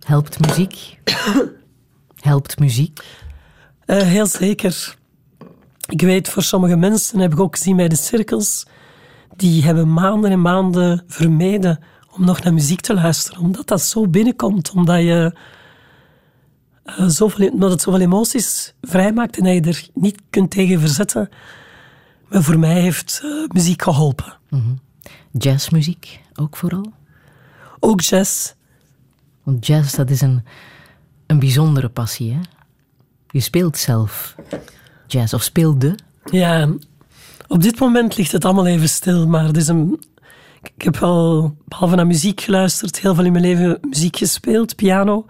Helpt 0.00 0.40
muziek? 0.46 0.98
Helpt 2.30 2.58
muziek? 2.58 3.00
Heel 3.84 4.26
zeker. 4.26 4.96
Ik 5.88 6.00
weet, 6.00 6.28
voor 6.28 6.42
sommige 6.42 6.76
mensen 6.76 7.18
heb 7.18 7.32
ik 7.32 7.40
ook 7.40 7.56
gezien 7.56 7.76
bij 7.76 7.88
de 7.88 7.96
cirkels, 7.96 8.66
die 9.36 9.64
hebben 9.64 9.92
maanden 9.92 10.30
en 10.30 10.40
maanden 10.40 11.04
vermeden 11.06 11.80
om 12.10 12.24
nog 12.24 12.42
naar 12.42 12.54
muziek 12.54 12.80
te 12.80 12.94
luisteren, 12.94 13.40
omdat 13.40 13.66
dat 13.66 13.82
zo 13.82 14.08
binnenkomt, 14.08 14.70
omdat 14.70 14.98
je 14.98 15.36
uh, 16.84 17.08
zoveel, 17.08 17.48
omdat 17.48 17.70
het 17.70 17.80
zoveel 17.80 18.00
emoties 18.00 18.74
vrijmaakt 18.80 19.36
en 19.36 19.44
dat 19.44 19.54
je 19.54 19.60
er 19.60 19.88
niet 19.94 20.22
kunt 20.30 20.50
tegen 20.50 20.80
verzetten. 20.80 21.28
Maar 22.28 22.42
voor 22.42 22.58
mij 22.58 22.80
heeft 22.80 23.20
uh, 23.24 23.48
muziek 23.48 23.82
geholpen. 23.82 24.36
Mm 24.48 24.78
Jazzmuziek 25.30 26.20
ook 26.34 26.56
vooral? 26.56 26.92
Ook 27.80 28.00
jazz. 28.00 28.52
Want 29.42 29.66
jazz, 29.66 29.96
dat 29.96 30.10
is 30.10 30.20
een, 30.20 30.44
een 31.26 31.38
bijzondere 31.38 31.88
passie, 31.88 32.32
hè? 32.32 32.40
Je 33.30 33.40
speelt 33.40 33.76
zelf 33.76 34.34
jazz, 35.08 35.34
of 35.34 35.42
speelde? 35.42 35.94
Ja, 36.30 36.68
op 37.46 37.62
dit 37.62 37.78
moment 37.78 38.16
ligt 38.16 38.32
het 38.32 38.44
allemaal 38.44 38.66
even 38.66 38.88
stil, 38.88 39.26
maar 39.26 39.44
het 39.44 39.56
is 39.56 39.68
een... 39.68 40.00
Ik 40.62 40.82
heb 40.82 40.96
wel, 40.96 41.56
behalve 41.64 41.96
naar 41.96 42.06
muziek 42.06 42.40
geluisterd, 42.40 43.00
heel 43.00 43.14
veel 43.14 43.24
in 43.24 43.32
mijn 43.32 43.44
leven 43.44 43.78
muziek 43.88 44.16
gespeeld, 44.16 44.76
piano. 44.76 45.26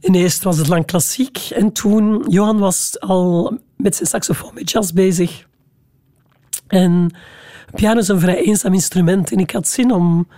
En 0.00 0.14
eerst 0.14 0.42
was 0.42 0.58
het 0.58 0.68
lang 0.68 0.86
klassiek 0.86 1.38
en 1.38 1.72
toen, 1.72 2.24
Johan 2.28 2.58
was 2.58 3.00
al 3.00 3.58
met 3.76 3.96
zijn 3.96 4.08
saxofoon 4.08 4.54
met 4.54 4.70
jazz 4.70 4.92
bezig. 4.92 5.46
En 6.66 7.10
piano 7.74 7.98
is 7.98 8.08
een 8.08 8.20
vrij 8.20 8.44
eenzaam 8.44 8.74
instrument 8.74 9.32
en 9.32 9.38
ik 9.38 9.50
had 9.50 9.68
zin 9.68 9.92
om 9.92 10.28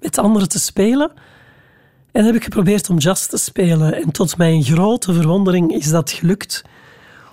met 0.00 0.18
anderen 0.18 0.48
te 0.48 0.58
spelen. 0.58 1.12
En 2.12 2.24
heb 2.24 2.34
ik 2.34 2.44
geprobeerd 2.44 2.90
om 2.90 2.98
jazz 2.98 3.26
te 3.26 3.36
spelen. 3.36 3.94
En 3.94 4.10
tot 4.10 4.36
mijn 4.36 4.62
grote 4.62 5.12
verwondering 5.12 5.72
is 5.72 5.88
dat 5.88 6.10
gelukt. 6.10 6.62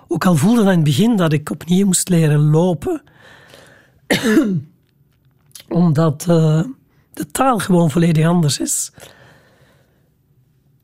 Ook 0.08 0.26
al 0.26 0.36
voelde 0.36 0.62
in 0.62 0.68
het 0.68 0.84
begin 0.84 1.16
dat 1.16 1.34
ik 1.34 1.50
opnieuw 1.50 1.86
moest 1.86 2.10
leren 2.10 2.50
lopen. 2.50 3.02
Omdat 5.70 6.26
uh, 6.30 6.64
de 7.14 7.28
taal 7.32 7.58
gewoon 7.60 7.92
volledig 7.92 8.28
anders 8.28 8.60
is. 8.60 8.92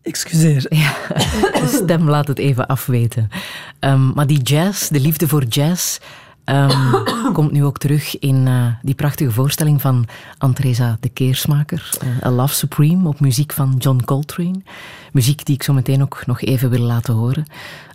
Excuseer. 0.02 0.62
De 1.64 1.80
stem 1.84 2.10
laat 2.10 2.28
het 2.28 2.40
even 2.40 2.68
afweten. 2.68 3.30
Um, 3.80 4.14
maar 4.14 4.28
die 4.28 4.42
jazz, 4.42 4.90
de 4.90 5.00
liefde 5.00 5.28
voor 5.28 5.44
jazz, 5.44 5.98
um, 6.46 7.34
komt 7.34 7.52
nu 7.52 7.64
ook 7.64 7.78
terug 7.78 8.20
in 8.20 8.48
uh, 8.48 8.66
die 8.82 8.96
prachtige 8.96 9.32
voorstelling 9.32 9.82
van 9.82 10.06
Andresa 10.38 10.98
de 11.00 11.10
Keersmaker. 11.10 11.90
Uh, 12.04 12.26
A 12.26 12.32
Love 12.32 12.54
Supreme 12.54 13.08
op 13.08 13.20
muziek 13.20 13.54
van 13.54 13.76
John 13.78 14.02
Coltrane. 14.06 14.62
Muziek 15.12 15.46
die 15.46 15.56
ik 15.56 15.64
zo 15.64 15.74
meteen 15.74 16.02
ook 16.02 16.26
nog 16.26 16.42
even 16.42 16.70
wil 16.70 16.80
laten 16.80 17.14
horen. 17.14 17.46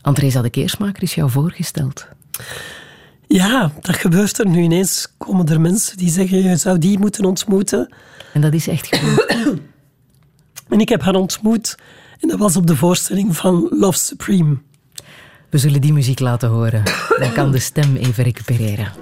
Andresa 0.03 0.43
de 0.43 0.51
Keersmaker 0.51 1.03
is 1.03 1.15
jou 1.15 1.31
voorgesteld. 1.31 2.07
Ja, 3.27 3.73
dat 3.81 3.97
gebeurt 3.97 4.39
er 4.39 4.49
nu 4.49 4.63
ineens. 4.63 5.09
Komen 5.19 5.49
er 5.49 5.61
mensen 5.61 5.97
die 5.97 6.11
zeggen, 6.11 6.43
je 6.43 6.57
zou 6.57 6.79
die 6.79 6.99
moeten 6.99 7.25
ontmoeten. 7.25 7.95
En 8.33 8.41
dat 8.41 8.53
is 8.53 8.69
echt 8.69 8.87
gebeurd. 8.87 9.37
En 10.69 10.81
ik 10.81 10.89
heb 10.89 11.03
haar 11.03 11.15
ontmoet 11.15 11.77
en 12.21 12.29
dat 12.29 12.39
was 12.39 12.57
op 12.57 12.67
de 12.67 12.77
voorstelling 12.77 13.37
van 13.37 13.69
Love 13.71 13.99
Supreme. 13.99 14.57
We 15.51 15.59
zullen 15.59 15.81
die 15.81 15.93
muziek 15.93 16.21
laten 16.21 16.49
horen. 16.49 16.83
Dan 17.19 17.33
kan 17.33 17.51
de 17.53 17.59
stem 17.59 17.97
even 17.97 18.25
recupereren. 18.25 18.93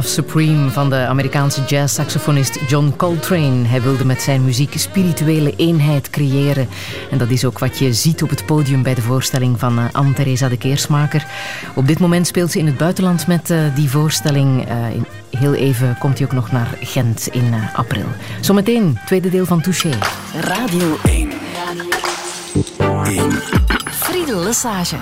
Love 0.00 0.12
Supreme 0.12 0.70
van 0.70 0.90
de 0.90 0.96
Amerikaanse 0.96 1.64
jazzsaxofonist 1.64 2.58
John 2.68 2.94
Coltrane. 2.96 3.66
Hij 3.66 3.82
wilde 3.82 4.04
met 4.04 4.22
zijn 4.22 4.44
muziek 4.44 4.78
spirituele 4.78 5.56
eenheid 5.56 6.10
creëren. 6.10 6.68
En 7.10 7.18
dat 7.18 7.30
is 7.30 7.44
ook 7.44 7.58
wat 7.58 7.78
je 7.78 7.92
ziet 7.92 8.22
op 8.22 8.30
het 8.30 8.46
podium 8.46 8.82
bij 8.82 8.94
de 8.94 9.02
voorstelling 9.02 9.58
van 9.58 9.78
uh, 9.78 9.84
Anne-Theresa 9.92 10.48
de 10.48 10.56
Keersmaker. 10.56 11.26
Op 11.74 11.86
dit 11.86 11.98
moment 11.98 12.26
speelt 12.26 12.50
ze 12.50 12.58
in 12.58 12.66
het 12.66 12.76
buitenland 12.76 13.26
met 13.26 13.50
uh, 13.50 13.74
die 13.74 13.90
voorstelling. 13.90 14.68
Uh, 14.68 14.74
heel 15.38 15.54
even 15.54 15.96
komt 15.98 16.18
hij 16.18 16.26
ook 16.26 16.34
nog 16.34 16.52
naar 16.52 16.78
Gent 16.80 17.28
in 17.32 17.54
april. 17.74 18.06
Zometeen, 18.40 18.98
tweede 19.06 19.30
deel 19.30 19.46
van 19.46 19.60
Touché. 19.60 19.90
Radio 20.40 20.96
1. 21.04 21.30
Radio 22.78 23.02
1. 23.02 23.32
Friedel 23.90 24.42
Lesage. 24.42 24.96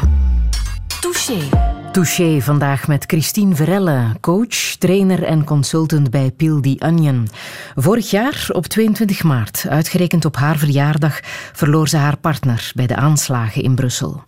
Touché. 1.00 1.77
Touché 1.92 2.40
vandaag 2.40 2.88
met 2.88 3.04
Christine 3.06 3.54
Verelle, 3.54 4.16
coach, 4.20 4.76
trainer 4.78 5.22
en 5.24 5.44
consultant 5.44 6.10
bij 6.10 6.30
Peel 6.30 6.60
the 6.60 6.76
Onion. 6.78 7.28
Vorig 7.74 8.10
jaar, 8.10 8.48
op 8.52 8.66
22 8.66 9.22
maart, 9.22 9.66
uitgerekend 9.68 10.24
op 10.24 10.36
haar 10.36 10.56
verjaardag, 10.56 11.20
verloor 11.52 11.88
ze 11.88 11.96
haar 11.96 12.16
partner 12.16 12.72
bij 12.74 12.86
de 12.86 12.96
aanslagen 12.96 13.62
in 13.62 13.74
Brussel. 13.74 14.22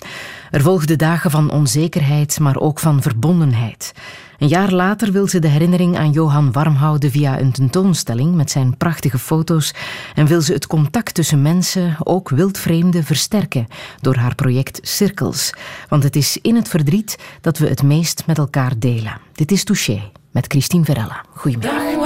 Er 0.51 0.61
volgden 0.61 0.99
dagen 0.99 1.31
van 1.31 1.51
onzekerheid, 1.51 2.39
maar 2.39 2.57
ook 2.57 2.79
van 2.79 3.03
verbondenheid. 3.03 3.93
Een 4.39 4.49
jaar 4.49 4.73
later 4.73 5.13
wil 5.13 5.29
ze 5.29 5.39
de 5.39 5.49
herinnering 5.49 5.97
aan 5.97 6.11
Johan 6.11 6.53
warm 6.53 6.75
houden 6.75 7.11
via 7.11 7.41
een 7.41 7.53
tentoonstelling 7.53 8.35
met 8.35 8.51
zijn 8.51 8.77
prachtige 8.77 9.19
foto's 9.19 9.75
en 10.15 10.27
wil 10.27 10.41
ze 10.41 10.53
het 10.53 10.67
contact 10.67 11.15
tussen 11.15 11.43
mensen, 11.43 11.97
ook 11.99 12.29
wildvreemden, 12.29 13.05
versterken 13.05 13.67
door 14.01 14.17
haar 14.17 14.35
project 14.35 14.79
Cirkels. 14.83 15.55
Want 15.89 16.03
het 16.03 16.17
is 16.17 16.39
in 16.43 16.57
het 16.57 16.69
verdriet 16.69 17.19
dat 17.41 17.59
we 17.59 17.69
het 17.69 17.83
meest 17.83 18.23
met 18.27 18.39
elkaar 18.39 18.73
delen. 18.79 19.21
Dit 19.33 19.53
is 19.53 19.65
Touché 19.65 20.11
met 20.31 20.47
Christine 20.47 20.85
Verella. 20.85 21.25
Goedemiddag. 21.35 21.99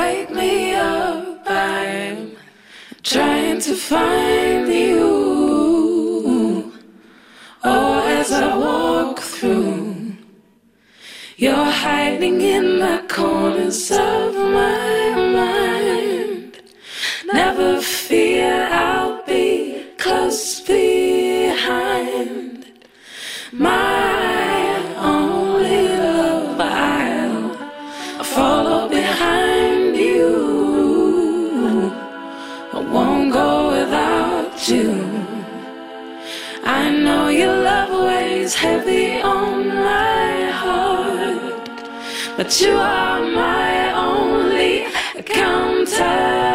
trying 3.04 3.60
to 3.60 3.74
find 3.74 4.66
you. 4.66 5.04
Oh, 7.62 8.03
as 8.24 8.32
I 8.32 8.56
walk 8.56 9.18
through. 9.20 10.16
You're 11.36 11.72
hiding 11.86 12.40
in 12.40 12.78
the 12.78 13.04
corners 13.06 13.90
of 13.90 14.34
my 14.34 15.14
mind. 15.40 16.62
Never 17.40 17.82
fear, 17.82 18.66
I'll 18.70 19.22
be 19.26 19.84
close 19.98 20.60
behind. 20.62 21.66
My 23.52 24.74
only 24.96 25.88
love, 25.88 26.60
I'll 26.60 28.24
follow 28.24 28.88
behind 28.88 29.96
you. 29.96 30.32
I 32.72 32.80
won't 32.94 33.32
go 33.32 33.50
without 33.76 34.68
you. 34.68 35.23
I 36.66 36.90
know 36.90 37.28
your 37.28 37.56
love 37.62 37.90
weighs 38.06 38.54
heavy 38.54 39.20
on 39.20 39.68
my 39.68 40.50
heart, 40.50 41.78
but 42.38 42.60
you 42.60 42.72
are 42.76 43.20
my 43.20 43.92
only 43.92 44.86
counterpart. 45.24 46.53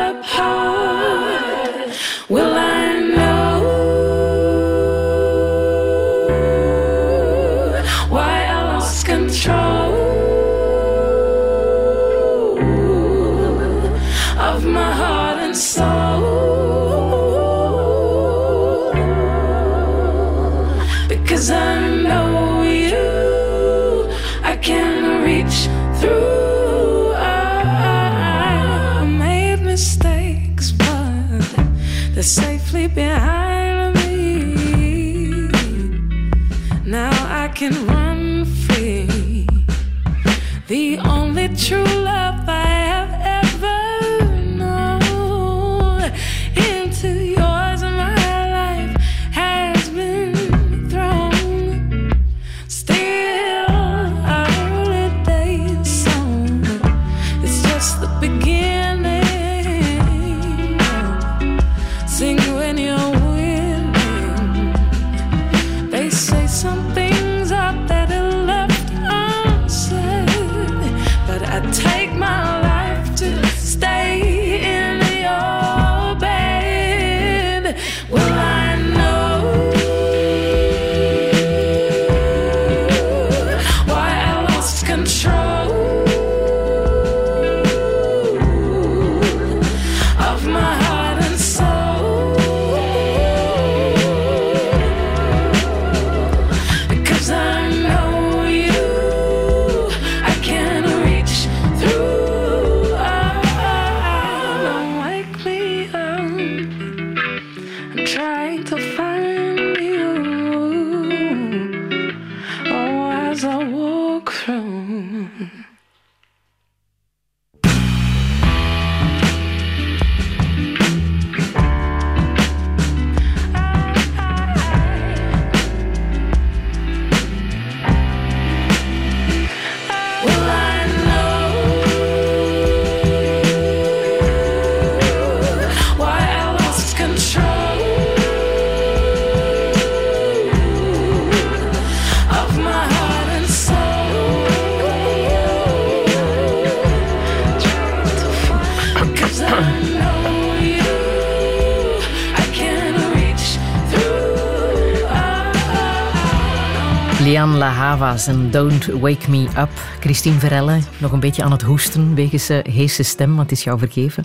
En 158.00 158.52
Don't 158.52 158.86
Wake 158.86 159.30
Me 159.30 159.48
Up. 159.58 159.70
Christine 160.00 160.40
Verelle, 160.40 160.80
nog 160.98 161.12
een 161.12 161.20
beetje 161.20 161.44
aan 161.44 161.52
het 161.52 161.62
hoesten 161.62 162.16
wegens 162.16 162.50
uh, 162.50 162.58
heese 162.64 163.04
stem, 163.04 163.36
want 163.36 163.50
het 163.50 163.58
is 163.58 163.64
jou 163.64 163.80
vergeven. 163.80 164.24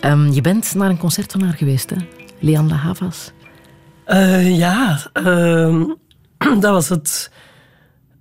Ehm, 0.00 0.30
je 0.30 0.40
bent 0.40 0.74
naar 0.74 0.90
een 0.90 0.98
concert 0.98 1.32
van 1.32 1.42
haar 1.42 1.54
geweest, 1.54 1.90
hè? 1.90 1.96
Lian 2.38 2.68
La 2.68 2.74
Havas. 2.74 3.32
Eh, 4.04 4.58
ja, 4.58 4.98
ehm, 5.12 5.84
dat 6.60 6.72
was 6.72 6.88
het, 6.88 7.30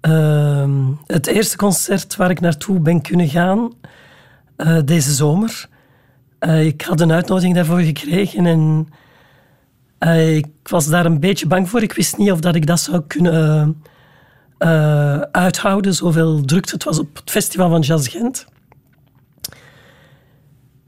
ehm, 0.02 0.82
het 1.06 1.28
eerste 1.28 1.58
concert 1.58 2.16
waar 2.16 2.30
ik 2.30 2.40
naartoe 2.40 2.80
ben 2.80 3.02
kunnen 3.02 3.30
gaan 3.30 3.74
eh, 4.56 4.80
deze 4.86 5.14
zomer. 5.14 5.68
Ik 6.40 6.82
had 6.82 7.02
een 7.02 7.12
uitnodiging 7.12 7.56
daarvoor 7.56 7.80
gekregen 7.80 8.46
en 8.46 8.88
ik 10.28 10.48
was 10.64 10.88
daar 10.88 11.06
een 11.06 11.20
beetje 11.20 11.48
bang 11.48 11.70
voor. 11.70 11.82
Ik 11.82 11.94
wist 11.94 12.18
niet 12.18 12.32
of 12.32 12.40
dat 12.40 12.56
ik 12.56 12.66
dat 12.66 12.80
zou 12.80 13.02
kunnen 13.08 13.84
eh, 14.58 15.20
uithouden, 15.20 15.94
zoveel 15.94 16.42
drukte 16.46 16.74
het 16.74 16.84
was 16.84 17.00
op 17.00 17.16
het 17.16 17.32
Festival 17.32 17.70
van 17.70 17.82
Jazz 17.82 18.12
Gent. 18.12 18.46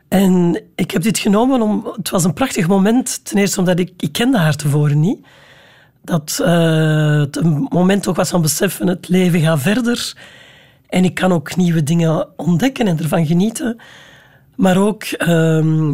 En 0.07 0.61
ik 0.75 0.91
heb 0.91 1.01
dit 1.01 1.17
genomen 1.17 1.61
om... 1.61 1.91
Het 1.95 2.09
was 2.09 2.23
een 2.23 2.33
prachtig 2.33 2.67
moment, 2.67 3.25
ten 3.25 3.37
eerste 3.37 3.59
omdat 3.59 3.79
ik... 3.79 3.93
Ik 3.97 4.11
kende 4.11 4.37
haar 4.37 4.55
tevoren 4.55 4.99
niet. 4.99 5.25
Dat 6.03 6.39
uh, 6.41 7.19
het 7.19 7.37
een 7.37 7.67
moment 7.69 8.07
ook 8.07 8.15
was 8.15 8.29
van 8.29 8.41
beseffen, 8.41 8.87
het 8.87 9.07
leven 9.07 9.39
gaat 9.39 9.59
verder. 9.59 10.15
En 10.89 11.03
ik 11.03 11.13
kan 11.13 11.31
ook 11.31 11.55
nieuwe 11.55 11.83
dingen 11.83 12.27
ontdekken 12.37 12.87
en 12.87 12.97
ervan 12.97 13.25
genieten. 13.25 13.79
Maar 14.55 14.77
ook, 14.77 15.03
uh, 15.17 15.93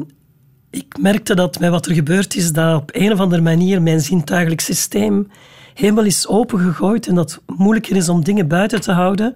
ik 0.70 0.98
merkte 1.00 1.36
dat 1.36 1.60
met 1.60 1.70
wat 1.70 1.86
er 1.86 1.94
gebeurd 1.94 2.36
is, 2.36 2.52
dat 2.52 2.82
op 2.82 2.90
een 2.94 3.12
of 3.12 3.20
andere 3.20 3.42
manier 3.42 3.82
mijn 3.82 4.02
zintuigelijk 4.02 4.62
systeem 4.62 5.28
helemaal 5.74 6.04
is 6.04 6.28
opengegooid 6.28 7.08
en 7.08 7.16
dat 7.16 7.32
het 7.32 7.58
moeilijker 7.58 7.96
is 7.96 8.10
om 8.10 8.24
dingen 8.24 8.48
buiten 8.48 8.82
te 8.82 8.92
houden. 8.92 9.36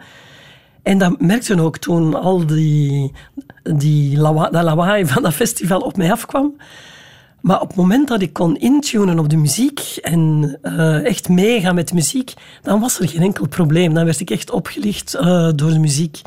En 0.83 0.97
dat 0.97 1.21
merkte 1.21 1.61
ook 1.61 1.77
toen 1.77 2.13
al 2.13 2.45
die, 2.45 3.11
die 3.63 4.17
lawa 4.17 4.49
dat 4.49 4.63
lawaai 4.63 5.05
van 5.05 5.23
dat 5.23 5.33
festival 5.33 5.79
op 5.79 5.97
mij 5.97 6.11
afkwam. 6.11 6.55
Maar 7.41 7.61
op 7.61 7.67
het 7.67 7.77
moment 7.77 8.07
dat 8.07 8.21
ik 8.21 8.33
kon 8.33 8.57
intunen 8.57 9.19
op 9.19 9.29
de 9.29 9.37
muziek 9.37 9.79
en 10.01 10.57
uh, 10.63 11.05
echt 11.05 11.29
meegaan 11.29 11.75
met 11.75 11.87
de 11.87 11.95
muziek, 11.95 12.33
dan 12.61 12.79
was 12.79 12.99
er 12.99 13.09
geen 13.09 13.21
enkel 13.21 13.47
probleem. 13.47 13.93
Dan 13.93 14.05
werd 14.05 14.19
ik 14.19 14.29
echt 14.29 14.51
opgelicht 14.51 15.15
uh, 15.15 15.49
door 15.55 15.69
de 15.69 15.79
muziek. 15.79 16.21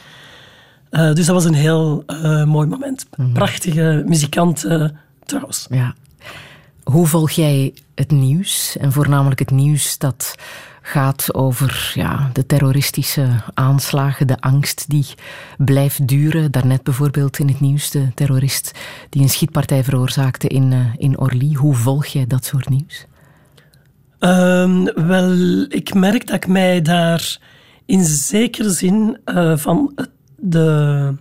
Uh, 0.90 1.12
dus 1.14 1.26
dat 1.26 1.34
was 1.34 1.44
een 1.44 1.54
heel 1.54 2.04
mooi 2.44 2.68
moment. 2.68 3.06
Mhm. 3.16 3.32
Prachtige 3.32 4.02
muzikant 4.06 4.66
trouwens. 5.24 5.66
Ja. 5.70 5.94
Hoe 6.90 7.06
volg 7.06 7.30
jij 7.30 7.74
het 7.94 8.10
nieuws? 8.10 8.76
En 8.80 8.92
voornamelijk 8.92 9.38
het 9.38 9.50
nieuws 9.50 9.98
dat 9.98 10.34
gaat 10.82 11.34
over 11.34 11.92
ja, 11.94 12.30
de 12.32 12.46
terroristische 12.46 13.28
aanslagen, 13.54 14.26
de 14.26 14.40
angst 14.40 14.84
die 14.88 15.06
blijft 15.58 16.06
duren. 16.08 16.50
Daarnet 16.50 16.82
bijvoorbeeld 16.82 17.38
in 17.38 17.48
het 17.48 17.60
nieuws 17.60 17.90
de 17.90 18.08
terrorist 18.14 18.72
die 19.08 19.22
een 19.22 19.28
schietpartij 19.28 19.84
veroorzaakte 19.84 20.48
in, 20.48 20.72
uh, 20.72 20.86
in 20.96 21.18
Orly. 21.18 21.54
Hoe 21.54 21.74
volg 21.74 22.06
jij 22.06 22.26
dat 22.26 22.44
soort 22.44 22.68
nieuws? 22.68 23.06
Um, 24.18 24.84
wel, 24.84 25.64
ik 25.68 25.94
merk 25.94 26.26
dat 26.26 26.36
ik 26.36 26.46
mij 26.46 26.82
daar 26.82 27.38
in 27.86 28.04
zekere 28.04 28.70
zin 28.70 29.18
uh, 29.24 29.56
van 29.56 29.94
de, 30.36 31.14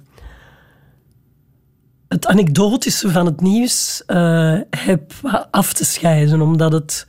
het 2.09 2.27
anekdotische 2.27 3.09
van 3.09 3.25
het 3.25 3.41
nieuws 3.41 4.03
uh, 4.07 4.57
heb 4.69 5.13
af 5.51 5.73
te 5.73 5.85
scheiden, 5.85 6.41
omdat 6.41 6.71
het 6.71 7.07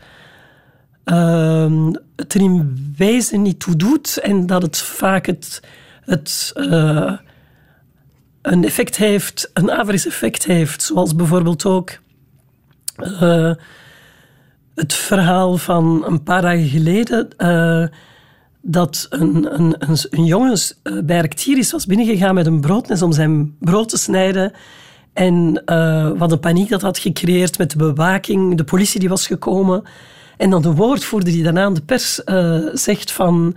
uh, 1.04 1.86
het 2.16 2.34
er 2.34 2.40
in 2.40 2.92
wezen 2.96 3.42
niet 3.42 3.60
toe 3.60 3.76
doet 3.76 4.16
en 4.16 4.46
dat 4.46 4.62
het 4.62 4.78
vaak 4.78 5.26
het, 5.26 5.62
het 6.04 6.52
uh, 6.54 7.12
een 8.42 8.64
effect 8.64 8.96
heeft, 8.96 9.50
een 9.54 9.70
averechts 9.70 10.06
effect 10.06 10.44
heeft, 10.44 10.82
zoals 10.82 11.14
bijvoorbeeld 11.14 11.64
ook 11.64 11.98
uh, 12.96 13.52
het 14.74 14.92
verhaal 14.92 15.56
van 15.56 16.04
een 16.06 16.22
paar 16.22 16.42
dagen 16.42 16.68
geleden 16.68 17.28
dat 18.62 19.06
een, 19.10 19.54
een, 19.54 19.74
een, 19.78 19.96
een 20.10 20.24
jongen 20.24 20.58
bij 21.04 21.18
Arctiris 21.18 21.72
was 21.72 21.86
binnengegaan 21.86 22.34
met 22.34 22.46
een 22.46 22.60
broodmes 22.60 23.02
om 23.02 23.12
zijn 23.12 23.56
brood 23.58 23.88
te 23.88 23.98
snijden 23.98 24.52
en 25.12 25.62
wat 26.18 26.32
een 26.32 26.40
paniek 26.40 26.68
dat 26.68 26.82
had 26.82 26.98
gecreëerd 26.98 27.58
met 27.58 27.70
de 27.70 27.76
bewaking, 27.76 28.56
de 28.56 28.64
politie 28.64 29.00
die 29.00 29.08
was 29.08 29.26
gekomen. 29.26 29.82
En 30.36 30.50
dan 30.50 30.62
de 30.62 30.74
woordvoerder 30.74 31.32
die 31.32 31.42
daarna 31.42 31.64
aan 31.64 31.74
de 31.74 31.82
pers 31.82 32.20
uh, 32.24 32.58
zegt 32.72 33.12
van... 33.12 33.56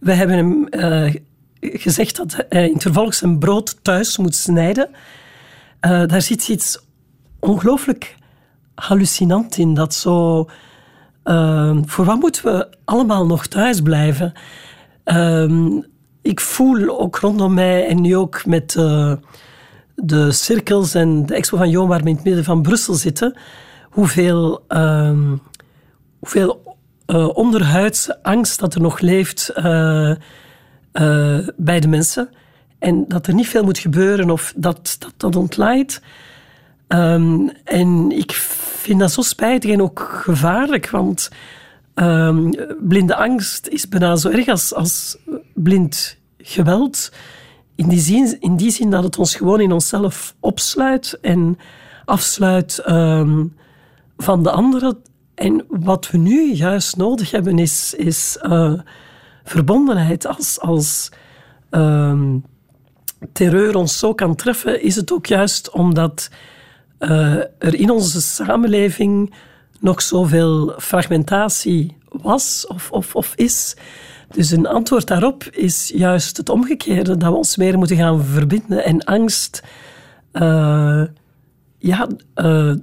We 0.00 0.12
hebben 0.12 0.36
hem 0.36 0.66
uh, 0.70 1.14
gezegd 1.60 2.16
dat 2.16 2.36
hij 2.48 2.66
in 2.66 2.72
het 2.72 2.82
vervolg 2.82 3.14
zijn 3.14 3.38
brood 3.38 3.78
thuis 3.82 4.18
moet 4.18 4.34
snijden. 4.34 4.88
Daar 5.80 6.22
zit 6.22 6.48
iets 6.48 6.84
ongelooflijk 7.40 8.16
hallucinant 8.74 9.56
in. 9.58 9.74
Dat 9.74 9.94
zo... 9.94 10.46
voor 11.84 12.04
wat 12.04 12.20
moeten 12.20 12.44
we 12.44 12.68
allemaal 12.84 13.26
nog 13.26 13.46
thuis 13.46 13.80
blijven? 13.80 14.32
ik 16.22 16.40
voel 16.40 17.00
ook 17.00 17.16
rondom 17.16 17.54
mij 17.54 17.86
en 17.86 18.00
nu 18.00 18.16
ook 18.16 18.46
met 18.46 18.76
de 19.94 20.32
cirkels 20.32 20.94
en 20.94 21.26
de 21.26 21.34
expo 21.34 21.56
van 21.56 21.70
Johan 21.70 21.88
waar 21.88 22.02
we 22.02 22.08
in 22.08 22.14
het 22.14 22.24
midden 22.24 22.44
van 22.44 22.62
Brussel 22.62 22.94
zitten, 22.94 23.38
hoeveel 23.90 24.64
hoeveel 26.18 26.76
uh, 27.06 27.28
onderhuidse 27.28 28.22
angst 28.22 28.58
dat 28.58 28.74
er 28.74 28.80
nog 28.80 29.00
leeft 29.00 29.52
uh, 29.56 30.14
uh, 30.92 31.38
bij 31.56 31.80
de 31.80 31.88
mensen. 31.88 32.28
En 32.78 33.04
dat 33.08 33.26
er 33.26 33.34
niet 33.34 33.48
veel 33.48 33.64
moet 33.64 33.78
gebeuren 33.78 34.30
of 34.30 34.52
dat 34.56 34.96
dat, 34.98 35.12
dat 35.16 35.36
ontlaait. 35.36 36.02
Um, 36.88 37.50
en 37.64 38.10
ik 38.10 38.32
vind 38.32 39.00
dat 39.00 39.12
zo 39.12 39.22
spijtig 39.22 39.70
en 39.70 39.82
ook 39.82 40.20
gevaarlijk, 40.24 40.90
want 40.90 41.30
um, 41.94 42.54
blinde 42.80 43.16
angst 43.16 43.66
is 43.66 43.88
bijna 43.88 44.16
zo 44.16 44.28
erg 44.28 44.48
als, 44.48 44.74
als 44.74 45.16
blind 45.54 46.18
geweld. 46.38 47.12
In 47.74 47.88
die, 47.88 48.00
zin, 48.00 48.40
in 48.40 48.56
die 48.56 48.70
zin 48.70 48.90
dat 48.90 49.04
het 49.04 49.18
ons 49.18 49.34
gewoon 49.34 49.60
in 49.60 49.72
onszelf 49.72 50.34
opsluit 50.40 51.18
en 51.20 51.58
afsluit 52.04 52.82
um, 52.88 53.56
van 54.16 54.42
de 54.42 54.50
anderen 54.50 54.98
en 55.34 55.64
wat 55.68 56.10
we 56.10 56.18
nu 56.18 56.52
juist 56.52 56.96
nodig 56.96 57.30
hebben 57.30 57.58
is, 57.58 57.94
is 57.94 58.38
uh, 58.42 58.72
verbondenheid. 59.44 60.26
Als, 60.26 60.60
als 60.60 61.10
uh, 61.70 62.20
terreur 63.32 63.76
ons 63.76 63.98
zo 63.98 64.14
kan 64.14 64.34
treffen, 64.34 64.82
is 64.82 64.96
het 64.96 65.12
ook 65.12 65.26
juist 65.26 65.70
omdat 65.70 66.30
uh, 66.98 67.34
er 67.58 67.74
in 67.74 67.90
onze 67.90 68.22
samenleving 68.22 69.34
nog 69.80 70.02
zoveel 70.02 70.74
fragmentatie 70.78 71.96
was 72.08 72.66
of, 72.66 72.90
of, 72.90 73.14
of 73.14 73.32
is. 73.36 73.76
Dus 74.32 74.50
een 74.50 74.66
antwoord 74.66 75.06
daarop 75.06 75.44
is 75.44 75.92
juist 75.94 76.36
het 76.36 76.48
omgekeerde, 76.48 77.16
dat 77.16 77.30
we 77.30 77.36
ons 77.36 77.56
meer 77.56 77.78
moeten 77.78 77.96
gaan 77.96 78.24
verbinden 78.24 78.84
en 78.84 79.04
angst. 79.04 79.62
Uh, 80.32 81.04
ja, 81.78 82.08
uh, 82.34 82.74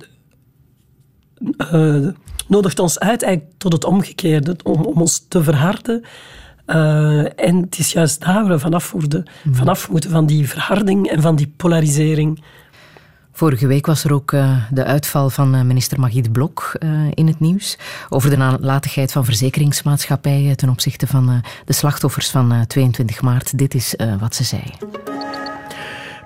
nodigt 2.47 2.79
ons 2.79 2.99
uit 2.99 3.23
eigenlijk 3.23 3.53
tot 3.57 3.73
het 3.73 3.83
omgekeerde, 3.83 4.55
om, 4.63 4.85
om 4.85 5.01
ons 5.01 5.25
te 5.27 5.43
verharden. 5.43 6.03
En 7.35 7.61
het 7.61 7.79
is 7.79 7.91
juist 7.91 8.21
daar 8.21 8.33
waar 8.33 8.47
we 8.47 8.59
vanaf, 8.59 8.91
worden, 8.91 9.25
mhm. 9.43 9.55
vanaf 9.55 9.89
moeten, 9.89 10.09
van 10.09 10.25
die 10.25 10.49
verharding 10.49 11.07
en 11.07 11.21
van 11.21 11.35
die 11.35 11.53
polarisering. 11.57 12.43
Vorige 13.39 13.67
week 13.67 13.85
was 13.85 14.03
er 14.03 14.13
ook 14.13 14.31
uh, 14.31 14.57
de 14.69 14.83
uitval 14.83 15.29
van 15.29 15.55
uh, 15.55 15.61
minister 15.61 15.99
Magid 15.99 16.31
Blok 16.31 16.71
in 17.13 17.27
het 17.27 17.39
nieuws 17.39 17.77
over 18.09 18.29
de 18.29 18.37
nalatigheid 18.37 19.11
van 19.11 19.25
verzekeringsmaatschappijen 19.25 20.57
ten 20.57 20.69
opzichte 20.69 21.07
van 21.07 21.41
de 21.65 21.73
slachtoffers 21.73 22.29
van 22.29 22.65
22 22.67 23.21
maart. 23.21 23.57
Dit 23.57 23.73
is 23.73 23.95
wat 24.19 24.35
ze 24.35 24.43
zei. 24.43 24.61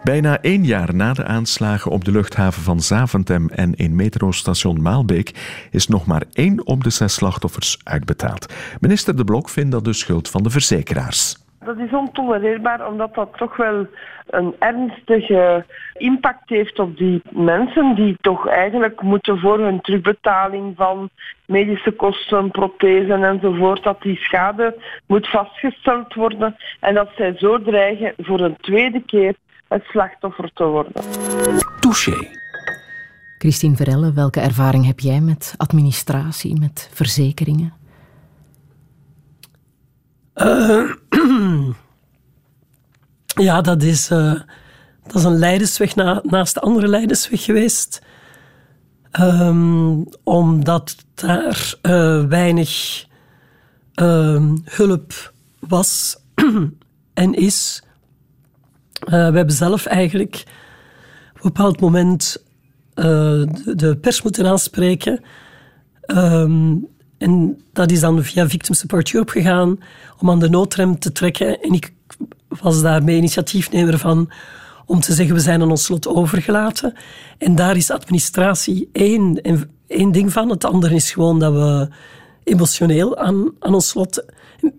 Bijna 0.04 0.42
één 0.42 0.66
jaar 0.66 0.96
na 0.96 1.14
de 1.14 1.26
aanslagen 1.26 1.92
op 1.92 2.06
de 2.06 2.12
luchthaven 2.12 2.64
van 2.64 2.82
Zaventem 2.82 3.50
en 3.50 3.76
in 3.76 3.96
metrostation 3.96 4.82
Maalbeek 4.82 5.32
is 5.72 5.88
nog 5.88 6.06
maar 6.06 6.24
één 6.34 6.68
op 6.68 6.84
de 6.84 6.90
zes 6.90 7.14
slachtoffers 7.14 7.80
uitbetaald. 7.84 8.54
Minister 8.80 9.16
De 9.18 9.24
Blok 9.24 9.50
vindt 9.50 9.72
dat 9.72 9.86
de 9.86 9.94
schuld 9.94 10.30
van 10.30 10.44
de 10.44 10.50
verzekeraars. 10.50 11.43
Dat 11.66 11.78
is 11.78 11.92
ontolereerbaar 11.92 12.88
omdat 12.88 13.14
dat 13.14 13.30
toch 13.38 13.56
wel 13.56 13.88
een 14.28 14.56
ernstige 14.60 15.66
impact 15.94 16.50
heeft 16.50 16.80
op 16.80 16.98
die 16.98 17.22
mensen 17.30 17.96
die 17.96 18.18
toch 18.22 18.48
eigenlijk 18.48 19.02
moeten 19.02 19.40
voor 19.40 19.60
hun 19.60 19.82
terugbetaling 19.82 20.74
van 20.76 21.10
medische 21.46 21.92
kosten, 21.92 22.52
prothesen 22.52 23.24
enzovoort, 23.24 23.84
dat 23.84 24.02
die 24.02 24.18
schade 24.18 24.76
moet 25.06 25.30
vastgesteld 25.30 26.14
worden 26.14 26.56
en 26.80 26.94
dat 26.94 27.10
zij 27.16 27.34
zo 27.38 27.62
dreigen 27.62 28.14
voor 28.18 28.40
een 28.40 28.58
tweede 28.58 29.02
keer 29.06 29.36
het 29.68 29.84
slachtoffer 29.84 30.52
te 30.54 30.66
worden. 30.66 30.94
Touché. 31.80 32.42
Christine 33.38 33.76
Verelle, 33.76 34.14
welke 34.14 34.40
ervaring 34.40 34.86
heb 34.86 35.00
jij 35.00 35.20
met 35.20 35.54
administratie, 35.58 36.60
met 36.60 36.90
verzekeringen? 36.94 37.83
Uh, 40.36 40.92
ja, 43.48 43.62
dat 43.62 43.84
is, 43.84 44.12
uh, 44.12 44.34
dat 45.04 45.16
is 45.16 45.24
een 45.24 45.38
leidersweg 45.38 45.96
na, 45.96 46.22
naast 46.24 46.54
de 46.54 46.60
andere 46.60 46.88
leidersweg 46.88 47.44
geweest. 47.44 48.02
Um, 49.20 50.08
omdat 50.24 50.96
daar 51.14 51.76
uh, 51.82 52.26
weinig 52.26 53.06
ehm, 53.94 54.58
hulp 54.64 55.34
was 55.60 56.18
en 57.14 57.34
is 57.34 57.84
we 59.00 59.16
hebben 59.16 59.52
zelf 59.52 59.86
eigenlijk 59.86 60.44
op 61.30 61.36
een 61.36 61.42
bepaald 61.42 61.80
moment 61.80 62.44
de, 62.94 63.74
de, 63.76 63.98
pers 63.98 64.22
moeten 64.22 64.48
aanspreken. 64.48 65.24
Um, 66.08 66.88
en 67.24 67.62
dat 67.74 67.92
is 67.92 68.00
dan 68.00 68.24
via 68.24 68.50
Victim 68.50 68.74
Support 68.74 69.14
Europe 69.14 69.32
gegaan 69.32 69.80
om 70.20 70.30
aan 70.30 70.40
de 70.40 70.50
noodrem 70.50 71.00
te 71.00 71.12
trekken. 71.12 71.62
En 71.62 71.74
ik 71.74 71.94
was 72.48 72.82
daarmee 72.82 73.18
initiatiefnemer 73.18 73.98
van 73.98 74.32
om 74.86 75.00
te 75.00 75.14
zeggen 75.14 75.36
we 75.36 75.42
zijn 75.42 75.62
aan 75.62 75.70
ons 75.70 75.84
slot 75.84 76.08
overgelaten. 76.08 76.94
En 77.38 77.56
daar 77.56 77.76
is 77.76 77.92
administratie 77.92 78.90
één, 78.92 79.42
één 79.88 80.12
ding 80.12 80.32
van. 80.32 80.50
Het 80.50 80.66
andere 80.66 80.96
is 80.96 81.12
gewoon 81.12 81.40
dat 81.40 81.54
we 81.54 81.88
emotioneel 82.44 83.18
aan, 83.18 83.52
aan 83.60 83.74
ons 83.74 83.88
slot 83.88 84.26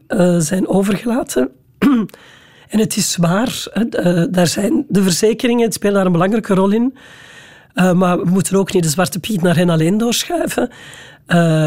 uh, 0.08 0.38
zijn 0.38 0.68
overgelaten. 0.68 1.50
en 2.72 2.78
het 2.78 2.96
is 2.96 3.16
waar, 3.16 3.66
uh, 3.74 4.24
daar 4.30 4.46
zijn 4.46 4.84
de 4.88 5.02
verzekeringen 5.02 5.72
spelen 5.72 5.94
daar 5.94 6.06
een 6.06 6.12
belangrijke 6.12 6.54
rol 6.54 6.70
in. 6.70 6.96
Uh, 7.74 7.92
maar 7.92 8.18
we 8.18 8.30
moeten 8.30 8.56
ook 8.56 8.72
niet 8.72 8.82
de 8.82 8.88
zwarte 8.88 9.20
piet 9.20 9.42
naar 9.42 9.56
hen 9.56 9.70
alleen 9.70 9.98
doorschuiven. 9.98 10.70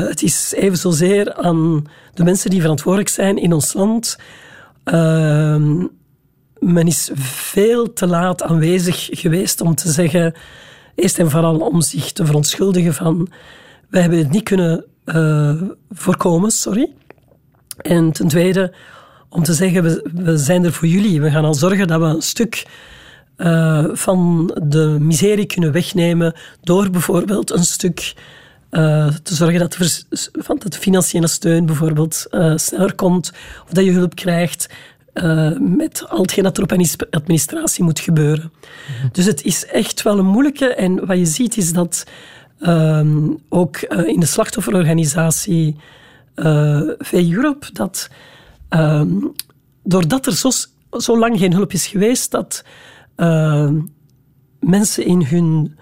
het 0.10 0.24
is 0.24 0.54
even 0.56 0.78
zozeer 0.78 1.34
aan 1.34 1.88
de 2.14 2.24
mensen 2.24 2.50
die 2.50 2.62
verantwoordelijk 2.62 3.10
zijn 3.10 3.38
in 3.38 3.54
ons 3.54 3.74
land. 3.74 4.18
Ehm, 4.84 5.86
men 6.60 6.88
is 6.88 7.10
veel 7.16 7.94
te 7.94 8.08
laat 8.08 8.44
aanwezig 8.44 9.08
geweest 9.12 9.62
om 9.62 9.76
te 9.76 9.92
zeggen, 9.92 10.34
eerst 10.96 11.20
en 11.20 11.30
vooral 11.30 11.58
om 11.60 11.82
zich 11.82 12.12
te 12.12 12.26
verontschuldigen 12.26 12.94
van, 12.94 13.30
wij 13.90 14.02
hebben 14.02 14.20
het 14.20 14.32
niet 14.32 14.44
kunnen 14.44 14.86
uh, 15.06 15.62
voorkomen, 15.92 16.52
sorry. 16.52 16.92
En 17.78 18.12
ten 18.12 18.28
tweede, 18.28 18.74
om 19.30 19.44
te 19.44 19.54
zeggen, 19.54 19.84
we, 19.84 20.38
zijn 20.38 20.64
er 20.64 20.74
voor 20.74 20.88
jullie. 20.88 21.22
We 21.22 21.32
gaan 21.32 21.46
al 21.46 21.54
zorgen 21.54 21.88
dat 21.88 22.00
we 22.00 22.06
een 22.06 22.22
stuk 22.22 22.66
uh, 23.38 23.86
van 23.92 24.52
de 24.64 24.98
miserie 25.00 25.46
kunnen 25.46 25.72
wegnemen 25.72 26.34
door 26.62 26.90
bijvoorbeeld 26.90 27.52
een 27.52 27.64
stuk 27.64 28.14
uh, 28.72 29.08
te 29.24 29.36
zorgen 29.36 29.60
dat 29.60 29.74
de, 29.74 30.04
van 30.32 30.60
de 30.60 30.78
financiële 30.78 31.28
steun 31.28 31.66
bijvoorbeeld 31.66 32.26
sneller 32.56 32.96
komt 32.96 33.32
of 33.66 33.72
dat 33.72 33.86
je 33.86 33.92
hulp 33.92 34.16
krijgt 34.16 34.70
met 35.60 36.10
al 36.10 36.22
hetgeen 36.22 36.44
dat 36.44 36.58
er 36.58 36.64
op 36.64 36.72
administratie 37.10 37.84
moet 37.84 38.00
gebeuren. 38.00 38.52
Mhm. 39.00 39.08
Dus 39.12 39.26
het 39.26 39.44
is 39.44 39.66
echt 39.66 40.02
wel 40.02 40.18
een 40.18 40.26
moeilijke. 40.26 40.74
En 40.74 41.06
wat 41.06 41.18
je 41.18 41.26
ziet 41.26 41.58
is 41.58 41.74
dat 41.74 42.06
Ehm, 42.60 43.30
ook 43.50 43.76
eh, 43.76 44.08
in 44.08 44.20
de 44.20 44.26
slachtofferorganisatie 44.26 45.76
V-Europe, 47.00 47.68
dat 47.74 48.10
ehm, 48.70 49.10
doordat 49.84 50.26
er 50.26 50.36
zo, 50.36 50.50
zo 50.92 51.20
lang 51.20 51.40
geen 51.40 51.54
hulp 51.54 51.74
is 51.74 51.88
geweest, 51.88 52.32
dat 52.32 52.64
ehm, 53.18 53.80
mensen 54.60 55.06
in 55.06 55.24
hun, 55.24 55.78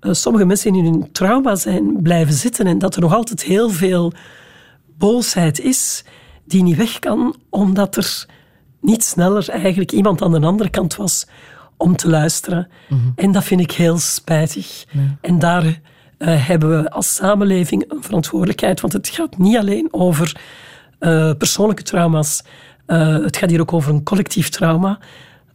eh, 0.00 0.12
sommige 0.12 0.44
mensen 0.44 0.74
in 0.74 0.84
hun 0.84 1.12
trauma 1.12 1.54
zijn 1.54 2.02
blijven 2.02 2.34
zitten 2.34 2.66
en 2.66 2.78
dat 2.78 2.94
er 2.94 3.00
nog 3.00 3.14
altijd 3.14 3.42
heel 3.42 3.70
veel 3.70 4.12
boosheid 4.98 5.60
is 5.60 6.04
die 6.44 6.62
niet 6.62 6.76
weg 6.76 6.98
kan, 6.98 7.36
omdat 7.50 7.96
er 7.96 8.26
niet 8.80 9.04
sneller 9.04 9.48
eigenlijk 9.48 9.92
iemand 9.92 10.22
aan 10.22 10.32
de 10.32 10.40
andere 10.40 10.70
kant 10.70 10.96
was 10.96 11.26
om 11.76 11.96
te 11.96 12.08
luisteren. 12.08 12.68
Mhm. 12.88 13.00
En 13.14 13.32
dat 13.32 13.44
vind 13.44 13.60
ik 13.60 13.72
heel 13.72 13.98
spijtig. 13.98 14.84
En 15.20 15.38
daar 15.38 15.64
uh, 15.64 16.46
hebben 16.46 16.82
we 16.82 16.90
als 16.90 17.14
samenleving 17.14 17.84
een 17.88 18.02
verantwoordelijkheid. 18.02 18.80
Want 18.80 18.92
het 18.92 19.08
gaat 19.08 19.38
niet 19.38 19.56
alleen 19.56 19.88
over 19.90 20.40
uh, 21.00 21.32
persoonlijke 21.38 21.82
trauma's. 21.82 22.42
Uh, 22.86 23.18
het 23.18 23.36
gaat 23.36 23.50
hier 23.50 23.60
ook 23.60 23.72
over 23.72 23.92
een 23.92 24.02
collectief 24.02 24.48
trauma. 24.48 24.98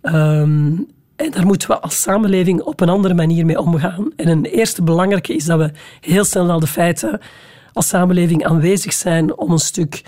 Um, 0.02 0.88
daar 1.30 1.46
moeten 1.46 1.68
we 1.68 1.80
als 1.80 2.02
samenleving 2.02 2.62
op 2.62 2.80
een 2.80 2.90
andere 2.90 3.14
manier 3.14 3.46
mee 3.46 3.60
omgaan. 3.60 4.12
En 4.16 4.28
een 4.28 4.46
eerste 4.46 4.84
belangrijke 4.84 5.36
is 5.36 5.46
dat 5.46 5.60
we 5.60 5.72
heel 6.00 6.26
snel 6.26 6.46
naar 6.46 6.60
de 6.60 6.68
feiten 6.68 7.20
als 7.74 7.88
samenleving 7.88 8.46
aanwezig 8.46 8.94
zijn 8.94 9.38
om 9.38 9.52
een 9.52 9.60
stuk 9.60 10.04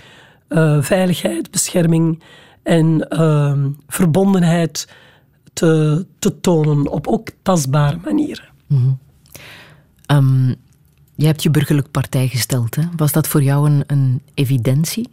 veiligheid, 0.80 1.50
bescherming 1.50 2.22
en 2.62 3.08
ehm, 3.08 3.70
verbondenheid 3.88 4.88
te, 5.52 6.06
te 6.18 6.40
tonen 6.40 6.88
op 6.88 7.06
ook 7.06 7.28
tastbare 7.42 7.98
manieren. 8.04 8.48
Mm 8.66 8.98
je 11.14 11.26
hebt 11.26 11.42
je 11.42 11.50
burgerlijk 11.50 11.90
partij 11.90 12.28
gesteld. 12.28 12.74
Hè? 12.74 12.82
Was 12.96 13.12
dat 13.12 13.28
voor 13.28 13.42
jou 13.42 13.70
een, 13.70 13.84
een 13.86 14.22
evidentie? 14.34 15.08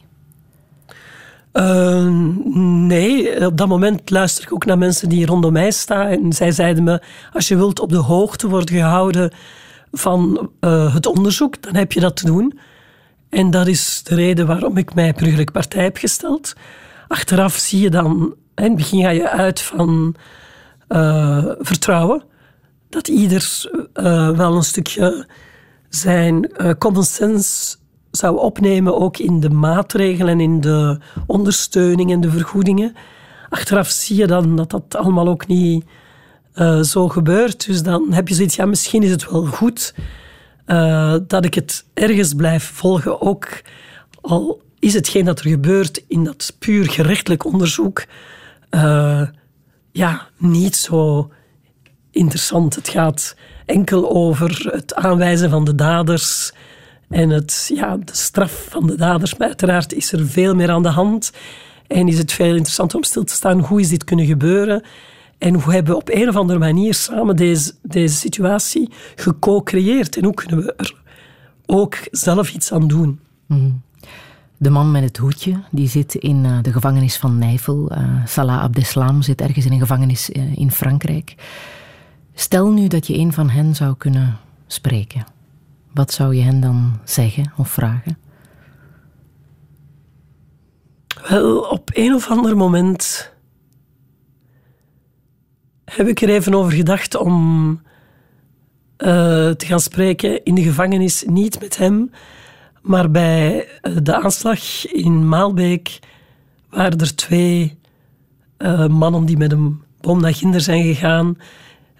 Uh, 1.53 2.07
nee, 2.87 3.45
op 3.45 3.57
dat 3.57 3.67
moment 3.67 4.09
luister 4.09 4.43
ik 4.43 4.53
ook 4.53 4.65
naar 4.65 4.77
mensen 4.77 5.09
die 5.09 5.25
rondom 5.25 5.51
mij 5.51 5.71
staan. 5.71 6.07
En 6.07 6.33
zij 6.33 6.51
zeiden 6.51 6.83
me, 6.83 7.01
als 7.33 7.47
je 7.47 7.55
wilt 7.55 7.79
op 7.79 7.89
de 7.89 7.97
hoogte 7.97 8.47
worden 8.47 8.75
gehouden 8.75 9.31
van 9.91 10.49
uh, 10.61 10.93
het 10.93 11.05
onderzoek, 11.05 11.61
dan 11.61 11.75
heb 11.75 11.91
je 11.91 11.99
dat 11.99 12.15
te 12.15 12.25
doen. 12.25 12.59
En 13.29 13.51
dat 13.51 13.67
is 13.67 14.03
de 14.03 14.15
reden 14.15 14.47
waarom 14.47 14.77
ik 14.77 14.93
mij 14.93 15.13
burgerlijk 15.13 15.51
partij 15.51 15.83
heb 15.83 15.97
gesteld. 15.97 16.53
Achteraf 17.07 17.55
zie 17.55 17.81
je 17.81 17.89
dan, 17.89 18.35
in 18.55 18.63
het 18.63 18.75
begin 18.75 19.01
ga 19.01 19.09
je 19.09 19.29
uit 19.29 19.61
van 19.61 20.15
uh, 20.89 21.45
vertrouwen 21.59 22.23
dat 22.89 23.07
ieder 23.07 23.69
wel 24.35 24.55
een 24.55 24.63
stukje 24.63 25.27
zijn 25.89 26.51
common 26.77 27.03
sense 27.03 27.75
zou 28.11 28.37
opnemen, 28.37 28.97
ook 28.97 29.17
in 29.17 29.39
de 29.39 29.49
maatregelen, 29.49 30.39
in 30.39 30.61
de 30.61 30.99
ondersteuning 31.27 32.11
en 32.11 32.21
de 32.21 32.29
vergoedingen. 32.29 32.95
Achteraf 33.49 33.87
zie 33.87 34.17
je 34.17 34.27
dan 34.27 34.55
dat 34.55 34.69
dat 34.69 34.95
allemaal 34.95 35.27
ook 35.27 35.47
niet 35.47 35.85
uh, 36.55 36.81
zo 36.81 37.07
gebeurt. 37.07 37.65
Dus 37.65 37.83
dan 37.83 38.13
heb 38.13 38.27
je 38.27 38.33
zoiets, 38.33 38.55
ja, 38.55 38.65
misschien 38.65 39.03
is 39.03 39.11
het 39.11 39.29
wel 39.29 39.45
goed 39.45 39.93
dat 41.27 41.45
ik 41.45 41.53
het 41.53 41.85
ergens 41.93 42.33
blijf 42.33 42.63
volgen, 42.63 43.21
ook 43.21 43.61
al 44.21 44.61
is 44.79 44.93
hetgeen 44.93 45.25
dat 45.25 45.39
er 45.39 45.49
gebeurt 45.49 46.03
in 46.07 46.23
dat 46.23 46.55
puur 46.59 46.89
gerechtelijk 46.89 47.45
onderzoek 47.45 48.05
ja, 49.91 50.27
niet 50.37 50.75
zo 50.75 51.31
interessant. 52.11 52.75
Het 52.75 52.89
gaat 52.89 53.35
enkel 53.65 54.11
over 54.11 54.69
het 54.71 54.95
aanwijzen 54.95 55.49
van 55.49 55.65
de 55.65 55.75
daders 55.75 56.51
en 57.11 57.29
het, 57.29 57.71
ja, 57.75 57.97
de 57.97 58.15
straf 58.15 58.65
van 58.69 58.87
de 58.87 58.95
daders. 58.95 59.37
Maar 59.37 59.47
uiteraard 59.47 59.93
is 59.93 60.11
er 60.11 60.27
veel 60.27 60.55
meer 60.55 60.69
aan 60.69 60.83
de 60.83 60.89
hand. 60.89 61.31
En 61.87 62.07
is 62.07 62.17
het 62.17 62.31
veel 62.31 62.55
interessanter 62.55 62.97
om 62.97 63.03
stil 63.03 63.23
te 63.23 63.33
staan 63.33 63.59
hoe 63.59 63.79
is 63.79 63.89
dit 63.89 64.03
kunnen 64.03 64.25
gebeuren. 64.25 64.83
En 65.37 65.53
hoe 65.53 65.73
hebben 65.73 65.91
we 65.91 65.99
op 65.99 66.09
een 66.09 66.29
of 66.29 66.35
andere 66.35 66.59
manier 66.59 66.93
samen 66.93 67.35
deze, 67.35 67.73
deze 67.81 68.15
situatie 68.15 68.89
geco-creëerd. 69.15 70.17
En 70.17 70.23
hoe 70.23 70.33
kunnen 70.33 70.65
we 70.65 70.73
er 70.75 70.95
ook 71.65 71.97
zelf 72.11 72.53
iets 72.53 72.71
aan 72.71 72.87
doen. 72.87 73.19
Mhm. 73.45 73.71
De 74.57 74.69
man 74.69 74.91
met 74.91 75.03
het 75.03 75.17
hoedje, 75.17 75.63
die 75.71 75.87
zit 75.87 76.15
in 76.15 76.43
uh, 76.43 76.57
de 76.61 76.71
gevangenis 76.71 77.17
van 77.17 77.37
Nijvel. 77.37 77.91
Uh, 77.91 78.25
Salah 78.25 78.61
Abdeslam 78.61 79.21
zit 79.21 79.41
ergens 79.41 79.65
in 79.65 79.71
een 79.71 79.79
gevangenis 79.79 80.29
uh, 80.29 80.55
in 80.55 80.71
Frankrijk. 80.71 81.35
Stel 82.33 82.71
nu 82.71 82.87
dat 82.87 83.07
je 83.07 83.17
een 83.17 83.33
van 83.33 83.49
hen 83.49 83.75
zou 83.75 83.95
kunnen 83.97 84.37
spreken. 84.67 85.25
Wat 85.93 86.11
zou 86.11 86.35
je 86.35 86.41
hen 86.41 86.59
dan 86.59 86.99
zeggen 87.03 87.53
of 87.57 87.69
vragen? 87.69 88.17
Wel, 91.27 91.59
op 91.59 91.89
een 91.93 92.13
of 92.13 92.29
ander 92.29 92.57
moment 92.57 93.31
heb 95.85 96.07
ik 96.07 96.21
er 96.21 96.29
even 96.29 96.53
over 96.53 96.71
gedacht 96.71 97.15
om 97.15 97.71
uh, 98.97 99.07
te 99.49 99.65
gaan 99.65 99.79
spreken 99.79 100.43
in 100.43 100.55
de 100.55 100.63
gevangenis, 100.63 101.23
niet 101.27 101.59
met 101.59 101.77
hem, 101.77 102.11
maar 102.81 103.11
bij 103.11 103.67
uh, 103.81 103.97
de 104.03 104.15
aanslag 104.15 104.85
in 104.85 105.27
Maalbeek 105.27 105.99
waren 106.69 106.99
er 106.99 107.15
twee 107.15 107.79
uh, 108.57 108.87
mannen 108.87 109.25
die 109.25 109.37
met 109.37 109.51
een 109.51 109.81
bom 110.01 110.21
naar 110.21 110.33
Ginder 110.33 110.61
zijn 110.61 110.83
gegaan 110.83 111.37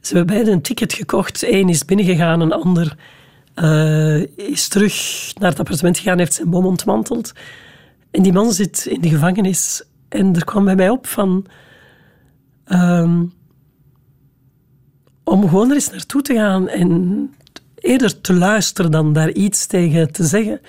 ze 0.02 0.16
hebben 0.16 0.36
beide 0.36 0.52
een 0.52 0.62
ticket 0.62 0.94
gekocht. 0.94 1.44
Eén 1.44 1.70
is 1.70 1.86
binnengegaan, 1.86 2.42
een 2.42 2.54
ander 2.54 2.98
uh, 3.62 4.22
is 4.36 4.68
terug 4.68 4.94
naar 5.40 5.50
het 5.50 5.60
appartement 5.60 5.98
gegaan, 5.98 6.18
heeft 6.18 6.34
zijn 6.34 6.50
bom 6.50 6.66
ontmanteld. 6.66 7.32
En 8.12 8.22
die 8.22 8.34
man 8.34 8.52
zit 8.52 8.86
in 8.86 9.02
de 9.02 9.10
gevangenis. 9.10 9.84
En 10.10 10.36
er 10.36 10.46
kwam 10.46 10.66
bij 10.66 10.76
mij 10.76 10.90
op 10.90 11.08
van... 11.08 11.46
Um, 12.68 13.34
om 15.24 15.50
gewoon 15.50 15.70
er 15.70 15.76
eens 15.76 15.90
naartoe 15.92 16.22
te 16.22 16.34
gaan 16.34 16.68
en 16.68 17.34
eerder 17.76 18.22
te 18.22 18.34
luisteren 18.34 18.92
dan 18.92 19.14
daar 19.14 19.32
iets 19.32 19.66
tegen 19.66 20.12
te 20.12 20.24
zeggen. 20.24 20.62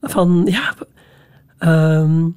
Van, 0.00 0.42
ja... 0.44 0.74
Um, 1.58 2.36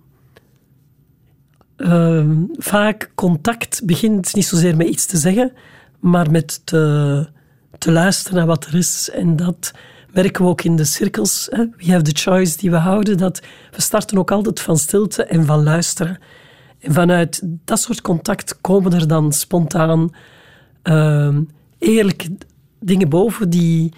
um, 1.78 2.50
vaak 2.58 3.12
contact 3.16 3.86
begint 3.86 4.36
niet 4.36 4.46
zozeer 4.46 4.78
met 4.78 4.88
iets 4.88 5.06
te 5.06 5.18
zeggen, 5.18 5.52
maar 6.00 6.32
met 6.32 6.62
te, 6.66 7.30
te 7.78 7.92
luisteren 7.92 8.38
naar 8.38 8.48
wat 8.48 8.66
er 8.66 8.76
is. 8.76 9.10
En 9.10 9.36
dat 9.36 9.72
merken 10.12 10.44
we 10.44 10.50
ook 10.50 10.62
in 10.62 10.76
de 10.76 10.84
cirkels. 10.84 11.48
Hè. 11.52 11.66
We 11.78 11.92
have 11.92 12.04
the 12.04 12.20
choice 12.20 12.58
die 12.58 12.72
we 12.72 12.78
houden. 12.78 13.18
Dat 13.18 13.42
we 13.72 13.82
starten 13.82 14.18
ook 14.18 14.32
altijd 14.32 14.60
van 14.60 14.78
stilte 14.78 15.24
en 15.24 15.46
van 15.46 15.64
luisteren. 15.64 16.18
En 16.80 16.94
vanuit 16.94 17.42
dat 17.44 17.80
soort 17.80 18.02
contact 18.02 18.62
komen 18.62 18.94
er 18.94 19.08
dan 19.08 19.34
spontaan 19.34 20.10
uh, 20.84 21.38
eerlijke 21.78 22.38
dingen 22.80 23.10
boven 23.10 23.50
die, 23.50 23.94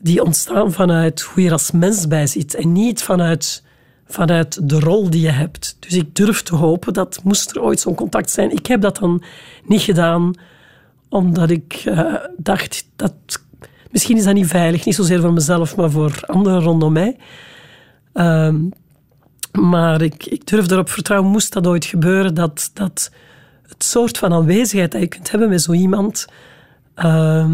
die 0.00 0.24
ontstaan 0.24 0.72
vanuit 0.72 1.20
hoe 1.20 1.42
je 1.42 1.48
er 1.48 1.52
als 1.52 1.70
mens 1.70 2.06
bij 2.06 2.26
zit. 2.26 2.54
En 2.54 2.72
niet 2.72 3.02
vanuit 3.02 3.62
vanuit 4.08 4.68
de 4.68 4.80
rol 4.80 5.10
die 5.10 5.20
je 5.20 5.30
hebt. 5.30 5.76
Dus 5.78 5.92
ik 5.92 6.14
durf 6.14 6.42
te 6.42 6.54
hopen 6.54 6.92
dat 6.92 7.20
moest 7.24 7.50
er 7.50 7.62
ooit 7.62 7.80
zo'n 7.80 7.94
contact 7.94 8.30
zijn. 8.30 8.50
Ik 8.50 8.66
heb 8.66 8.80
dat 8.80 8.96
dan 8.96 9.22
niet 9.64 9.80
gedaan 9.80 10.34
omdat 11.08 11.50
ik 11.50 11.84
uh, 11.84 12.14
dacht 12.36 12.88
dat 12.96 13.12
misschien 13.90 14.16
is 14.16 14.24
dat 14.24 14.34
niet 14.34 14.46
veilig, 14.46 14.84
niet 14.84 14.94
zozeer 14.94 15.20
voor 15.20 15.32
mezelf, 15.32 15.76
maar 15.76 15.90
voor 15.90 16.20
anderen 16.26 16.60
rondom 16.60 16.92
mij. 16.92 17.16
Uh, 18.14 18.54
maar 19.52 20.02
ik, 20.02 20.26
ik 20.26 20.46
durf 20.46 20.70
erop 20.70 20.90
vertrouwen, 20.90 21.30
moest 21.30 21.52
dat 21.52 21.66
ooit 21.66 21.84
gebeuren, 21.84 22.34
dat, 22.34 22.70
dat 22.74 23.10
het 23.62 23.84
soort 23.84 24.18
van 24.18 24.32
aanwezigheid 24.32 24.92
dat 24.92 25.00
je 25.00 25.06
kunt 25.06 25.30
hebben 25.30 25.48
met 25.48 25.62
zo 25.62 25.72
iemand, 25.72 26.26
uh, 26.96 27.50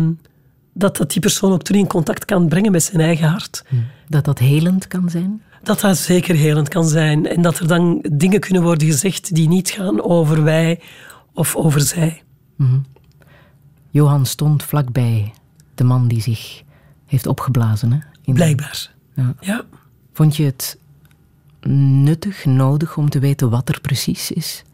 dat 0.72 0.97
dat 0.97 1.10
die 1.10 1.20
persoon 1.20 1.52
ook 1.52 1.62
terug 1.62 1.81
in 1.81 1.86
contact 1.86 2.24
kan 2.24 2.48
brengen 2.48 2.72
met 2.72 2.82
zijn 2.82 3.01
eigen 3.01 3.28
hart. 3.28 3.64
Hm. 3.68 3.76
Dat 4.09 4.24
dat 4.24 4.39
helend 4.39 4.86
kan 4.86 5.10
zijn? 5.10 5.43
Dat 5.62 5.81
dat 5.81 5.97
zeker 5.97 6.35
helend 6.35 6.68
kan 6.68 6.85
zijn. 6.85 7.26
En 7.26 7.43
dat 7.43 7.59
er 7.59 7.68
dan 7.68 8.05
dingen 8.12 8.40
kunnen 8.40 8.62
worden 8.62 8.86
gezegd 8.86 9.35
die 9.35 9.48
niet 9.48 9.70
gaan 9.70 10.02
over 10.02 10.43
wij 10.43 10.81
of 11.32 11.56
over 11.56 11.81
zij. 11.81 12.22
Mm 12.56 12.85
Johan 13.94 14.26
stond 14.26 14.62
vlakbij 14.62 15.32
de 15.74 15.84
man 15.84 16.08
die 16.08 16.20
zich 16.20 16.62
heeft 17.06 17.26
opgeblazen. 17.26 17.92
Hè? 17.92 18.32
Blijkbaar. 18.32 18.90
Ja. 19.14 19.34
ja. 19.40 19.64
Vond 20.12 20.36
je 20.36 20.44
het 20.44 20.78
nuttig, 22.02 22.44
nodig 22.44 22.96
om 22.96 23.10
te 23.10 23.18
weten 23.18 23.50
wat 23.50 23.68
er 23.68 23.80
precies 23.80 24.30
is 24.30 24.64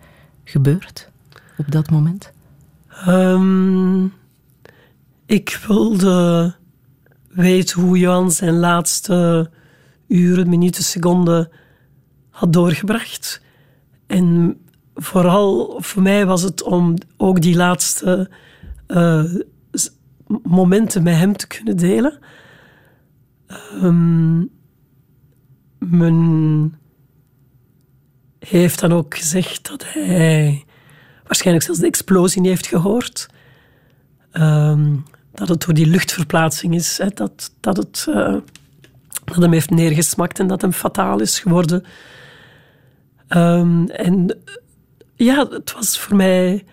gebeurd 0.44 1.10
op 1.56 1.70
dat 1.70 1.90
moment? 1.90 2.32
Um, 3.09 4.12
ik 5.26 5.60
wilde 5.66 6.55
weten 7.28 7.80
hoe 7.80 7.98
Johan 7.98 8.30
zijn 8.30 8.59
laatste 8.59 9.51
uren, 10.09 10.48
minuten, 10.48 10.84
seconden 10.84 11.51
had 12.30 12.52
doorgebracht. 12.52 13.40
En 14.06 14.59
vooral 14.94 15.78
voor 15.82 16.02
mij 16.02 16.26
was 16.26 16.42
het 16.42 16.62
om 16.62 16.94
ook 17.16 17.40
die 17.40 17.56
laatste 17.56 18.30
uh, 18.90 19.24
momenten 20.42 21.02
met 21.02 21.14
hem 21.14 21.36
te 21.36 21.46
kunnen 21.46 21.76
delen. 21.76 22.18
Um, 23.82 24.50
men 25.78 26.78
heeft 28.38 28.80
dan 28.80 28.92
ook 28.92 29.16
gezegd 29.16 29.68
dat 29.68 29.84
hij 29.92 30.64
waarschijnlijk 31.24 31.66
zelfs 31.66 31.80
de 31.80 31.86
explosie 31.86 32.40
niet 32.40 32.50
heeft 32.50 32.66
gehoord. 32.66 33.28
Um, 34.32 35.04
dat 35.32 35.48
het 35.48 35.64
door 35.64 35.74
die 35.74 35.86
luchtverplaatsing 35.86 36.74
is, 36.74 36.98
hè, 36.98 37.08
dat, 37.08 37.54
dat, 37.60 37.76
het, 37.76 38.06
uh, 38.08 38.36
dat 39.24 39.36
hem 39.36 39.52
heeft 39.52 39.70
neergesmakt 39.70 40.38
en 40.38 40.46
dat 40.46 40.60
hem 40.60 40.72
fataal 40.72 41.20
is 41.20 41.38
geworden. 41.38 41.84
Um, 43.28 43.88
en 43.88 44.38
ja, 45.14 45.48
het 45.48 45.72
was 45.72 45.98
voor 45.98 46.16
mij 46.16 46.64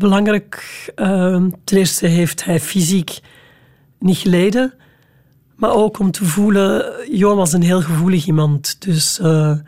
belangrijk. 0.00 0.54
Uh, 0.96 1.44
ten 1.64 1.78
eerste 1.78 2.06
heeft 2.06 2.44
hij 2.44 2.60
fysiek 2.60 3.20
niet 3.98 4.16
geleden, 4.16 4.74
maar 5.56 5.70
ook 5.70 5.98
om 5.98 6.10
te 6.10 6.24
voelen. 6.24 6.92
Johan 7.16 7.36
was 7.36 7.52
een 7.52 7.62
heel 7.62 7.82
gevoelig 7.82 8.26
iemand, 8.26 8.80
dus 8.80 9.18
uh, 9.18 9.58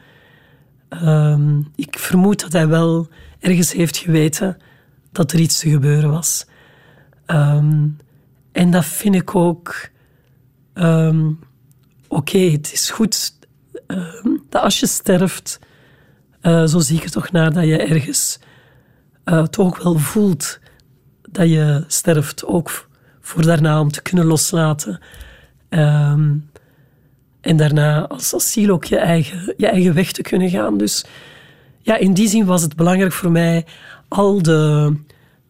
ik 1.75 1.99
vermoed 1.99 2.41
dat 2.41 2.53
hij 2.53 2.69
wel 2.69 3.09
ergens 3.39 3.73
heeft 3.73 3.97
geweten 3.97 4.57
dat 5.13 5.33
er 5.33 5.39
iets 5.39 5.59
te 5.59 5.71
gebeuren 5.71 6.11
was. 6.11 6.47
Um, 7.27 7.97
en 8.53 8.71
dat 8.71 8.85
vind 8.85 9.15
ik 9.15 9.35
ook. 9.35 9.91
Oké, 12.09 12.39
het 12.39 12.73
is 12.73 12.91
goed 12.91 13.35
dat 14.49 14.63
als 14.63 14.81
je 14.81 14.87
sterft, 14.87 15.59
uh, 16.43 16.65
zo 16.65 16.79
zie 16.79 16.97
ik 16.97 17.05
er 17.05 17.11
toch 17.11 17.31
naar 17.31 17.53
dat 17.53 17.65
je 17.65 17.79
ergens 17.79 18.39
uh, 19.25 19.43
toch 19.43 19.83
wel 19.83 19.99
voelt 19.99 20.59
dat 21.31 21.49
je 21.49 21.85
sterft, 21.87 22.45
ook 22.45 22.89
voor 23.21 23.43
daarna 23.43 23.81
om 23.81 23.91
te 23.91 24.03
kunnen 24.03 24.25
loslaten. 24.25 25.01
Um, 25.69 26.51
en 27.41 27.57
daarna 27.57 28.07
als, 28.07 28.33
als 28.33 28.53
ziel 28.53 28.71
ook 28.71 28.85
je 28.85 28.97
eigen, 28.97 29.55
je 29.57 29.67
eigen 29.67 29.95
weg 29.95 30.13
te 30.13 30.23
kunnen 30.23 30.51
gaan. 30.51 30.79
Dus 30.79 31.05
ja, 31.81 31.97
in 31.97 32.15
die 32.15 32.29
zin 32.29 32.45
was 32.45 32.63
het 32.63 32.77
belangrijk 32.77 33.13
voor 33.13 33.31
mij 33.31 33.65
al 34.09 34.43
de, 34.43 34.95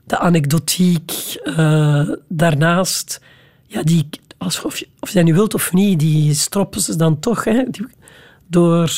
de 0.05 0.19
anekdotiek 0.19 1.13
uh, 1.45 2.09
daarnaast. 2.29 3.21
Ja, 3.67 3.83
die, 3.83 4.09
als, 4.39 4.63
of, 4.63 4.79
je, 4.79 4.89
of 5.01 5.09
je 5.09 5.15
dat 5.15 5.25
nu 5.25 5.35
wilt 5.35 5.55
of 5.55 5.73
niet, 5.73 6.01
die 6.01 6.35
stroppen 6.35 6.81
ze 6.81 6.97
dan 6.97 7.19
toch 7.19 7.45
hè, 7.45 7.65
die, 7.71 7.87
door. 8.47 8.93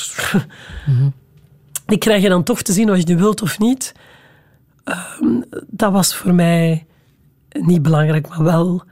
Mm 0.86 0.96
-hmm. 0.96 1.12
Die 1.86 1.98
krijg 1.98 2.22
je 2.22 2.28
dan 2.28 2.42
toch 2.42 2.62
te 2.62 2.72
zien 2.72 2.90
of 2.90 2.96
je 2.96 3.04
nu 3.06 3.16
wilt 3.16 3.42
of 3.42 3.58
niet. 3.58 3.94
Um, 4.84 5.44
dat 5.66 5.92
was 5.92 6.16
voor 6.16 6.34
mij 6.34 6.86
niet 7.50 7.82
belangrijk, 7.82 8.28
maar 8.28 8.42
wel 8.42 8.84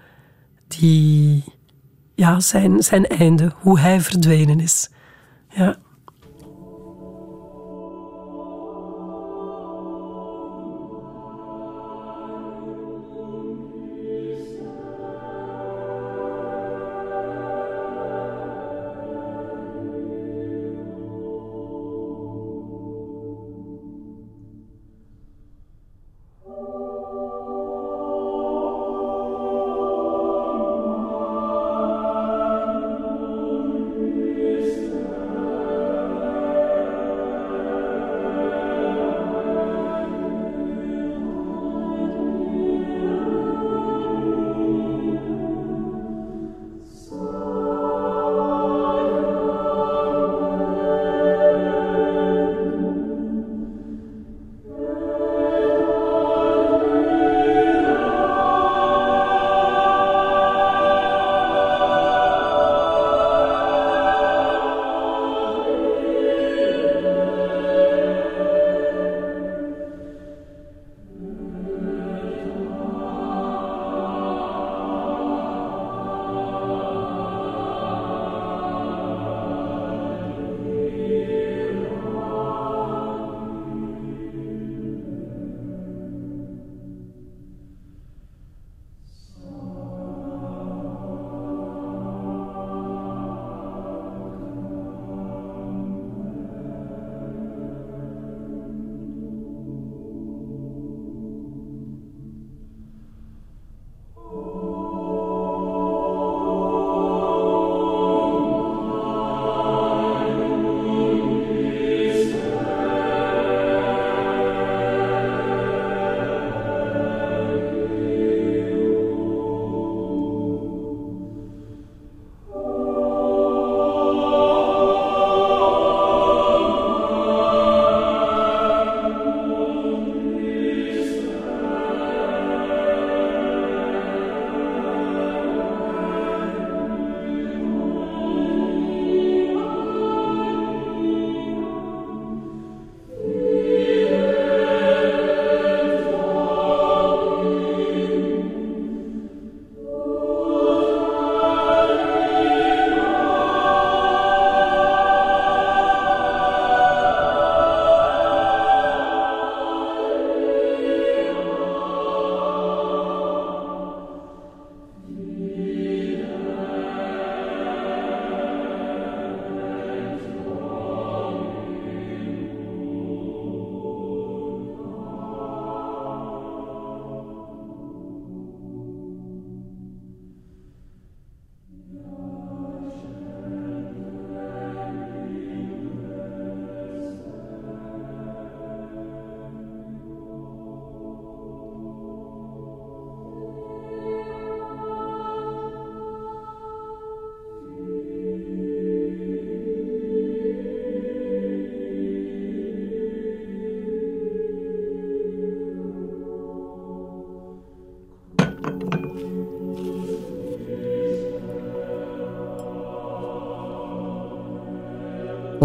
die, 0.66 1.44
ja, 2.14 2.40
zijn, 2.40 2.82
zijn 2.82 3.06
einde, 3.06 3.52
hoe 3.56 3.80
hij 3.80 4.00
verdwenen 4.00 4.60
is. 4.60 4.90
Ja. 5.48 5.76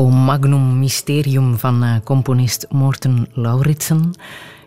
O 0.08 0.10
Magnum 0.10 0.80
Mysterium 0.80 1.58
van 1.58 1.84
uh, 1.84 1.96
componist 2.04 2.66
Morten 2.70 3.28
Lauritsen. 3.34 4.12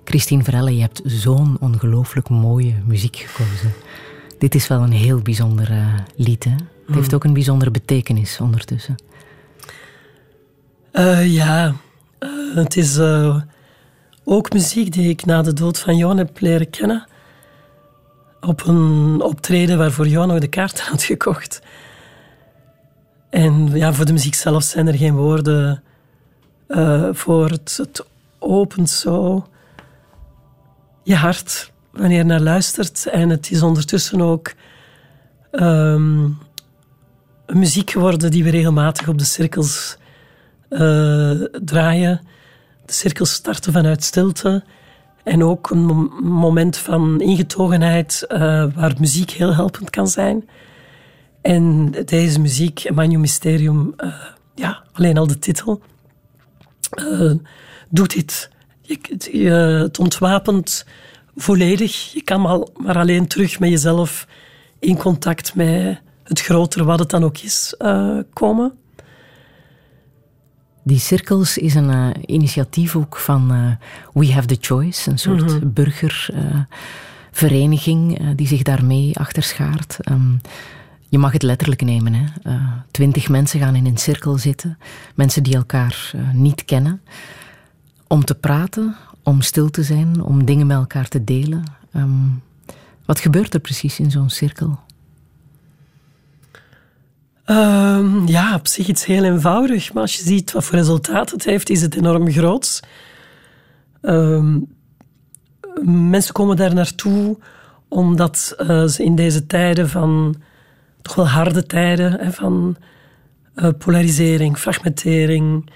Christine 0.04 0.42
Verelle, 0.42 0.74
je 0.74 0.80
hebt 0.80 1.00
zo'n 1.04 1.56
ongelooflijk 1.60 2.28
mooie 2.28 2.74
muziek 2.84 3.16
gekozen. 3.16 3.72
Dit 4.38 4.54
is 4.54 4.68
wel 4.68 4.82
een 4.82 4.92
heel 4.92 5.18
bijzonder 5.18 5.70
uh, 5.70 5.94
lied, 6.16 6.44
hè? 6.44 6.50
Het 6.50 6.94
heeft 6.94 7.08
mm. 7.08 7.14
ook 7.14 7.24
een 7.24 7.32
bijzondere 7.32 7.70
betekenis 7.70 8.40
ondertussen. 8.40 8.94
Uh, 10.92 11.34
ja, 11.34 11.74
het 12.54 12.76
is 12.76 12.98
ook 14.24 14.52
muziek 14.52 14.92
die 14.92 15.08
ik 15.08 15.24
na 15.24 15.42
de 15.42 15.52
dood 15.52 15.78
van 15.78 15.96
Johan 15.96 16.18
heb 16.18 16.40
leren 16.40 16.70
kennen. 16.70 17.06
Op 18.40 18.66
een 18.66 19.20
optreden 19.22 19.78
waarvoor 19.78 20.08
Johan 20.08 20.28
nog 20.28 20.38
de 20.38 20.48
kaarten 20.48 20.84
had 20.84 21.02
gekocht. 21.02 21.59
En 23.40 23.70
ja, 23.72 23.92
voor 23.92 24.04
de 24.04 24.12
muziek 24.12 24.34
zelf 24.34 24.62
zijn 24.62 24.86
er 24.86 24.94
geen 24.94 25.14
woorden 25.14 25.82
uh, 26.68 27.08
voor. 27.12 27.50
Het, 27.50 27.76
het, 27.76 28.04
opent 28.38 28.90
zo 28.90 29.46
je 31.02 31.14
hart 31.14 31.72
wanneer 31.90 32.16
je 32.16 32.24
naar 32.24 32.40
luistert. 32.40 33.06
En 33.06 33.28
het 33.28 33.50
is 33.50 33.62
ondertussen 33.62 34.20
ook 34.20 34.52
um, 35.52 36.38
muziek 37.46 37.90
geworden 37.90 38.30
die 38.30 38.44
we 38.44 38.50
regelmatig 38.50 39.08
op 39.08 39.18
de 39.18 39.24
cirkels 39.24 39.96
uh, 40.70 41.30
draaien. 41.64 42.20
De 42.86 42.92
cirkels 42.92 43.32
starten 43.32 43.72
vanuit 43.72 44.04
stilte. 44.04 44.64
En 45.22 45.44
ook 45.44 45.70
een 45.70 45.84
moment 46.22 46.76
van 46.76 47.20
ingetogenheid 47.20 48.24
uh, 48.28 48.38
waar 48.74 48.94
muziek 48.98 49.30
heel 49.30 49.54
helpend 49.54 49.90
kan 49.90 50.08
zijn. 50.08 50.48
En 51.40 51.90
deze 52.04 52.40
muziek, 52.40 52.90
Manu 52.94 53.18
Mysterium, 53.18 53.94
uh, 53.96 54.14
ja, 54.54 54.82
alleen 54.92 55.18
al 55.18 55.26
de 55.26 55.38
titel, 55.38 55.82
uh, 56.98 57.32
doet 57.88 58.14
dit. 58.14 58.50
Je, 58.80 58.98
je, 59.32 59.50
het 59.82 59.98
ontwapent 59.98 60.86
volledig. 61.36 62.12
Je 62.12 62.22
kan 62.22 62.40
maar, 62.40 62.58
maar 62.76 62.98
alleen 62.98 63.26
terug 63.26 63.58
met 63.58 63.70
jezelf 63.70 64.26
in 64.78 64.96
contact 64.96 65.54
met 65.54 66.00
het 66.22 66.40
grotere, 66.40 66.84
wat 66.84 66.98
het 66.98 67.10
dan 67.10 67.24
ook 67.24 67.38
is, 67.38 67.74
uh, 67.78 68.18
komen. 68.32 68.72
Die 70.82 70.98
Cirkels 70.98 71.58
is 71.58 71.74
een 71.74 71.90
uh, 71.90 72.08
initiatief 72.26 72.96
ook 72.96 73.16
van 73.16 73.54
uh, 73.54 73.70
We 74.12 74.32
Have 74.32 74.46
the 74.46 74.56
Choice, 74.60 75.10
een 75.10 75.18
soort 75.18 75.42
mm 75.42 75.48
-hmm. 75.48 75.72
burgervereniging 75.72 78.34
die 78.34 78.46
zich 78.46 78.62
daarmee 78.62 79.18
achterschaart. 79.18 79.96
Um, 80.10 80.40
je 81.10 81.18
mag 81.18 81.32
het 81.32 81.42
letterlijk 81.42 81.82
nemen. 81.82 82.14
Hè. 82.14 82.24
Uh, 82.44 82.72
twintig 82.90 83.28
mensen 83.28 83.60
gaan 83.60 83.74
in 83.74 83.86
een 83.86 83.96
cirkel 83.96 84.38
zitten. 84.38 84.78
Mensen 85.14 85.42
die 85.42 85.56
elkaar 85.56 86.12
uh, 86.16 86.32
niet 86.32 86.64
kennen. 86.64 87.02
Om 88.06 88.24
te 88.24 88.34
praten, 88.34 88.96
om 89.22 89.40
stil 89.40 89.70
te 89.70 89.82
zijn, 89.82 90.22
om 90.22 90.44
dingen 90.44 90.66
met 90.66 90.76
elkaar 90.76 91.08
te 91.08 91.24
delen. 91.24 91.64
Um, 91.96 92.42
wat 93.04 93.20
gebeurt 93.20 93.54
er 93.54 93.60
precies 93.60 93.98
in 93.98 94.10
zo'n 94.10 94.30
cirkel? 94.30 94.78
Um, 97.46 98.26
ja, 98.26 98.54
op 98.54 98.66
zich 98.66 98.88
iets 98.88 99.04
heel 99.04 99.24
eenvoudig. 99.24 99.92
Maar 99.92 100.02
als 100.02 100.16
je 100.16 100.22
ziet 100.22 100.52
wat 100.52 100.64
voor 100.64 100.78
resultaat 100.78 101.30
het 101.30 101.44
heeft, 101.44 101.70
is 101.70 101.82
het 101.82 101.94
enorm 101.96 102.30
groot. 102.30 102.80
Um, 104.02 104.66
mensen 105.84 106.32
komen 106.32 106.56
daar 106.56 106.74
naartoe 106.74 107.38
omdat 107.88 108.54
uh, 108.58 108.84
ze 108.84 109.04
in 109.04 109.14
deze 109.14 109.46
tijden 109.46 109.88
van 109.88 110.36
toch 111.02 111.14
wel 111.14 111.28
harde 111.28 111.66
tijden 111.66 112.12
hè, 112.12 112.32
van 112.32 112.76
uh, 113.54 113.68
polarisering, 113.78 114.58
fragmentering, 114.58 115.70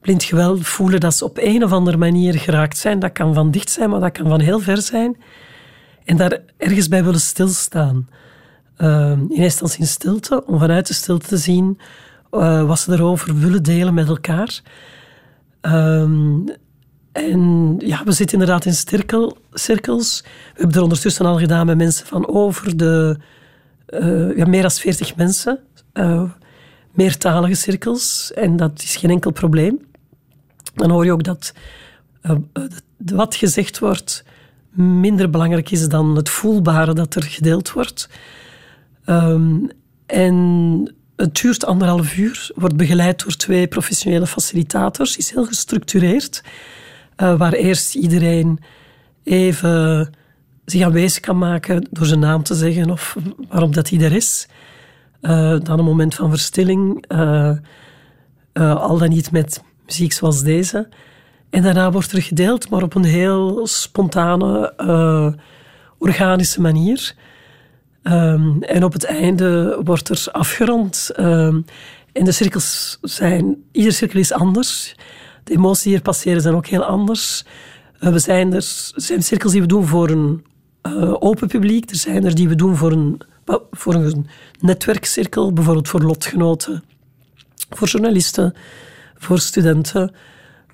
blind 0.00 0.24
geweld 0.24 0.66
voelen 0.66 1.00
dat 1.00 1.14
ze 1.14 1.24
op 1.24 1.38
een 1.40 1.64
of 1.64 1.72
andere 1.72 1.96
manier 1.96 2.34
geraakt 2.34 2.78
zijn. 2.78 2.98
Dat 2.98 3.12
kan 3.12 3.34
van 3.34 3.50
dicht 3.50 3.70
zijn, 3.70 3.90
maar 3.90 4.00
dat 4.00 4.12
kan 4.12 4.28
van 4.28 4.40
heel 4.40 4.60
ver 4.60 4.82
zijn. 4.82 5.16
En 6.04 6.16
daar 6.16 6.38
ergens 6.56 6.88
bij 6.88 7.04
willen 7.04 7.20
stilstaan. 7.20 8.08
Uh, 8.78 9.10
in 9.10 9.28
eerste 9.30 9.42
instantie 9.42 9.80
in 9.80 9.86
stilte, 9.86 10.44
om 10.46 10.58
vanuit 10.58 10.86
de 10.86 10.94
stilte 10.94 11.26
te 11.26 11.36
zien 11.36 11.78
uh, 12.32 12.66
wat 12.66 12.78
ze 12.78 12.92
erover 12.92 13.38
willen 13.38 13.62
delen 13.62 13.94
met 13.94 14.08
elkaar. 14.08 14.60
Um, 15.62 16.44
en 17.12 17.74
ja, 17.78 18.04
we 18.04 18.12
zitten 18.12 18.38
inderdaad 18.38 18.64
in 18.64 18.74
cirkel, 18.74 19.38
cirkels. 19.52 20.20
We 20.22 20.28
hebben 20.54 20.76
er 20.76 20.82
ondertussen 20.82 21.26
al 21.26 21.38
gedaan 21.38 21.66
met 21.66 21.76
mensen 21.76 22.06
van 22.06 22.28
over 22.28 22.76
de 22.76 23.18
ja, 24.36 24.46
meer 24.46 24.62
dan 24.62 24.70
40 24.70 25.16
mensen, 25.16 25.58
uh, 25.94 26.30
meertalige 26.92 27.54
cirkels, 27.54 28.32
en 28.32 28.56
dat 28.56 28.82
is 28.82 28.96
geen 28.96 29.10
enkel 29.10 29.30
probleem. 29.30 29.86
Dan 30.74 30.90
hoor 30.90 31.04
je 31.04 31.12
ook 31.12 31.24
dat 31.24 31.52
uh, 32.22 32.36
wat 32.96 33.34
gezegd 33.34 33.78
wordt 33.78 34.24
minder 34.76 35.30
belangrijk 35.30 35.70
is 35.70 35.88
dan 35.88 36.16
het 36.16 36.28
voelbare 36.28 36.92
dat 36.94 37.14
er 37.14 37.22
gedeeld 37.22 37.72
wordt. 37.72 38.08
Um, 39.06 39.68
en 40.06 40.94
het 41.16 41.34
duurt 41.34 41.64
anderhalf 41.64 42.16
uur, 42.16 42.50
wordt 42.54 42.76
begeleid 42.76 43.22
door 43.22 43.36
twee 43.36 43.66
professionele 43.66 44.26
facilitators, 44.26 45.16
is 45.16 45.30
heel 45.30 45.44
gestructureerd, 45.44 46.42
waar 47.16 47.52
eerst 47.52 47.94
iedereen 47.94 48.60
even 49.22 50.10
zich 50.66 50.82
aanwezig 50.82 51.20
kan 51.20 51.38
maken 51.38 51.86
door 51.90 52.06
zijn 52.06 52.20
naam 52.20 52.42
te 52.42 52.54
zeggen 52.54 52.90
of 52.90 53.16
waarom 53.48 53.72
dat 53.72 53.88
hij 53.88 54.00
er 54.00 54.12
is. 54.12 54.48
Uh, 55.22 55.56
dan 55.62 55.78
een 55.78 55.84
moment 55.84 56.14
van 56.14 56.30
verstilling, 56.30 57.04
uh, 57.12 57.50
uh, 58.52 58.76
al 58.76 58.98
dan 58.98 59.08
niet 59.08 59.30
met 59.30 59.62
muziek 59.86 60.12
zoals 60.12 60.42
deze. 60.42 60.88
En 61.50 61.62
daarna 61.62 61.90
wordt 61.90 62.12
er 62.12 62.22
gedeeld, 62.22 62.70
maar 62.70 62.82
op 62.82 62.94
een 62.94 63.04
heel 63.04 63.66
spontane, 63.66 64.74
organische 65.98 66.60
manier. 66.60 67.14
Um, 68.02 68.62
en 68.62 68.84
op 68.84 68.92
het 68.92 69.04
einde 69.04 69.80
wordt 69.84 70.08
er 70.08 70.26
afgerond. 70.32 71.10
Um, 71.20 71.64
en 72.12 72.24
de 72.24 72.32
cirkels 72.32 72.98
zijn, 73.02 73.56
ieder 73.72 73.92
cirkel 73.92 74.20
is 74.20 74.32
anders. 74.32 74.94
De 75.44 75.52
emoties 75.52 75.82
die 75.82 75.92
hier 75.92 76.02
passeren 76.02 76.40
zijn 76.40 76.54
ook 76.54 76.66
heel 76.66 76.84
anders. 76.84 77.44
we 77.98 78.18
zijn 78.18 78.52
er 78.52 78.64
zijn 78.94 79.22
cirkels 79.22 79.52
die 79.52 79.60
we 79.60 79.66
doen 79.66 79.86
voor 79.86 80.10
een 80.10 80.44
uh, 80.86 81.14
open 81.18 81.48
publiek. 81.48 81.90
Er 81.90 81.96
zijn 81.96 82.24
er 82.24 82.34
die 82.34 82.48
we 82.48 82.54
doen 82.54 82.76
voor 82.76 82.92
een, 82.92 83.20
voor 83.70 83.94
een 83.94 84.26
netwerkcirkel, 84.60 85.52
bijvoorbeeld 85.52 85.88
voor 85.88 86.02
lotgenoten, 86.02 86.84
voor 87.70 87.88
journalisten, 87.88 88.54
voor 89.14 89.38
studenten, 89.38 90.14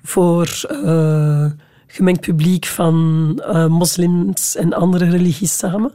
voor 0.03 0.65
uh, 0.71 1.45
gemengd 1.87 2.21
publiek 2.21 2.65
van 2.65 2.95
uh, 3.47 3.67
moslims 3.67 4.55
en 4.55 4.73
andere 4.73 5.09
religies 5.09 5.57
samen. 5.57 5.91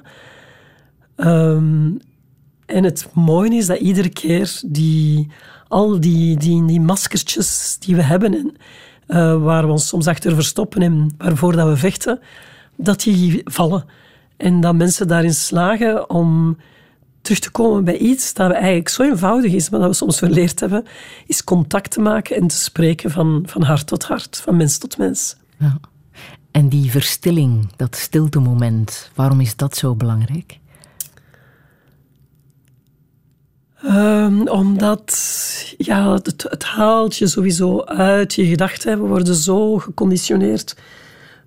Um, 1.16 1.99
en 2.66 2.85
het 2.85 3.09
mooie 3.15 3.55
is 3.55 3.66
dat 3.66 3.78
iedere 3.78 4.09
keer 4.09 4.61
die, 4.66 5.28
al 5.69 6.01
die, 6.01 6.36
die, 6.36 6.65
die 6.65 6.81
maskertjes 6.81 7.77
die 7.81 7.97
we 7.97 8.03
hebben, 8.03 8.35
en, 8.35 9.43
waar 9.43 9.66
we 9.66 9.73
ons 9.73 9.89
soms 9.89 10.07
achter 10.07 10.35
verstoppen 10.35 10.82
en 10.82 11.15
waarvoor 11.19 11.57
dat 11.57 11.69
we 11.69 11.77
vechten, 11.77 12.20
dat 12.77 13.01
die 13.01 13.40
vallen. 13.45 13.85
En 14.39 14.60
dat 14.60 14.74
mensen 14.74 15.09
daarin 15.09 15.35
slagen 15.35 16.10
om 16.10 16.56
terug 17.20 17.39
te 17.39 17.51
komen 17.51 17.85
bij 17.85 17.98
iets 17.98 18.35
dat 18.35 18.52
eigenlijk 18.52 18.89
zo 18.89 19.02
eenvoudig 19.02 19.52
is, 19.52 19.70
maar 19.70 19.81
dat 19.81 19.89
we 19.89 19.94
soms 19.94 20.19
verleerd 20.19 20.60
hebben, 20.60 20.85
is 21.27 21.44
contact 21.44 21.90
te 21.90 22.01
maken 22.01 22.36
en 22.36 22.47
te 22.47 22.56
spreken 22.56 23.10
van, 23.10 23.43
van 23.47 23.62
hart 23.62 23.86
tot 23.86 24.05
hart, 24.05 24.40
van 24.44 24.56
mens 24.56 24.78
tot 24.78 24.98
mens. 24.98 25.36
Ja. 25.59 25.78
En 26.51 26.69
die 26.69 26.90
verstilling, 26.90 27.73
dat 27.77 27.97
stilte-moment, 27.97 29.10
waarom 29.15 29.40
is 29.40 29.56
dat 29.56 29.77
zo 29.77 29.94
belangrijk? 29.94 30.59
Um, 33.85 34.48
omdat 34.48 35.15
ja, 35.77 36.12
het, 36.12 36.47
het, 36.48 36.65
haalt 36.65 37.16
je 37.16 37.27
sowieso 37.27 37.85
uit 37.85 38.35
je 38.35 38.47
gedachten. 38.47 39.01
We 39.01 39.06
worden 39.06 39.35
zo 39.35 39.78
geconditioneerd 39.78 40.77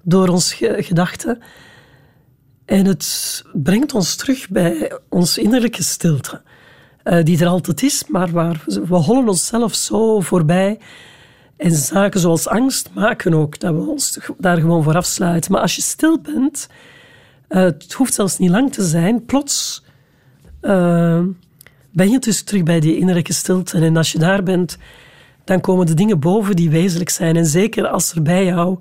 door 0.01 0.27
ons 0.27 0.53
gedachten. 0.59 1.41
En 2.71 2.85
het 2.85 3.43
brengt 3.53 3.93
ons 3.93 4.15
terug 4.15 4.49
bij 4.49 4.91
onze 5.09 5.41
innerlijke 5.41 5.83
stilte, 5.83 6.41
uh, 7.03 7.23
die 7.23 7.39
er 7.39 7.47
altijd 7.47 7.83
is, 7.83 8.03
maar 8.07 8.31
waar 8.31 8.63
we, 8.65 8.95
hollen 8.95 9.27
onszelf 9.27 9.75
zo 9.75 10.19
voorbij. 10.19 10.79
En 11.57 11.71
zaken 11.71 12.19
zoals 12.19 12.47
angst 12.47 12.89
maken 12.93 13.33
ook 13.33 13.59
dat 13.59 13.73
we 13.73 13.79
ons 13.79 14.19
daar 14.37 14.57
gewoon 14.57 14.83
voor 14.83 14.95
afsluiten. 14.95 15.51
Maar 15.51 15.61
als 15.61 15.75
je 15.75 15.81
stil 15.81 16.19
bent, 16.21 16.67
uh, 17.49 17.61
het 17.61 17.93
hoeft 17.93 18.13
zelfs 18.13 18.37
niet 18.37 18.49
lang 18.49 18.73
te 18.73 18.83
zijn, 18.83 19.25
plots 19.25 19.83
uh, 20.61 21.21
ben 21.91 22.09
je 22.09 22.19
dus 22.19 22.43
terug 22.43 22.63
bij 22.63 22.79
die 22.79 22.97
innerlijke 22.97 23.33
stilte. 23.33 23.77
En 23.77 23.97
als 23.97 24.11
je 24.11 24.19
daar 24.19 24.43
bent, 24.43 24.77
dan 25.43 25.61
komen 25.61 25.85
de 25.85 25.93
dingen 25.93 26.19
boven 26.19 26.55
die 26.55 26.69
wezenlijk 26.69 27.09
zijn. 27.09 27.35
En 27.35 27.45
zeker 27.45 27.87
als 27.87 28.11
er 28.11 28.21
bij 28.21 28.45
jou 28.45 28.79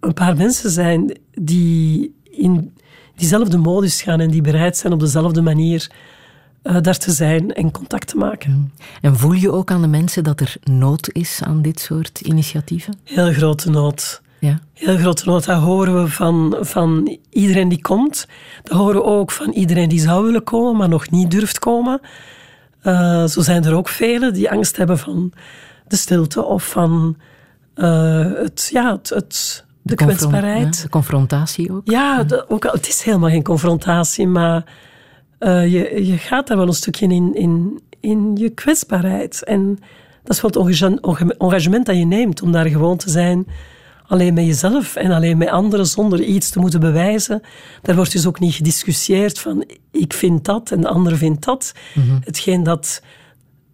een 0.00 0.14
paar 0.14 0.36
mensen 0.36 0.70
zijn 0.70 1.18
die 1.34 2.15
in 2.36 2.74
diezelfde 3.16 3.58
modus 3.58 4.02
gaan 4.02 4.20
en 4.20 4.30
die 4.30 4.40
bereid 4.40 4.76
zijn 4.76 4.92
op 4.92 5.00
dezelfde 5.00 5.42
manier 5.42 5.90
uh, 6.62 6.80
daar 6.80 6.98
te 6.98 7.12
zijn 7.12 7.54
en 7.54 7.70
contact 7.70 8.08
te 8.08 8.16
maken. 8.16 8.50
Mm. 8.50 8.70
En 9.00 9.16
voel 9.16 9.32
je 9.32 9.52
ook 9.52 9.70
aan 9.70 9.80
de 9.80 9.86
mensen 9.86 10.24
dat 10.24 10.40
er 10.40 10.56
nood 10.62 11.10
is 11.12 11.40
aan 11.42 11.62
dit 11.62 11.80
soort 11.80 12.20
initiatieven? 12.20 12.94
Heel 13.04 13.32
grote 13.32 13.70
nood. 13.70 14.22
Ja. 14.38 14.58
Heel 14.72 14.96
grote 14.96 15.24
nood. 15.26 15.44
Dat 15.44 15.60
horen 15.60 16.02
we 16.02 16.10
van, 16.10 16.56
van 16.60 17.18
iedereen 17.30 17.68
die 17.68 17.80
komt. 17.80 18.26
Dat 18.62 18.78
horen 18.78 18.94
we 18.94 19.04
ook 19.04 19.30
van 19.30 19.52
iedereen 19.52 19.88
die 19.88 20.00
zou 20.00 20.24
willen 20.24 20.44
komen, 20.44 20.76
maar 20.76 20.88
nog 20.88 21.10
niet 21.10 21.30
durft 21.30 21.58
komen. 21.58 22.00
Uh, 22.82 23.26
zo 23.26 23.40
zijn 23.40 23.64
er 23.64 23.74
ook 23.74 23.88
velen 23.88 24.32
die 24.34 24.50
angst 24.50 24.76
hebben 24.76 24.98
van 24.98 25.32
de 25.88 25.96
stilte 25.96 26.44
of 26.44 26.68
van 26.68 27.16
uh, 27.76 28.32
het, 28.34 28.68
ja, 28.72 28.92
het, 28.92 29.08
het, 29.08 29.64
de, 29.86 29.94
kwetsbaarheid. 29.94 30.82
de 30.82 30.88
confrontatie 30.88 31.72
ook. 31.72 31.80
Ja, 31.84 32.24
de, 32.24 32.44
ook, 32.48 32.64
het 32.64 32.88
is 32.88 33.02
helemaal 33.02 33.30
geen 33.30 33.42
confrontatie, 33.42 34.26
maar 34.26 34.64
uh, 35.40 35.72
je, 35.72 36.06
je 36.06 36.18
gaat 36.18 36.46
daar 36.46 36.56
wel 36.56 36.66
een 36.66 36.72
stukje 36.72 37.06
in, 37.06 37.34
in, 37.34 37.80
in 38.00 38.36
je 38.36 38.50
kwetsbaarheid. 38.50 39.44
En 39.44 39.78
dat 40.22 40.36
is 40.36 40.40
wel 40.40 40.64
het 40.64 41.36
engagement 41.38 41.86
dat 41.86 41.96
je 41.96 42.06
neemt 42.06 42.42
om 42.42 42.52
daar 42.52 42.66
gewoon 42.66 42.96
te 42.96 43.10
zijn 43.10 43.46
alleen 44.06 44.34
met 44.34 44.44
jezelf 44.44 44.96
en 44.96 45.10
alleen 45.10 45.38
met 45.38 45.48
anderen 45.48 45.86
zonder 45.86 46.22
iets 46.22 46.50
te 46.50 46.58
moeten 46.58 46.80
bewijzen. 46.80 47.42
Daar 47.82 47.96
wordt 47.96 48.12
dus 48.12 48.26
ook 48.26 48.40
niet 48.40 48.54
gediscussieerd 48.54 49.38
van 49.38 49.64
ik 49.90 50.12
vind 50.12 50.44
dat 50.44 50.70
en 50.70 50.80
de 50.80 50.88
ander 50.88 51.16
vindt 51.16 51.44
dat. 51.44 51.72
Mm 51.94 52.20
Hetgeen 52.24 52.62
dat 52.62 53.02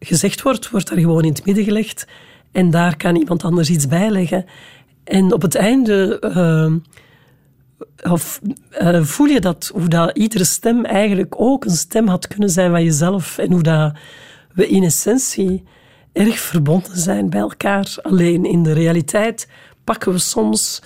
gezegd 0.00 0.42
wordt, 0.42 0.70
wordt 0.70 0.88
daar 0.88 0.98
gewoon 0.98 1.22
in 1.22 1.32
het 1.32 1.44
midden 1.44 1.64
gelegd 1.64 2.06
en 2.52 2.70
daar 2.70 2.96
kan 2.96 3.16
iemand 3.16 3.44
anders 3.44 3.70
iets 3.70 3.88
bij 3.88 4.10
leggen. 4.10 4.44
En 5.04 5.32
op 5.32 5.42
het 5.42 5.54
einde 5.54 6.22
uh, 6.36 8.12
of, 8.12 8.40
uh, 8.80 9.02
voel 9.02 9.26
je 9.26 9.40
dat, 9.40 9.70
hoe 9.74 9.88
dat 9.88 10.16
iedere 10.16 10.44
stem 10.44 10.84
eigenlijk 10.84 11.34
ook 11.36 11.64
een 11.64 11.70
stem 11.70 12.08
had 12.08 12.26
kunnen 12.26 12.50
zijn 12.50 12.70
van 12.70 12.84
jezelf 12.84 13.38
en 13.38 13.52
hoe 13.52 13.62
dat 13.62 13.92
we 14.54 14.68
in 14.68 14.82
essentie 14.82 15.64
erg 16.12 16.38
verbonden 16.38 16.96
zijn 16.96 17.30
bij 17.30 17.40
elkaar. 17.40 17.94
Alleen 18.02 18.44
in 18.44 18.62
de 18.62 18.72
realiteit 18.72 19.48
pakken 19.84 20.12
we 20.12 20.18
soms 20.18 20.82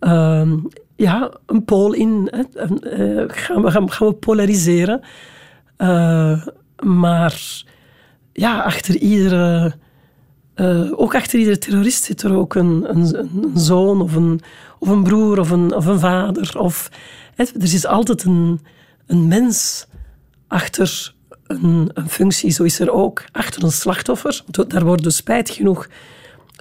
uh, 0.00 0.52
ja, 0.96 1.30
een 1.46 1.64
pool 1.64 1.92
in. 1.92 2.32
Uh, 2.32 3.24
gaan, 3.26 3.62
we, 3.62 3.70
gaan, 3.70 3.90
gaan, 3.90 4.06
we 4.06 4.14
polariseren. 4.14 5.00
Uh, 5.78 6.46
maar 6.84 7.64
ja, 8.32 8.60
achter 8.60 8.96
iedere... 8.96 9.74
Uh, 10.56 11.00
ook 11.00 11.14
achter 11.14 11.38
iedere 11.38 11.58
terrorist 11.58 12.04
zit 12.04 12.22
er 12.22 12.34
ook 12.34 12.54
een, 12.54 12.84
een, 12.88 13.16
een 13.16 13.58
zoon 13.58 14.00
of 14.00 14.14
een, 14.14 14.40
of 14.78 14.88
een 14.88 15.02
broer 15.02 15.38
of 15.38 15.50
een, 15.50 15.74
of 15.74 15.86
een 15.86 15.98
vader. 15.98 16.58
Of, 16.58 16.90
er 17.36 17.62
is 17.62 17.86
altijd 17.86 18.24
een, 18.24 18.60
een 19.06 19.28
mens 19.28 19.86
achter 20.48 21.14
een, 21.46 21.90
een, 21.94 22.08
functie. 22.08 22.50
Zo 22.50 22.62
is 22.62 22.80
er 22.80 22.90
ook 22.90 23.24
achter 23.32 23.62
een 23.62 23.72
slachtoffer. 23.72 24.42
Daar 24.68 24.84
wordt 24.84 25.12
spijt 25.12 25.50
genoeg 25.50 25.88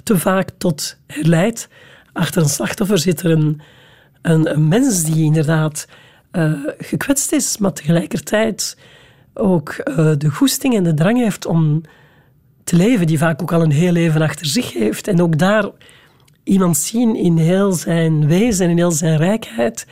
te 0.04 0.18
vaak 0.18 0.50
tot 0.58 0.98
herleidt. 1.08 1.68
Achter 2.14 2.42
een 2.42 2.50
slachtoffer 2.50 2.98
zit 2.98 3.22
er 3.22 3.32
een, 3.32 3.62
een, 4.22 4.68
mens 4.68 5.04
die 5.04 5.24
inderdaad 5.24 5.88
uh, 6.32 6.54
gekwetst 6.78 7.32
is, 7.32 7.58
maar 7.58 7.74
tegelijkertijd 7.74 8.78
ook 9.34 9.76
uh, 9.84 10.12
de 10.18 10.30
goesting 10.30 10.76
en 10.76 10.84
de 10.84 10.94
drang 10.94 11.18
heeft 11.18 11.46
om 11.46 11.82
te 12.66 12.76
leven, 12.76 13.08
die 13.08 13.18
vaak 13.18 13.42
ook 13.42 13.54
al 13.54 13.62
een 13.62 13.72
heel 13.72 13.92
leven 13.92 14.22
achter 14.22 14.46
zich 14.46 14.74
heeft. 14.74 15.08
En 15.08 15.22
ook 15.22 15.38
daar 15.38 15.70
iemand 16.44 16.78
zien 16.78 17.16
in 17.16 17.38
heel 17.38 17.72
zijn 17.72 18.28
wezen 18.28 18.66
en 18.66 18.72
in 18.72 18.78
heel 18.78 18.92
zijn 18.92 19.18
rijkheid, 19.18 19.88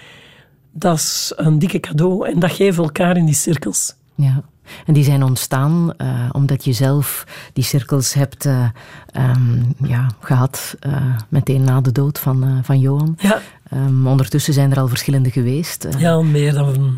dat 0.71 0.97
is 0.97 1.33
een 1.35 1.59
dikke 1.59 1.79
cadeau. 1.79 2.27
En 2.27 2.39
dat 2.39 2.51
geven 2.51 2.75
we 2.75 2.83
elkaar 2.83 3.17
in 3.17 3.25
die 3.25 3.35
cirkels. 3.35 3.95
Ja. 4.15 4.43
En 4.85 4.93
die 4.93 5.03
zijn 5.03 5.23
ontstaan 5.23 5.93
uh, 5.97 6.29
omdat 6.31 6.65
je 6.65 6.73
zelf 6.73 7.27
die 7.53 7.63
cirkels 7.63 8.13
hebt 8.13 8.45
uh, 8.45 8.69
um, 9.17 9.75
ja, 9.87 10.07
gehad 10.19 10.75
uh, 10.87 11.17
meteen 11.29 11.63
na 11.63 11.81
de 11.81 11.91
dood 11.91 12.19
van, 12.19 12.59
van 12.63 12.79
Johan. 12.79 13.15
Ja. 13.17 13.41
Um, 13.73 14.07
ondertussen 14.07 14.53
zijn 14.53 14.71
er 14.71 14.79
al 14.79 14.87
verschillende 14.87 15.31
geweest. 15.31 15.87
ja, 15.97 16.11
al 16.11 16.23
meer 16.23 16.53
dan... 16.53 16.95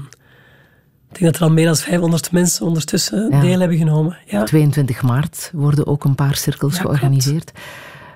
Ik 1.16 1.22
denk 1.22 1.32
dat 1.34 1.42
er 1.42 1.48
al 1.48 1.54
meer 1.54 1.66
dan 1.66 1.76
500 1.76 2.32
mensen 2.32 2.66
ondertussen 2.66 3.30
ja. 3.32 3.42
deel 3.42 3.60
hebben 3.60 3.78
genomen. 3.78 4.18
Ja. 4.26 4.44
22 4.44 5.02
maart 5.02 5.52
worden 5.54 5.88
ook 5.88 6.04
een 6.04 6.16
paar 6.16 6.36
cirkels 6.36 6.80
georganiseerd. 6.80 7.52
Klopt. 7.52 7.68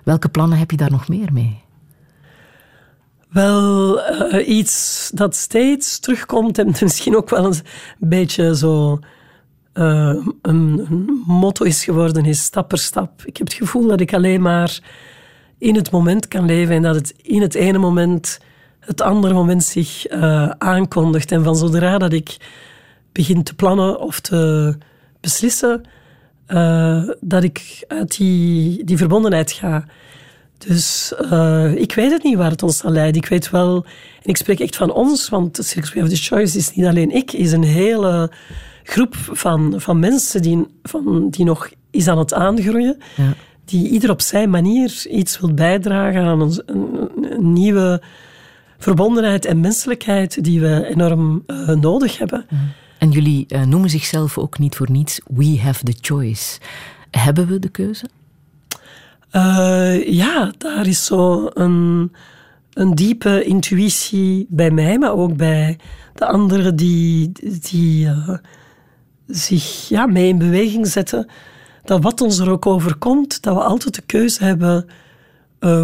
Welke 0.03 0.29
plannen 0.29 0.57
heb 0.57 0.71
je 0.71 0.77
daar 0.77 0.91
nog 0.91 1.07
meer 1.07 1.33
mee? 1.33 1.61
Wel, 3.29 3.99
iets 4.39 5.11
dat 5.13 5.35
steeds 5.35 5.99
terugkomt 5.99 6.57
en 6.57 6.65
misschien 6.81 7.15
ook 7.15 7.29
wel 7.29 7.45
een 7.45 7.55
beetje 7.99 8.55
zo 8.55 8.99
uh, 9.73 10.15
een, 10.41 10.85
een, 10.89 11.23
motto 11.25 11.65
is 11.65 11.83
geworden, 11.83 12.25
is 12.25 12.43
stap 12.43 12.67
per 12.67 12.77
stap. 12.77 13.21
Ik 13.25 13.37
heb 13.37 13.47
het 13.47 13.55
gevoel 13.55 13.87
dat 13.87 13.99
ik 13.99 14.13
alleen 14.13 14.41
maar 14.41 14.79
in 15.57 15.75
het 15.75 15.91
moment 15.91 16.27
kan 16.27 16.45
leven 16.45 16.75
en 16.75 16.81
dat 16.81 16.95
het 16.95 17.13
in 17.21 17.41
het 17.41 17.55
ene 17.55 17.77
moment 17.77 18.39
het 18.79 19.01
andere 19.01 19.33
moment 19.33 19.63
zich 19.63 20.11
uh, 20.11 20.49
aankondigt. 20.49 21.31
En 21.31 21.43
van 21.43 21.55
zodra 21.55 21.97
dat 21.97 22.13
ik 22.13 22.37
begin 23.19 23.43
te 23.43 23.55
plannen 23.55 23.99
of 23.99 24.19
te 24.19 24.75
beslissen, 25.19 25.83
uh, 26.47 27.09
dat 27.21 27.43
ik 27.43 27.83
uit 27.87 28.17
die, 28.17 28.83
die 28.83 28.97
verbondenheid 28.97 29.51
ga. 29.51 29.85
Dus 30.57 31.13
uh, 31.21 31.75
ik 31.75 31.93
weet 31.93 32.11
het 32.11 32.23
niet 32.23 32.37
waar 32.37 32.51
het 32.51 32.63
ons 32.63 32.77
zal 32.77 32.91
leiden. 32.91 33.21
Ik 33.21 33.27
weet 33.27 33.49
wel, 33.49 33.85
en 34.23 34.29
ik 34.29 34.37
spreek 34.37 34.59
echt 34.59 34.75
van 34.75 34.91
ons, 34.91 35.29
want 35.29 35.59
Circus 35.61 36.03
of 36.03 36.09
the 36.09 36.15
Choice 36.15 36.57
is 36.57 36.75
niet 36.75 36.85
alleen 36.85 37.11
ik, 37.11 37.31
is 37.31 37.51
een 37.51 37.63
hele 37.63 38.31
groep 38.83 39.15
van, 39.15 39.73
van 39.77 39.99
mensen 39.99 40.41
die, 40.41 40.65
van, 40.83 41.29
die 41.29 41.45
nog 41.45 41.69
is 41.91 42.07
aan 42.07 42.17
het 42.17 42.33
aangroeien. 42.33 42.97
Ja. 43.15 43.33
Die 43.65 43.89
ieder 43.89 44.09
op 44.09 44.21
zijn 44.21 44.49
manier 44.49 45.05
iets 45.09 45.39
wil 45.39 45.53
bijdragen 45.53 46.23
aan 46.23 46.41
een, 46.41 46.61
een, 46.65 47.53
nieuwe 47.53 48.01
verbondenheid 48.77 49.45
en 49.45 49.59
menselijkheid 49.59 50.43
die 50.43 50.61
we 50.61 50.85
enorm 50.85 51.43
uh, 51.47 51.69
nodig 51.69 52.17
hebben. 52.17 52.45
En 52.99 53.11
jullie 53.11 53.45
uh, 53.47 53.63
noemen 53.63 53.89
zichzelf 53.89 54.37
ook 54.37 54.59
niet 54.59 54.75
voor 54.75 54.91
niets 54.91 55.19
We 55.27 55.59
have 55.59 55.83
the 55.83 55.95
choice. 56.01 56.59
Hebben 57.11 57.47
we 57.47 57.59
de 57.59 57.69
keuze? 57.69 58.09
Uh, 59.31 60.13
ja, 60.13 60.53
daar 60.57 60.87
is 60.87 61.05
zo 61.05 61.49
een, 61.53 62.11
een 62.73 62.95
diepe 62.95 63.43
intuïtie 63.43 64.45
bij 64.49 64.71
mij, 64.71 64.97
maar 64.97 65.13
ook 65.13 65.37
bij 65.37 65.79
de 66.13 66.25
anderen 66.25 66.75
die, 66.75 67.31
die 67.69 68.09
zich 69.27 69.89
ja, 69.89 70.05
mee 70.05 70.27
in 70.27 70.37
beweging 70.37 70.87
zetten, 70.87 71.29
dat 71.83 72.03
wat 72.03 72.21
ons 72.21 72.39
er 72.39 72.49
ook 72.49 72.65
overkomt, 72.65 73.41
dat 73.41 73.55
we 73.55 73.63
altijd 73.63 73.95
de 73.95 74.01
keuze 74.01 74.43
hebben 74.43 74.85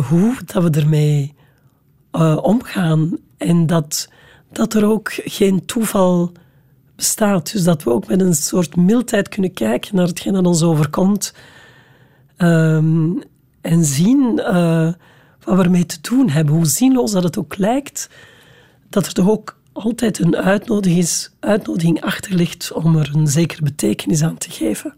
hoe 0.09 0.35
dat 0.45 0.63
we 0.63 0.69
ermee 0.69 1.33
omgaan. 2.41 3.17
En 3.37 3.67
dat, 3.67 4.09
dat 4.51 4.73
er 4.73 4.85
ook 4.85 5.11
geen 5.13 5.65
toeval 5.65 6.31
bestaat. 6.95 7.51
Dus 7.51 7.63
dat 7.63 7.83
we 7.83 7.91
ook 7.91 8.07
met 8.07 8.21
een 8.21 8.35
soort 8.35 8.75
mildheid 8.75 9.29
kunnen 9.29 9.53
kijken 9.53 9.95
naar 9.95 10.07
hetgeen 10.07 10.33
dat 10.33 10.45
ons 10.45 10.63
overkomt. 10.63 11.33
Um, 12.37 13.21
en 13.61 13.85
zien 13.85 14.39
uh, 14.39 14.91
wat 15.43 15.57
we 15.57 15.63
ermee 15.63 15.85
te 15.85 15.97
doen 16.01 16.29
hebben. 16.29 16.55
Hoe 16.55 16.65
zinloos 16.65 17.11
dat 17.11 17.23
het 17.23 17.37
ook 17.37 17.57
lijkt, 17.57 18.09
dat 18.89 19.05
er 19.05 19.13
toch 19.13 19.29
ook 19.29 19.59
altijd 19.71 20.19
een 20.19 20.35
uitnodiging, 20.35 21.07
uitnodiging 21.39 22.01
achter 22.01 22.33
ligt 22.33 22.71
om 22.71 22.95
er 22.95 23.11
een 23.13 23.27
zekere 23.27 23.61
betekenis 23.61 24.23
aan 24.23 24.37
te 24.37 24.51
geven. 24.51 24.95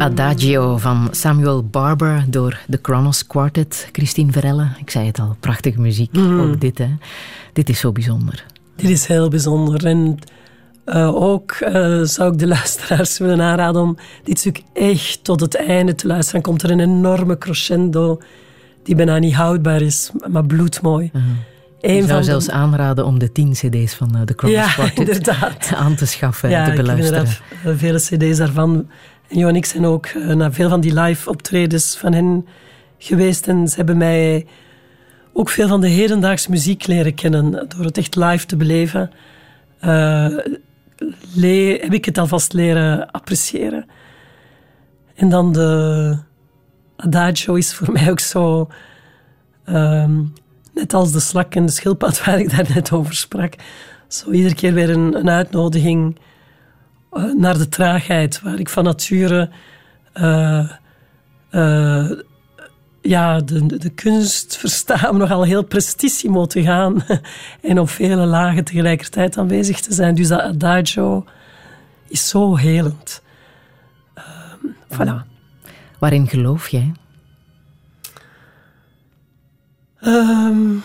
Adagio 0.00 0.76
van 0.76 1.08
Samuel 1.10 1.64
Barber 1.64 2.24
door 2.28 2.58
de 2.66 2.76
Kronos 2.76 3.26
Quartet. 3.26 3.88
Christine 3.92 4.32
Verelle, 4.32 4.68
ik 4.78 4.90
zei 4.90 5.06
het 5.06 5.18
al, 5.18 5.36
prachtige 5.40 5.80
muziek. 5.80 6.12
Mm. 6.12 6.40
Ook 6.40 6.60
dit, 6.60 6.78
hè. 6.78 6.88
Dit 7.52 7.68
is 7.68 7.80
zo 7.80 7.92
bijzonder. 7.92 8.44
Dit 8.76 8.90
is 8.90 9.06
heel 9.06 9.28
bijzonder. 9.28 9.86
En 9.86 10.18
uh, 10.86 11.14
ook 11.14 11.56
uh, 11.60 12.02
zou 12.02 12.32
ik 12.32 12.38
de 12.38 12.46
luisteraars 12.46 13.18
willen 13.18 13.40
aanraden 13.40 13.82
om 13.82 13.96
dit 14.24 14.38
stuk 14.38 14.62
echt 14.72 15.24
tot 15.24 15.40
het 15.40 15.54
einde 15.54 15.94
te 15.94 16.06
luisteren. 16.06 16.42
Dan 16.42 16.50
komt 16.50 16.62
er 16.62 16.70
een 16.70 16.80
enorme 16.80 17.38
crescendo 17.38 18.20
die 18.82 18.94
bijna 18.94 19.18
niet 19.18 19.34
houdbaar 19.34 19.80
is, 19.80 20.10
maar 20.28 20.46
bloedmooi. 20.46 21.10
Uh 21.12 21.22
-huh. 21.22 21.92
Ik 21.96 22.08
zou 22.08 22.22
zelfs 22.22 22.50
aanraden 22.50 23.06
om 23.06 23.18
de 23.18 23.32
tien 23.32 23.52
cd's 23.52 23.94
van 23.94 24.22
de 24.24 24.34
Kronos 24.34 24.76
ja, 24.76 24.88
Quartet 24.88 25.28
aan 25.74 25.94
te 25.94 26.06
schaffen 26.06 26.50
en 26.50 26.70
te 26.70 26.76
beluisteren. 26.82 27.26
Ja, 27.64 27.76
vele 27.76 27.98
cd's 27.98 28.36
daarvan 28.36 28.86
en 29.30 29.38
Jo 29.38 29.48
en 29.48 29.56
ik 29.56 29.64
zijn 29.64 29.84
ook 29.84 30.06
uh, 30.06 30.34
naar 30.34 30.52
veel 30.52 30.68
van 30.68 30.80
die 30.80 31.00
live 31.00 31.30
optredens 31.30 31.96
van 31.96 32.12
hen 32.12 32.46
geweest. 32.98 33.48
En 33.48 33.68
ze 33.68 33.76
hebben 33.76 33.96
mij 33.96 34.46
ook 35.32 35.48
veel 35.48 35.68
van 35.68 35.80
de 35.80 35.88
hedendaagse 35.88 36.50
muziek 36.50 36.86
leren 36.86 37.14
kennen. 37.14 37.50
Door 37.50 37.84
het 37.84 37.98
echt 37.98 38.16
live 38.16 38.46
te 38.46 38.56
beleven, 38.56 39.10
uh, 39.84 40.36
heb 41.80 41.92
ik 41.92 42.04
het 42.04 42.18
alvast 42.18 42.52
leren 42.52 43.10
appreciëren. 43.10 43.86
En 45.14 45.28
dan 45.28 45.52
de 45.52 46.18
Adagio 46.96 47.54
is 47.54 47.74
voor 47.74 47.92
mij 47.96 48.10
ook 48.10 48.20
zo... 48.20 48.68
Um, 49.68 50.32
net 50.74 50.94
als 50.94 51.12
de 51.12 51.20
slak 51.20 51.54
en 51.54 51.66
de 51.66 51.72
schildpad 51.72 52.18
waar 52.24 52.38
ik 52.38 52.50
daar 52.50 52.70
net 52.74 52.92
over 52.92 53.14
sprak. 53.14 53.54
Zo 54.08 54.30
iedere 54.30 54.54
keer 54.54 54.74
weer 54.74 54.90
een, 54.90 55.14
een 55.14 55.30
uitnodiging 55.30 56.18
naar 57.36 57.58
de 57.58 57.68
traagheid, 57.68 58.40
waar 58.40 58.58
ik 58.58 58.68
van 58.68 58.84
nature 58.84 59.50
uh, 60.14 60.70
uh, 61.50 62.10
ja, 63.00 63.40
de, 63.40 63.78
de 63.78 63.90
kunst 63.90 64.56
versta 64.56 65.10
om 65.10 65.16
nogal 65.24 65.42
heel 65.42 65.64
prestissimo 65.64 66.46
te 66.46 66.62
gaan 66.62 67.04
en 67.70 67.78
op 67.78 67.88
vele 67.88 68.26
lagen 68.26 68.64
tegelijkertijd 68.64 69.38
aanwezig 69.38 69.80
te 69.80 69.94
zijn. 69.94 70.14
Dus 70.14 70.28
dat 70.28 70.40
adagio 70.40 71.24
is 72.08 72.28
zo 72.28 72.56
helend. 72.56 73.22
voilà. 74.88 75.28
Waarin 75.98 76.28
geloof 76.28 76.68
jij? 76.68 76.92
Um, 80.00 80.82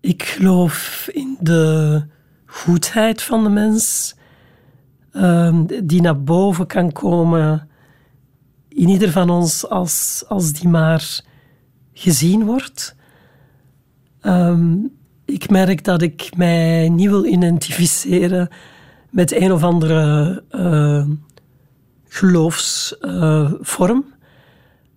ik 0.00 0.22
geloof 0.22 1.08
in 1.12 1.36
de 1.40 2.02
goedheid 2.64 3.22
van 3.22 3.42
de 3.42 3.48
mens, 3.48 4.14
um, 5.12 5.66
die 5.84 6.00
naar 6.00 6.22
boven 6.22 6.66
kan 6.66 6.92
komen 6.92 7.68
in 8.68 8.88
ieder 8.88 9.10
van 9.10 9.30
ons 9.30 9.68
als, 9.68 10.24
als 10.28 10.52
die 10.52 10.68
maar 10.68 11.20
gezien 11.92 12.44
wordt. 12.44 12.96
Um, 14.22 14.92
ik 15.24 15.50
merk 15.50 15.84
dat 15.84 16.02
ik 16.02 16.36
mij 16.36 16.88
niet 16.88 17.08
wil 17.08 17.24
identificeren 17.24 18.48
met 19.10 19.32
een 19.32 19.52
of 19.52 19.62
andere 19.62 20.42
uh, 20.50 21.06
geloofsvorm. 22.08 24.04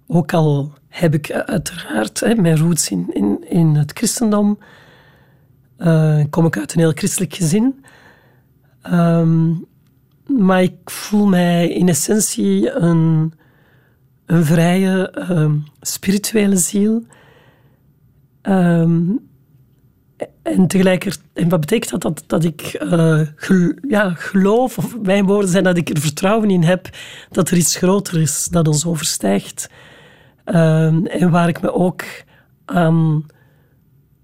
Ook 0.07 0.34
al 0.34 0.73
heb 0.88 1.14
ik 1.14 1.31
uiteraard 1.31 2.19
hè, 2.19 2.35
mijn 2.35 2.57
roots 2.57 2.90
in, 2.90 3.10
in, 3.14 3.45
in 3.49 3.76
het 3.76 3.91
christendom 3.94 4.57
uh, 5.77 6.23
kom 6.29 6.45
ik 6.45 6.57
uit 6.57 6.73
een 6.73 6.79
heel 6.79 6.91
christelijk 6.91 7.33
gezin. 7.33 7.85
Um, 8.91 9.65
maar 10.27 10.61
ik 10.61 10.89
voel 10.89 11.27
mij 11.27 11.69
in 11.69 11.89
essentie 11.89 12.71
een, 12.71 13.33
een 14.25 14.45
vrije, 14.45 15.13
um, 15.29 15.63
spirituele 15.81 16.57
ziel. 16.57 17.03
Um, 18.41 19.19
en 20.41 20.67
tegelijkertijd, 20.67 21.25
en 21.33 21.49
wat 21.49 21.59
betekent 21.59 21.91
dat? 21.91 22.01
Dat, 22.01 22.23
dat 22.27 22.43
ik 22.43 22.61
gel, 23.35 23.73
ja, 23.87 24.09
geloof, 24.09 24.77
of 24.77 24.99
mijn 25.01 25.25
woorden 25.25 25.49
zijn 25.49 25.63
dat 25.63 25.77
ik 25.77 25.89
er 25.89 25.99
vertrouwen 25.99 26.49
in 26.49 26.63
heb 26.63 26.89
dat 27.29 27.49
er 27.49 27.57
iets 27.57 27.75
groter 27.75 28.21
is 28.21 28.47
dat 28.47 28.67
ons 28.67 28.85
overstijgt. 28.85 29.69
en 30.43 31.29
waar 31.29 31.47
ik 31.47 31.61
me 31.61 31.73
ook 31.73 32.03
aan 32.65 33.25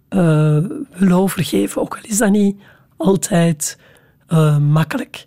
uh, 0.09 0.57
wil 0.89 1.17
overgeven. 1.17 1.81
Ook 1.81 1.95
al 1.95 2.03
is 2.03 2.17
dat 2.17 2.31
niet 2.31 2.61
altijd 2.97 3.77
uh, 4.29 4.57
makkelijk. 4.57 5.25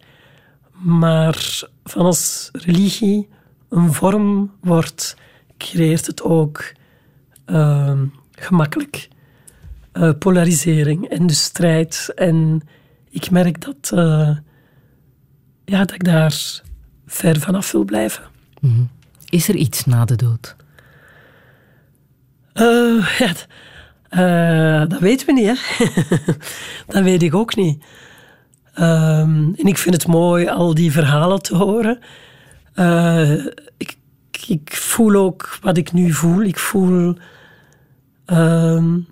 Maar 0.72 1.62
van 1.84 2.04
als 2.04 2.48
religie 2.52 3.28
een 3.68 3.92
vorm 3.92 4.52
wordt, 4.60 5.16
creëert 5.58 6.06
het 6.06 6.22
ook 6.22 6.72
uh, 7.46 8.00
gemakkelijk 8.30 9.08
polarisering 10.18 11.08
en 11.08 11.26
de 11.26 11.34
strijd. 11.34 12.12
En 12.14 12.62
ik 13.10 13.30
merk 13.30 13.60
dat, 13.60 13.90
ja, 15.64 15.78
dat 15.78 15.92
ik 15.92 16.04
daar 16.04 16.60
ver 17.06 17.40
vanaf 17.40 17.72
wil 17.72 17.84
blijven. 17.84 18.24
Mm 18.60 18.70
-hmm. 18.70 18.90
Is 19.28 19.48
er 19.48 19.54
iets 19.54 19.84
na 19.84 20.04
de 20.04 20.16
dood? 20.16 20.56
ja, 23.18 23.34
uh, 24.14 24.88
dat 24.88 25.00
weten 25.00 25.26
we 25.26 25.32
niet, 25.32 25.46
hè? 25.46 25.84
dat 26.92 27.02
weet 27.02 27.22
ik 27.22 27.34
ook 27.34 27.56
niet. 27.56 27.84
Um, 28.78 29.54
en 29.54 29.64
ik 29.64 29.78
vind 29.78 29.94
het 29.94 30.06
mooi 30.06 30.48
al 30.48 30.74
die 30.74 30.92
verhalen 30.92 31.42
te 31.42 31.56
horen. 31.56 31.98
Uh, 32.74 33.46
ik, 33.76 33.96
ik, 34.46 34.76
voel 34.76 35.14
ook 35.14 35.58
wat 35.62 35.76
ik 35.76 35.92
nu 35.92 36.12
voel. 36.12 36.42
Ik 36.42 36.58
voel. 36.58 37.16
Um, 38.26 39.06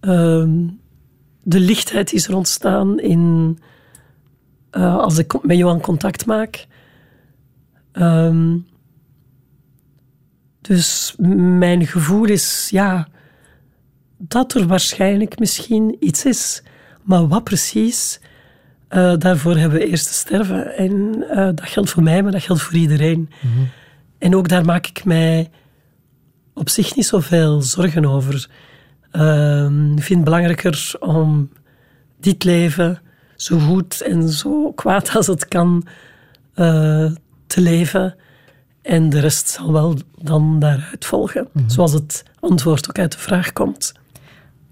um, 0.00 0.80
de 1.42 1.60
lichtheid 1.60 2.12
is 2.12 2.28
er 2.28 2.36
ontstaan 2.36 3.00
in. 3.00 3.58
Uh, 4.72 4.96
als 4.96 5.18
ik 5.18 5.42
met 5.42 5.56
Johan 5.56 5.80
contact 5.80 6.26
maak. 6.26 6.66
Um, 7.92 8.66
dus 10.60 11.14
mijn 11.18 11.86
gevoel 11.86 12.24
is, 12.24 12.68
ja, 12.70 13.08
dat 14.18 14.54
er 14.54 14.66
waarschijnlijk 14.66 15.38
misschien 15.38 15.96
iets 16.00 16.24
is. 16.24 16.62
Maar 17.02 17.28
wat 17.28 17.44
precies, 17.44 18.20
uh, 18.90 19.14
daarvoor 19.18 19.56
hebben 19.56 19.78
we 19.78 19.86
eerst 19.86 20.06
te 20.06 20.12
sterven. 20.12 20.76
En 20.76 20.92
uh, 21.30 21.36
dat 21.36 21.62
geldt 21.62 21.90
voor 21.90 22.02
mij, 22.02 22.22
maar 22.22 22.32
dat 22.32 22.42
geldt 22.42 22.62
voor 22.62 22.74
iedereen. 22.74 23.18
Mm 23.18 23.52
-hmm. 23.52 23.68
En 24.18 24.36
ook 24.36 24.48
daar 24.48 24.64
maak 24.64 24.86
ik 24.86 25.04
mij 25.04 25.50
op 26.54 26.68
zich 26.68 26.96
niet 26.96 27.06
zoveel 27.06 27.62
zorgen 27.62 28.06
over. 28.06 28.48
Uh, 29.12 29.64
ik 29.96 30.02
vind 30.02 30.08
het 30.08 30.24
belangrijker 30.24 30.92
om 31.00 31.50
dit 32.20 32.44
leven 32.44 33.00
zo 33.36 33.58
goed 33.58 34.00
en 34.00 34.28
zo 34.28 34.72
kwaad 34.72 35.16
als 35.16 35.26
het 35.26 35.48
kan 35.48 35.86
uh, 36.56 37.12
te 37.46 37.60
leven 37.60 38.16
en 38.90 39.10
de 39.10 39.20
rest 39.20 39.48
zal 39.48 39.72
wel 39.72 39.96
dan 40.18 40.58
daaruit 40.58 41.04
volgen, 41.04 41.48
mm 41.52 41.60
-hmm. 41.60 41.70
zoals 41.70 41.92
het 41.92 42.24
antwoord 42.40 42.88
ook 42.88 42.98
uit 42.98 43.12
de 43.12 43.18
vraag 43.18 43.52
komt. 43.52 43.92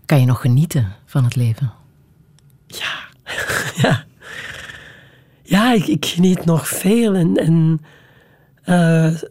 Kan 0.06 0.20
je 0.20 0.26
nog 0.26 0.40
genieten 0.40 0.92
van 1.04 1.24
het 1.24 1.36
leven? 1.36 1.72
Ja, 2.66 2.94
ja. 3.82 4.04
Ja, 5.42 5.72
ik, 5.72 5.86
ik, 5.86 6.06
geniet 6.06 6.44
nog 6.44 6.68
veel. 6.68 7.14
En, 7.14 7.36
en 7.36 7.80
uh, 8.64 9.22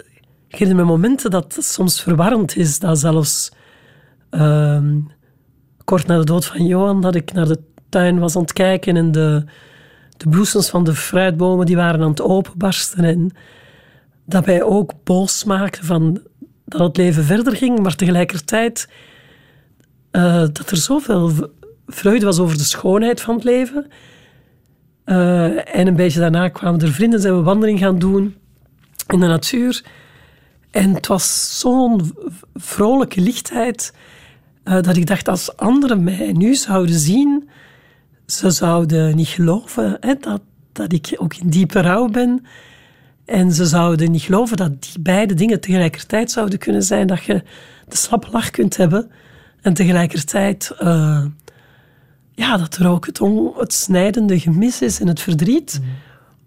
ik 0.48 0.58
herinner 0.58 0.76
me 0.76 0.92
momenten 0.92 1.32
dat 1.32 1.56
het 1.56 1.66
soms 1.66 2.02
verwarrend 2.02 2.56
is, 2.56 2.80
dat 2.80 3.00
zelfs 3.00 3.52
uh, 4.32 4.82
kort 5.84 6.08
na 6.08 6.18
de 6.18 6.26
dood 6.26 6.46
van 6.46 6.66
Johan, 6.66 7.02
dat 7.02 7.16
ik 7.16 7.34
naar 7.34 7.48
de 7.48 7.60
tuin 7.90 8.20
was 8.20 8.36
aan 8.36 8.42
het 8.42 8.54
kijken 8.54 8.98
en 8.98 9.12
de, 9.12 9.44
de 10.18 10.30
bloesems 10.30 10.70
van 10.70 10.84
de 10.84 10.96
fruitbomen 10.96 11.66
die 11.66 11.76
waren 11.76 12.02
aan 12.02 12.10
het 12.10 12.22
openbarsten 12.22 13.04
en 13.04 13.32
dat 14.28 14.45
wij 14.45 14.64
ook 14.64 14.94
boos 15.04 15.44
maakten 15.44 15.86
van 15.86 16.22
dat 16.66 16.82
het 16.82 16.98
leven 16.98 17.24
verder 17.24 17.56
ging, 17.56 17.80
maar 17.80 17.95
tegelijkertijd 17.95 18.90
uh, 20.12 20.40
dat 20.40 20.70
er 20.70 20.78
zoveel 20.78 21.32
vreugde 21.88 22.26
was 22.26 22.40
over 22.40 22.58
de 22.58 22.64
schoonheid 22.64 23.22
van 23.22 23.36
het 23.36 23.44
leven. 23.44 23.88
Uh, 25.06 25.78
en 25.78 25.88
een 25.88 25.95
beetje 25.95 26.20
daarna 26.20 26.49
kwamen 26.49 26.82
er 26.82 26.91
vrienden, 26.91 27.22
zijn 27.22 27.36
we 27.36 27.41
wandeling 27.41 27.80
gaan 27.80 27.99
doen 27.99 28.36
in 29.08 29.20
de 29.20 29.28
natuur. 29.28 29.84
En 30.72 30.94
het 30.94 31.08
was 31.08 31.60
zo'n 31.60 32.16
vrolijke 32.56 33.22
lichtheid 33.22 33.94
uh, 34.64 34.82
dat 34.82 34.98
ik 34.98 35.06
dacht, 35.06 35.28
als 35.28 35.58
anderen 35.58 36.04
mij 36.04 36.32
nu 36.32 36.56
zouden 36.56 36.99
zien, 36.99 37.49
ze 38.26 38.49
zouden 38.49 39.16
niet 39.16 39.28
geloven 39.28 39.99
dat, 40.20 40.41
dat 40.72 40.94
ik 40.94 41.16
ook 41.18 41.36
in 41.36 41.49
diepe 41.49 41.82
rouw 41.82 42.08
ben. 42.08 42.45
En 43.28 43.52
ze 43.52 43.66
zouden 43.66 44.12
niet 44.12 44.22
geloven 44.22 44.58
dat 44.58 44.82
die 44.82 44.99
beide 44.99 45.34
dingen 45.34 45.60
tegelijkertijd 45.60 46.32
zouden 46.32 46.60
kunnen 46.60 46.84
zijn. 46.84 47.08
Dat 47.08 47.24
je 47.24 47.44
de 47.88 47.98
slappe 47.98 48.28
lach 48.32 48.52
kunt 48.52 48.78
hebben 48.78 49.12
en 49.62 49.74
tegelijkertijd 49.74 50.76
uh, 50.82 51.26
ja, 52.32 52.58
dat 52.58 52.76
er 52.76 52.88
ook 52.88 53.06
het, 53.06 53.22
on, 53.22 53.54
het 53.58 53.74
snijdende 53.74 54.40
gemis 54.40 54.82
is 54.82 54.99
en 54.99 55.08
het 55.08 55.20
verdriet. 55.20 55.82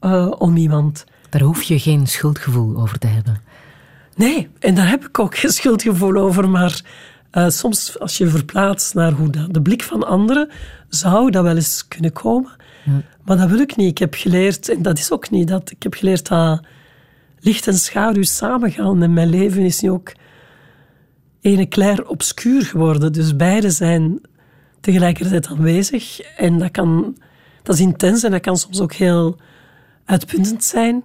uh, 0.01 0.33
om 0.39 0.57
iemand. 0.57 1.05
Daar 1.31 1.41
hoef 1.41 1.63
je 1.63 1.79
geen 1.79 2.07
schuldgevoel 2.07 2.77
over 2.77 2.99
te 2.99 3.07
hebben. 3.07 3.41
Nee, 4.15 4.49
en 4.59 4.75
daar 4.75 4.89
heb 4.89 5.05
ik 5.05 5.19
ook 5.19 5.37
geen 5.37 5.51
schuldgevoel 5.51 6.17
over. 6.17 6.49
Maar 6.49 6.81
uh, 7.33 7.49
soms 7.49 7.99
als 7.99 8.19
je 8.19 8.29
verplaatst 8.29 8.95
naar 8.95 9.13
hoe 9.13 9.31
de 9.51 9.63
blik 9.63 9.83
van 9.83 10.07
anderen, 10.07 10.49
zou 10.89 11.31
dat 11.31 11.43
wel 11.43 11.55
eens 11.57 11.89
kunnen 11.89 12.13
komen. 12.13 12.51
Maar 13.25 13.37
dat 13.37 13.49
wil 13.49 13.59
ik 13.59 13.77
niet. 13.77 13.91
Ik 13.91 13.99
heb 13.99 14.15
geleerd, 14.15 14.69
en 14.69 14.83
dat 14.83 14.99
is 14.99 15.13
ook 15.13 15.31
niet 15.31 15.49
dat, 15.49 15.71
ik 15.71 15.83
heb 15.83 15.95
geleerd 15.95 16.29
dat 16.29 16.61
licht 17.41 17.67
en 17.67 17.75
schaduw 17.75 18.23
samengaan. 18.23 19.03
En 19.03 19.13
mijn 19.13 19.29
leven 19.29 19.63
is 19.63 19.81
nu 19.81 19.91
ook 19.91 20.13
ene 21.41 21.69
clair 21.69 22.09
obscuur 22.09 22.63
geworden. 22.63 23.13
Dus 23.13 23.37
beide 23.37 23.71
zijn 23.71 24.21
tegelijkertijd 24.81 25.47
aanwezig. 25.47 26.21
En 26.21 26.59
dat, 26.59 26.71
kan, 26.71 27.17
dat 27.63 27.75
is 27.75 27.81
intens 27.81 28.23
en 28.23 28.31
dat 28.31 28.41
kan 28.41 28.57
soms 28.57 28.81
ook 28.81 28.93
heel 28.93 29.37
uitpuntend 30.05 30.65
zijn. 30.65 31.03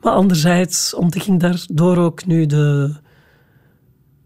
Maar 0.00 0.12
anderzijds 0.12 0.94
ontdek 0.94 1.22
ik 1.22 1.40
daardoor 1.40 1.96
ook 1.96 2.26
nu 2.26 2.46
de, 2.46 2.94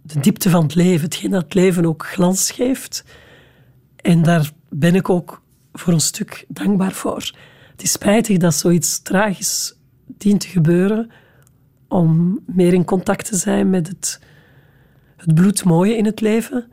de 0.02 0.20
diepte 0.20 0.50
van 0.50 0.62
het 0.62 0.74
leven. 0.74 1.04
Hetgeen 1.04 1.30
dat 1.30 1.42
het 1.42 1.54
leven 1.54 1.86
ook 1.86 2.06
glans 2.06 2.50
geeft. 2.50 3.04
En 3.96 4.22
daar 4.22 4.50
ben 4.68 4.94
ik 4.94 5.08
ook 5.08 5.42
voor 5.72 5.92
een 5.92 6.00
stuk 6.00 6.44
dankbaar 6.48 6.92
voor. 6.92 7.30
Het 7.70 7.82
is 7.82 7.92
spijtig 7.92 8.36
dat 8.36 8.54
zoiets 8.54 9.02
tragisch 9.02 9.76
dient 10.06 10.40
te 10.40 10.48
gebeuren 10.48 11.10
om 11.88 12.40
meer 12.46 12.72
in 12.72 12.84
contact 12.84 13.26
te 13.26 13.36
zijn 13.36 13.70
met 13.70 13.88
het, 13.88 14.20
het 15.16 15.34
bloedmooie 15.34 15.96
in 15.96 16.04
het 16.04 16.20
leven. 16.20 16.66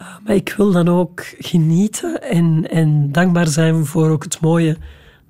Uh, 0.00 0.06
maar 0.24 0.34
ik 0.34 0.54
wil 0.56 0.72
dan 0.72 0.88
ook 0.88 1.24
genieten 1.38 2.22
en, 2.22 2.70
en 2.70 3.12
dankbaar 3.12 3.48
zijn 3.48 3.86
voor 3.86 4.10
ook 4.10 4.22
het 4.22 4.40
mooie 4.40 4.76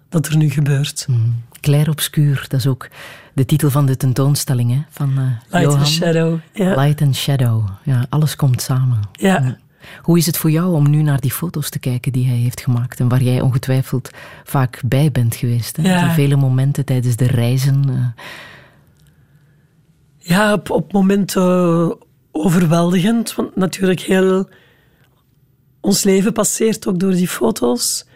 dat 0.08 0.26
er 0.26 0.36
nu 0.36 0.50
gebeurt. 0.50 1.06
Mm. 1.08 1.42
Clair 1.60 1.88
Obscuur, 1.88 2.44
dat 2.48 2.60
is 2.60 2.66
ook 2.66 2.88
de 3.34 3.44
titel 3.44 3.70
van 3.70 3.86
de 3.86 3.96
tentoonstelling 3.96 4.70
hè, 4.70 4.82
van 4.90 5.10
uh, 5.10 5.16
Light 5.48 5.62
Johan. 5.62 5.78
and 5.78 5.88
Shadow. 5.88 6.38
Ja. 6.52 6.82
Light 6.82 7.02
and 7.02 7.16
Shadow. 7.16 7.68
Ja, 7.82 8.06
alles 8.08 8.36
komt 8.36 8.62
samen. 8.62 9.00
Ja. 9.12 9.56
Hoe 10.02 10.18
is 10.18 10.26
het 10.26 10.36
voor 10.36 10.50
jou 10.50 10.74
om 10.74 10.90
nu 10.90 11.02
naar 11.02 11.20
die 11.20 11.32
foto's 11.32 11.70
te 11.70 11.78
kijken 11.78 12.12
die 12.12 12.26
hij 12.26 12.36
heeft 12.36 12.60
gemaakt 12.60 13.00
en 13.00 13.08
waar 13.08 13.22
jij 13.22 13.40
ongetwijfeld 13.40 14.10
vaak 14.44 14.80
bij 14.84 15.10
bent 15.12 15.34
geweest? 15.34 15.76
Hè? 15.76 15.82
Ja. 15.82 16.14
vele 16.14 16.36
momenten 16.36 16.84
tijdens 16.84 17.16
de 17.16 17.26
reizen. 17.26 17.84
Uh... 17.88 18.06
Ja, 20.18 20.52
op, 20.52 20.70
op 20.70 20.92
momenten 20.92 21.96
overweldigend, 22.30 23.34
want 23.34 23.56
natuurlijk 23.56 24.00
heel... 24.00 24.48
Ons 25.80 26.04
leven 26.04 26.32
passeert 26.32 26.86
ook 26.86 26.98
door 26.98 27.12
die 27.12 27.28
foto's. 27.28 28.06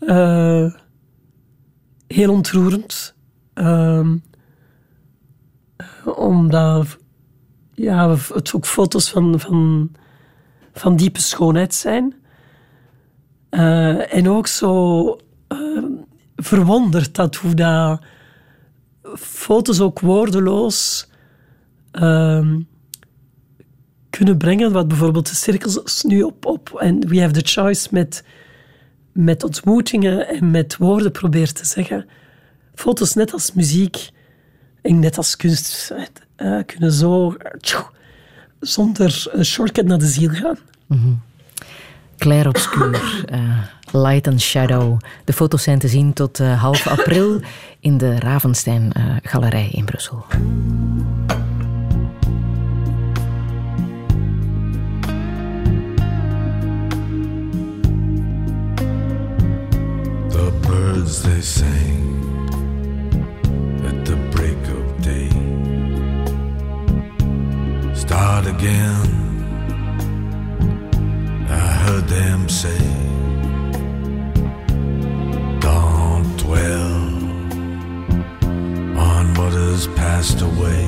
Uh, 0.00 0.72
heel 2.06 2.32
ontroerend. 2.32 3.14
Uh, 3.54 4.08
omdat 6.04 6.98
ja, 7.74 8.16
het 8.34 8.52
ook 8.54 8.66
foto's 8.66 9.10
van, 9.10 9.40
van, 9.40 9.90
van 10.72 10.96
diepe 10.96 11.20
schoonheid 11.20 11.74
zijn. 11.74 12.14
Uh, 13.50 14.14
en 14.14 14.28
ook 14.28 14.46
zo 14.46 15.04
uh, 15.48 15.84
verwonderd 16.36 17.14
dat 17.14 17.36
hoe 17.36 17.54
dat 17.54 18.00
foto's 19.18 19.80
ook 19.80 20.00
woordeloos 20.00 21.08
uh, 21.92 22.46
kunnen 24.10 24.38
brengen. 24.38 24.72
Wat 24.72 24.88
bijvoorbeeld 24.88 25.28
de 25.28 25.34
cirkels 25.34 26.02
nu 26.02 26.22
op, 26.22 26.46
op 26.46 26.74
en 26.80 27.08
We 27.08 27.20
Have 27.20 27.32
the 27.32 27.42
Choice 27.44 27.88
met 27.90 28.24
met 29.12 29.44
ontmoetingen 29.44 30.28
en 30.28 30.50
met 30.50 30.76
woorden 30.76 31.12
probeert 31.12 31.54
te 31.54 31.66
zeggen. 31.66 32.06
Foto's, 32.74 33.14
net 33.14 33.32
als 33.32 33.52
muziek 33.52 34.10
en 34.82 34.98
net 34.98 35.16
als 35.16 35.36
kunst, 35.36 35.94
uh, 36.36 36.60
kunnen 36.66 36.92
zo 36.92 37.36
zonder 38.60 39.26
een 39.32 39.44
shortcut 39.44 39.86
naar 39.86 39.98
de 39.98 40.06
ziel 40.06 40.30
gaan. 40.30 40.58
Mm 40.86 40.98
-hmm. 40.98 41.20
Clair 42.18 42.48
obscuur, 42.48 43.24
uh, 43.32 43.58
light 43.92 44.28
and 44.28 44.40
shadow. 44.40 44.98
De 45.24 45.32
foto's 45.32 45.62
zijn 45.62 45.78
te 45.78 45.88
zien 45.88 46.12
tot 46.12 46.40
uh, 46.40 46.62
half 46.62 46.86
april 46.86 47.40
in 47.80 47.98
de 47.98 48.18
Ravenstein 48.18 48.92
Galerij 49.22 49.68
in 49.72 49.84
Brussel. 49.84 50.24
birds 60.70 61.22
they 61.22 61.40
sang 61.40 62.19
Start 68.10 68.46
again, 68.46 69.06
I 71.48 71.66
heard 71.84 72.08
them 72.08 72.48
say, 72.48 72.76
Don't 75.60 76.36
dwell 76.36 76.90
on 78.98 79.34
what 79.36 79.52
has 79.52 79.86
passed 79.94 80.40
away 80.40 80.86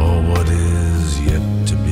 or 0.00 0.22
what 0.30 0.48
is 0.48 1.20
yet 1.20 1.66
to 1.66 1.76
be. 1.84 1.85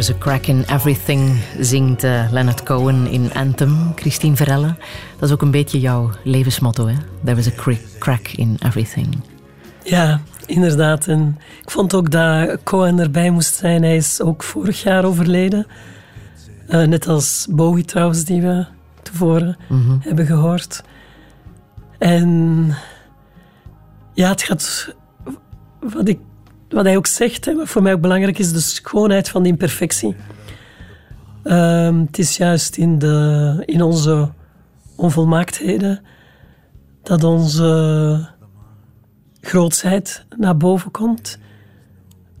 There's 0.00 0.16
a 0.16 0.18
crack 0.18 0.46
in 0.46 0.64
everything, 0.64 1.38
zingt 1.58 2.04
uh, 2.04 2.32
Leonard 2.32 2.62
Cohen 2.62 3.06
in 3.06 3.32
Anthem. 3.32 3.92
Christine 3.96 4.36
Verelle, 4.36 4.76
dat 5.18 5.28
is 5.28 5.34
ook 5.34 5.42
een 5.42 5.50
beetje 5.50 5.80
jouw 5.80 6.10
levensmotto, 6.24 6.86
hè? 6.86 6.94
There 7.24 7.38
is 7.38 7.46
a 7.46 7.74
crack 7.98 8.28
in 8.28 8.56
everything. 8.62 9.22
Ja, 9.82 10.20
inderdaad. 10.46 11.06
En 11.06 11.38
ik 11.62 11.70
vond 11.70 11.94
ook 11.94 12.10
dat 12.10 12.58
Cohen 12.64 12.98
erbij 12.98 13.30
moest 13.30 13.54
zijn. 13.54 13.82
Hij 13.82 13.96
is 13.96 14.20
ook 14.20 14.42
vorig 14.42 14.82
jaar 14.82 15.04
overleden. 15.04 15.66
Uh, 16.68 16.82
net 16.82 17.08
als 17.08 17.46
Bowie 17.50 17.84
trouwens, 17.84 18.24
die 18.24 18.42
we 18.42 18.66
tevoren 19.02 19.56
mm 19.68 19.98
hebben 20.02 20.26
gehoord. 20.26 20.82
En 21.98 22.74
ja, 24.12 24.28
het 24.28 24.42
gaat... 24.42 24.94
Wat, 25.80 26.08
ik, 26.08 26.18
wat 26.72 26.84
hij 26.84 26.96
ook 26.96 27.06
zegt, 27.06 27.54
wat 27.54 27.68
voor 27.68 27.82
mij 27.82 27.92
ook 27.92 28.00
belangrijk 28.00 28.38
is, 28.38 28.52
de 28.52 28.60
schoonheid 28.60 29.28
van 29.28 29.42
de 29.42 29.48
imperfectie. 29.48 30.16
Uh, 31.44 32.00
het 32.06 32.18
is 32.18 32.36
juist 32.36 32.76
in, 32.76 32.98
de, 32.98 33.62
in 33.66 33.82
onze 33.82 34.28
onvolmaaktheden 34.96 36.00
dat 37.02 37.24
onze 37.24 38.28
grootsheid 39.40 40.24
naar 40.36 40.56
boven 40.56 40.90
komt. 40.90 41.38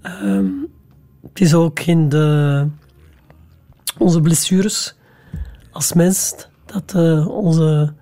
Um, 0.02 0.66
het 1.22 1.40
is 1.40 1.54
ook 1.54 1.80
in 1.80 2.08
de, 2.08 2.66
onze 3.98 4.20
blessures 4.20 4.94
als 5.70 5.92
mens 5.92 6.34
dat 6.66 6.92
uh, 6.96 7.28
onze, 7.28 7.92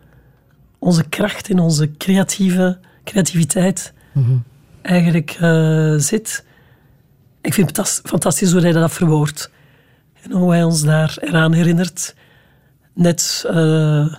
onze 0.79 1.09
kracht 1.09 1.51
en 1.51 1.59
onze 1.59 1.91
creatieve, 1.97 2.79
creativiteit 3.05 3.93
-hmm. 4.13 4.43
Eigenlijk 4.89 5.39
uh, 5.41 5.95
zit. 5.97 6.45
Ik 7.41 7.55
vind 7.55 7.77
het 7.77 8.01
fantastisch 8.05 8.53
hoe 8.53 8.61
hij 8.61 8.73
dat 8.73 8.93
verwoordt. 8.93 9.51
En 10.23 10.33
hoe 10.33 10.51
hij 10.51 10.63
ons 10.63 10.83
daar 10.83 11.17
eraan 11.21 11.53
herinnert. 11.53 12.15
Net 12.95 13.45
uh, 13.51 14.15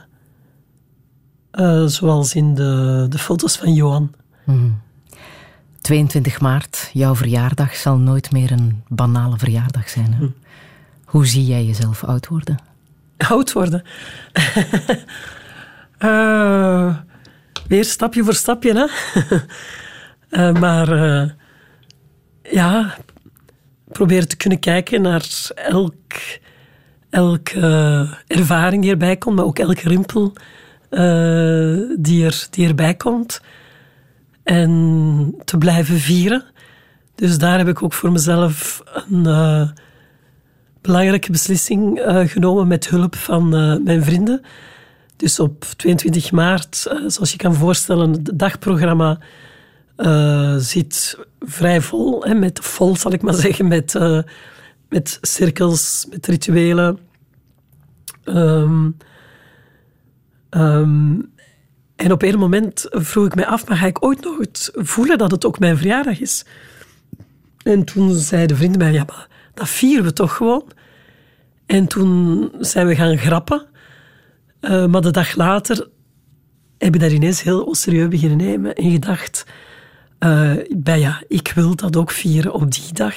zoals 1.86 2.36
in 2.36 2.56
de, 2.56 3.06
de 3.10 3.18
foto's 3.18 3.58
van 3.58 3.74
Johan. 3.74 4.12
Mm. 4.44 4.82
22 5.82 6.42
maart, 6.42 6.90
jouw 6.94 7.16
verjaardag, 7.16 7.76
zal 7.76 7.98
nooit 7.98 8.32
meer 8.32 8.52
een 8.52 8.84
banale 8.88 9.38
verjaardag 9.38 9.90
zijn. 9.90 10.14
Hè? 10.14 10.22
Mm. 10.22 10.36
Hoe 11.06 11.28
zie 11.28 11.46
jij 11.46 11.66
jezelf 11.66 12.04
oud 12.04 12.28
worden? 12.28 12.58
Oud 13.18 13.54
worden? 13.54 13.84
uh, 16.00 16.96
weer 17.68 17.86
stapje 17.86 18.24
voor 18.24 18.34
stapje, 18.34 18.74
hè? 18.74 18.86
uh, 20.30 20.54
maar 20.54 20.94
uh, 20.94 21.30
ja, 22.44 22.96
probeer 23.92 24.28
te 24.28 24.38
kunnen 24.38 24.60
kijken 24.60 25.02
naar 25.02 25.52
elk, 25.56 25.96
elke 27.10 27.60
ervaring 28.28 28.82
die 28.82 28.92
erbij 28.92 29.18
komt, 29.18 29.36
maar 29.36 29.46
ook 29.46 29.60
elke 29.60 29.90
rimpel 29.90 30.34
die, 32.00 32.26
er, 32.26 32.48
die 32.50 32.68
erbij 32.68 32.96
komt 32.96 33.42
en 34.44 35.36
te 35.46 35.58
blijven 35.58 36.00
vieren. 36.00 36.44
Dus 37.16 37.38
daar 37.38 37.58
heb 37.58 37.68
ik 37.68 37.84
ook 37.84 37.94
voor 37.94 38.12
mezelf 38.12 38.84
een 39.12 39.74
belangrijke 40.82 41.32
beslissing 41.32 42.02
genomen 42.26 42.68
met 42.68 42.90
hulp 42.90 43.16
van 43.16 43.50
mijn 43.84 44.04
vrienden. 44.04 44.42
Dus 45.16 45.40
op 45.40 45.64
22 45.64 46.32
maart, 46.32 46.76
zoals 47.08 47.32
je 47.32 47.38
kan 47.38 47.56
voorstellen, 47.56 48.12
het 48.12 48.32
dagprogramma 48.34 49.20
zit 50.58 51.18
vrij 51.40 51.82
vol. 51.82 52.24
Hè, 52.24 52.34
met 52.34 52.60
vol, 52.60 52.96
zal 52.96 53.14
ik 53.14 53.22
maar 53.22 53.34
zeggen, 53.34 53.68
met, 53.68 53.94
met 54.90 55.18
cirkels, 55.22 56.08
met 56.10 56.28
rituelen. 56.28 57.00
Um, 58.26 58.98
um, 60.50 61.32
en 61.96 62.12
op 62.12 62.22
een 62.22 62.40
moment 62.40 62.86
vroeg 62.90 63.26
ik 63.26 63.36
mij 63.36 63.46
af, 63.46 63.68
maar 63.68 63.78
ga 63.78 63.86
ik 63.86 64.04
ooit 64.06 64.24
nog 64.24 64.38
het 64.38 64.72
voelen 64.74 65.18
dat 65.18 65.32
het 65.32 65.46
ook 65.46 65.60
mijn 65.60 65.78
verjaardag 65.78 66.20
is? 66.20 66.46
En 67.64 67.84
toen 67.84 68.16
zeiden 68.16 68.58
vrienden 68.58 68.80
mij, 68.80 68.92
ja, 68.92 69.06
dat 69.54 69.70
vieren 69.70 70.04
we 70.04 70.14
toch 70.14 70.36
gewoon? 70.36 70.64
En 71.66 71.88
toen 71.88 72.52
zijn 72.60 72.88
we 72.88 72.96
gaan 72.96 73.18
grappen. 73.18 73.66
Uh, 74.62 74.86
maar 74.86 75.02
de 75.02 75.12
dag 75.12 75.36
later 75.36 75.88
heb 76.78 76.96
ik 76.96 77.02
daar 77.02 77.12
ineens 77.12 77.42
heel 77.42 77.76
serieus 77.76 78.08
beginnen 78.08 78.38
nemen 78.38 78.76
en 78.76 78.92
gedacht, 78.92 79.46
uh, 80.20 80.54
bij, 80.76 81.00
ja, 81.00 81.24
ik 81.28 81.52
wil 81.56 81.76
dat 81.76 81.96
ook 81.96 82.12
vieren 82.12 82.54
op 82.54 82.72
die 82.72 82.94
dag. 82.94 83.16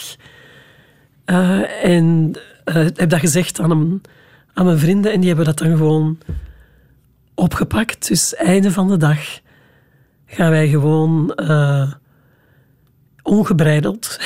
Uh, 1.27 1.85
en 1.85 2.33
heb 2.95 3.11
dat 3.11 3.21
gezegd 3.21 3.61
aan, 3.61 3.71
hem, 3.71 4.01
aan 4.55 4.65
mijn 4.65 4.79
vrienden 4.79 5.13
en 5.13 5.19
die 5.19 5.29
hebben 5.29 5.47
dat 5.47 5.59
dan 5.59 5.77
gewoon 5.77 6.19
opgepakt. 7.35 8.09
Dus 8.09 8.35
einde 8.35 8.71
van 8.71 8.89
de 8.89 8.97
dag 8.97 9.41
gaan 10.27 10.51
wij 10.51 10.69
gewoon 10.69 11.35
ongebreideld 13.23 14.21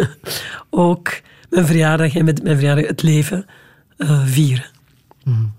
ook 0.70 1.20
mijn 1.50 1.66
verjaardag 1.66 2.14
en 2.14 2.24
met 2.24 2.42
mijn 2.42 2.56
verjaardag 2.56 2.86
het 2.86 3.02
leven 3.02 3.46
vieren. 4.24 4.70
Mm. 5.24 5.52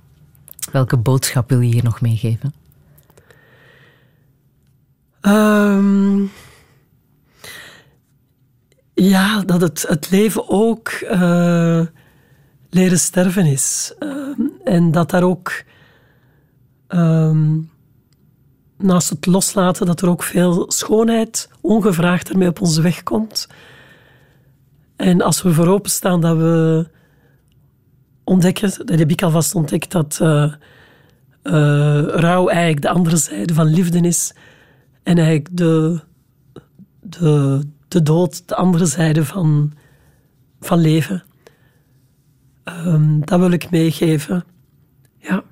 Welke 0.72 0.98
boodschap 0.98 1.50
wil 1.50 1.60
je 1.60 1.74
hier 1.74 1.84
nog 1.84 2.02
meegeven? 2.02 2.54
Um, 5.22 6.32
ja, 8.94 9.42
dat 9.42 9.62
het, 9.62 9.86
het 9.88 10.10
leven 10.12 10.50
ook 10.50 10.92
uh, 11.04 11.82
leren 12.70 13.00
sterven 13.00 13.46
is. 13.46 13.94
en 14.64 14.92
dat 14.92 15.10
daar 15.10 15.24
ook 15.24 15.64
um, 16.88 17.72
naast 18.78 19.10
het 19.10 19.26
loslaten, 19.26 19.86
dat 19.86 20.02
er 20.02 20.10
ook 20.10 20.24
veel 20.24 20.72
schoonheid 20.72 21.50
ongevraagd 21.62 22.30
ermee 22.30 22.48
op 22.48 22.62
onze 22.62 22.82
weg 22.82 23.04
komt. 23.04 23.48
En 24.96 25.22
als 25.22 25.42
we 25.42 25.54
voor 25.54 25.68
openstaan 25.68 26.22
dat 26.22 26.38
we 26.38 26.88
ontdekken, 28.24 28.86
dat 28.86 29.00
heb 29.00 29.12
ik 29.12 29.24
alvast 29.24 29.56
ontdekt, 29.56 29.92
dat 29.92 30.20
uh, 30.22 30.54
rouw 32.06 32.48
eigenlijk 32.48 32.82
de 32.82 32.90
andere 32.90 33.18
zijde 33.18 33.54
van 33.54 33.66
liefde 33.66 34.00
is. 34.00 34.34
En 35.04 35.18
eigenlijk 35.18 35.58
de, 35.58 36.00
de, 37.02 37.62
de 37.94 38.04
dood 38.04 38.48
de 38.48 38.56
andere 38.56 38.86
zijde 38.86 39.26
van, 39.26 39.74
van 40.60 40.80
leven. 40.80 41.24
Um, 42.66 43.26
dat 43.26 43.40
wil 43.40 43.52
ik 43.52 43.70
meegeven. 43.70 44.44
Ja. 45.18 45.44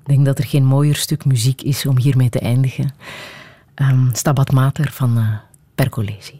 Ik 0.00 0.06
denk 0.06 0.24
dat 0.24 0.38
er 0.38 0.44
geen 0.44 0.64
mooier 0.64 0.96
stuk 0.96 1.24
muziek 1.24 1.62
is 1.62 1.86
om 1.86 1.98
hiermee 1.98 2.28
te 2.28 2.38
eindigen. 2.38 2.94
Um, 3.74 4.08
Stabat 4.12 4.52
Mater 4.52 4.90
van 4.92 5.18
uh, 5.18 5.34
Percolesi. 5.74 6.39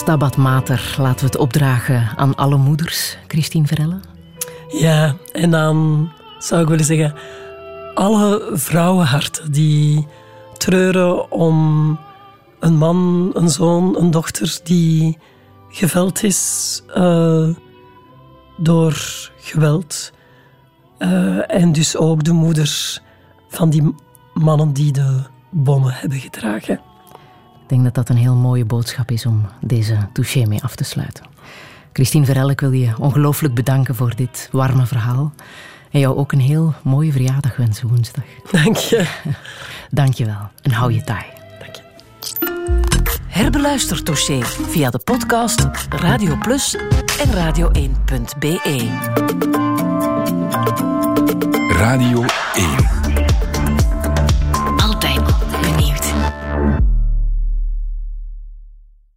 Stabat 0.00 0.36
Mater 0.36 0.94
laten 0.98 1.20
we 1.20 1.26
het 1.26 1.36
opdragen 1.36 2.08
aan 2.16 2.34
alle 2.34 2.56
moeders, 2.56 3.16
Christine 3.26 3.66
Verelle. 3.66 4.00
Ja, 4.68 5.16
en 5.32 5.50
dan 5.50 6.08
zou 6.38 6.62
ik 6.62 6.68
willen 6.68 6.84
zeggen, 6.84 7.14
alle 7.94 8.50
vrouwenharten 8.52 9.52
die 9.52 10.06
treuren 10.56 11.30
om 11.30 11.98
een 12.60 12.76
man, 12.76 13.30
een 13.34 13.48
zoon, 13.48 13.96
een 13.98 14.10
dochter 14.10 14.58
die 14.62 15.18
geveld 15.68 16.22
is 16.22 16.82
uh, 16.96 17.48
door 18.56 19.30
geweld. 19.36 20.12
Uh, 20.98 21.54
en 21.54 21.72
dus 21.72 21.96
ook 21.96 22.24
de 22.24 22.32
moeders 22.32 23.00
van 23.48 23.70
die 23.70 23.94
mannen 24.34 24.72
die 24.72 24.92
de 24.92 25.22
bommen 25.50 25.92
hebben 25.92 26.18
gedragen. 26.18 26.89
Ik 27.70 27.76
denk 27.76 27.94
dat 27.94 28.06
dat 28.06 28.16
een 28.16 28.22
heel 28.22 28.34
mooie 28.34 28.64
boodschap 28.64 29.10
is 29.10 29.26
om 29.26 29.46
deze 29.60 30.08
touché 30.12 30.44
mee 30.46 30.62
af 30.62 30.74
te 30.74 30.84
sluiten. 30.84 31.24
Christine 31.92 32.24
Verelle, 32.24 32.50
ik 32.50 32.60
wil 32.60 32.72
je 32.72 32.94
ongelooflijk 32.98 33.54
bedanken 33.54 33.94
voor 33.94 34.14
dit 34.16 34.48
warme 34.52 34.86
verhaal. 34.86 35.32
En 35.90 36.00
jou 36.00 36.16
ook 36.16 36.32
een 36.32 36.40
heel 36.40 36.74
mooie 36.82 37.12
verjaardag 37.12 37.56
wensen 37.56 37.88
woensdag. 37.88 38.24
Dank 38.50 38.76
je. 38.76 39.06
Dank 39.90 40.12
je 40.12 40.24
wel. 40.24 40.50
En 40.62 40.70
hou 40.70 40.92
je 40.92 41.04
taai. 41.04 41.24
Dank 41.58 41.74
je. 41.74 41.82
Herbeluister 43.26 44.02
Touché 44.02 44.40
via 44.42 44.90
de 44.90 44.98
podcast 44.98 45.68
Radio 45.88 46.36
Plus 46.36 46.76
en 47.18 47.28
radio1.be. 47.28 48.88
Radio 51.68 52.24
1 52.54 52.99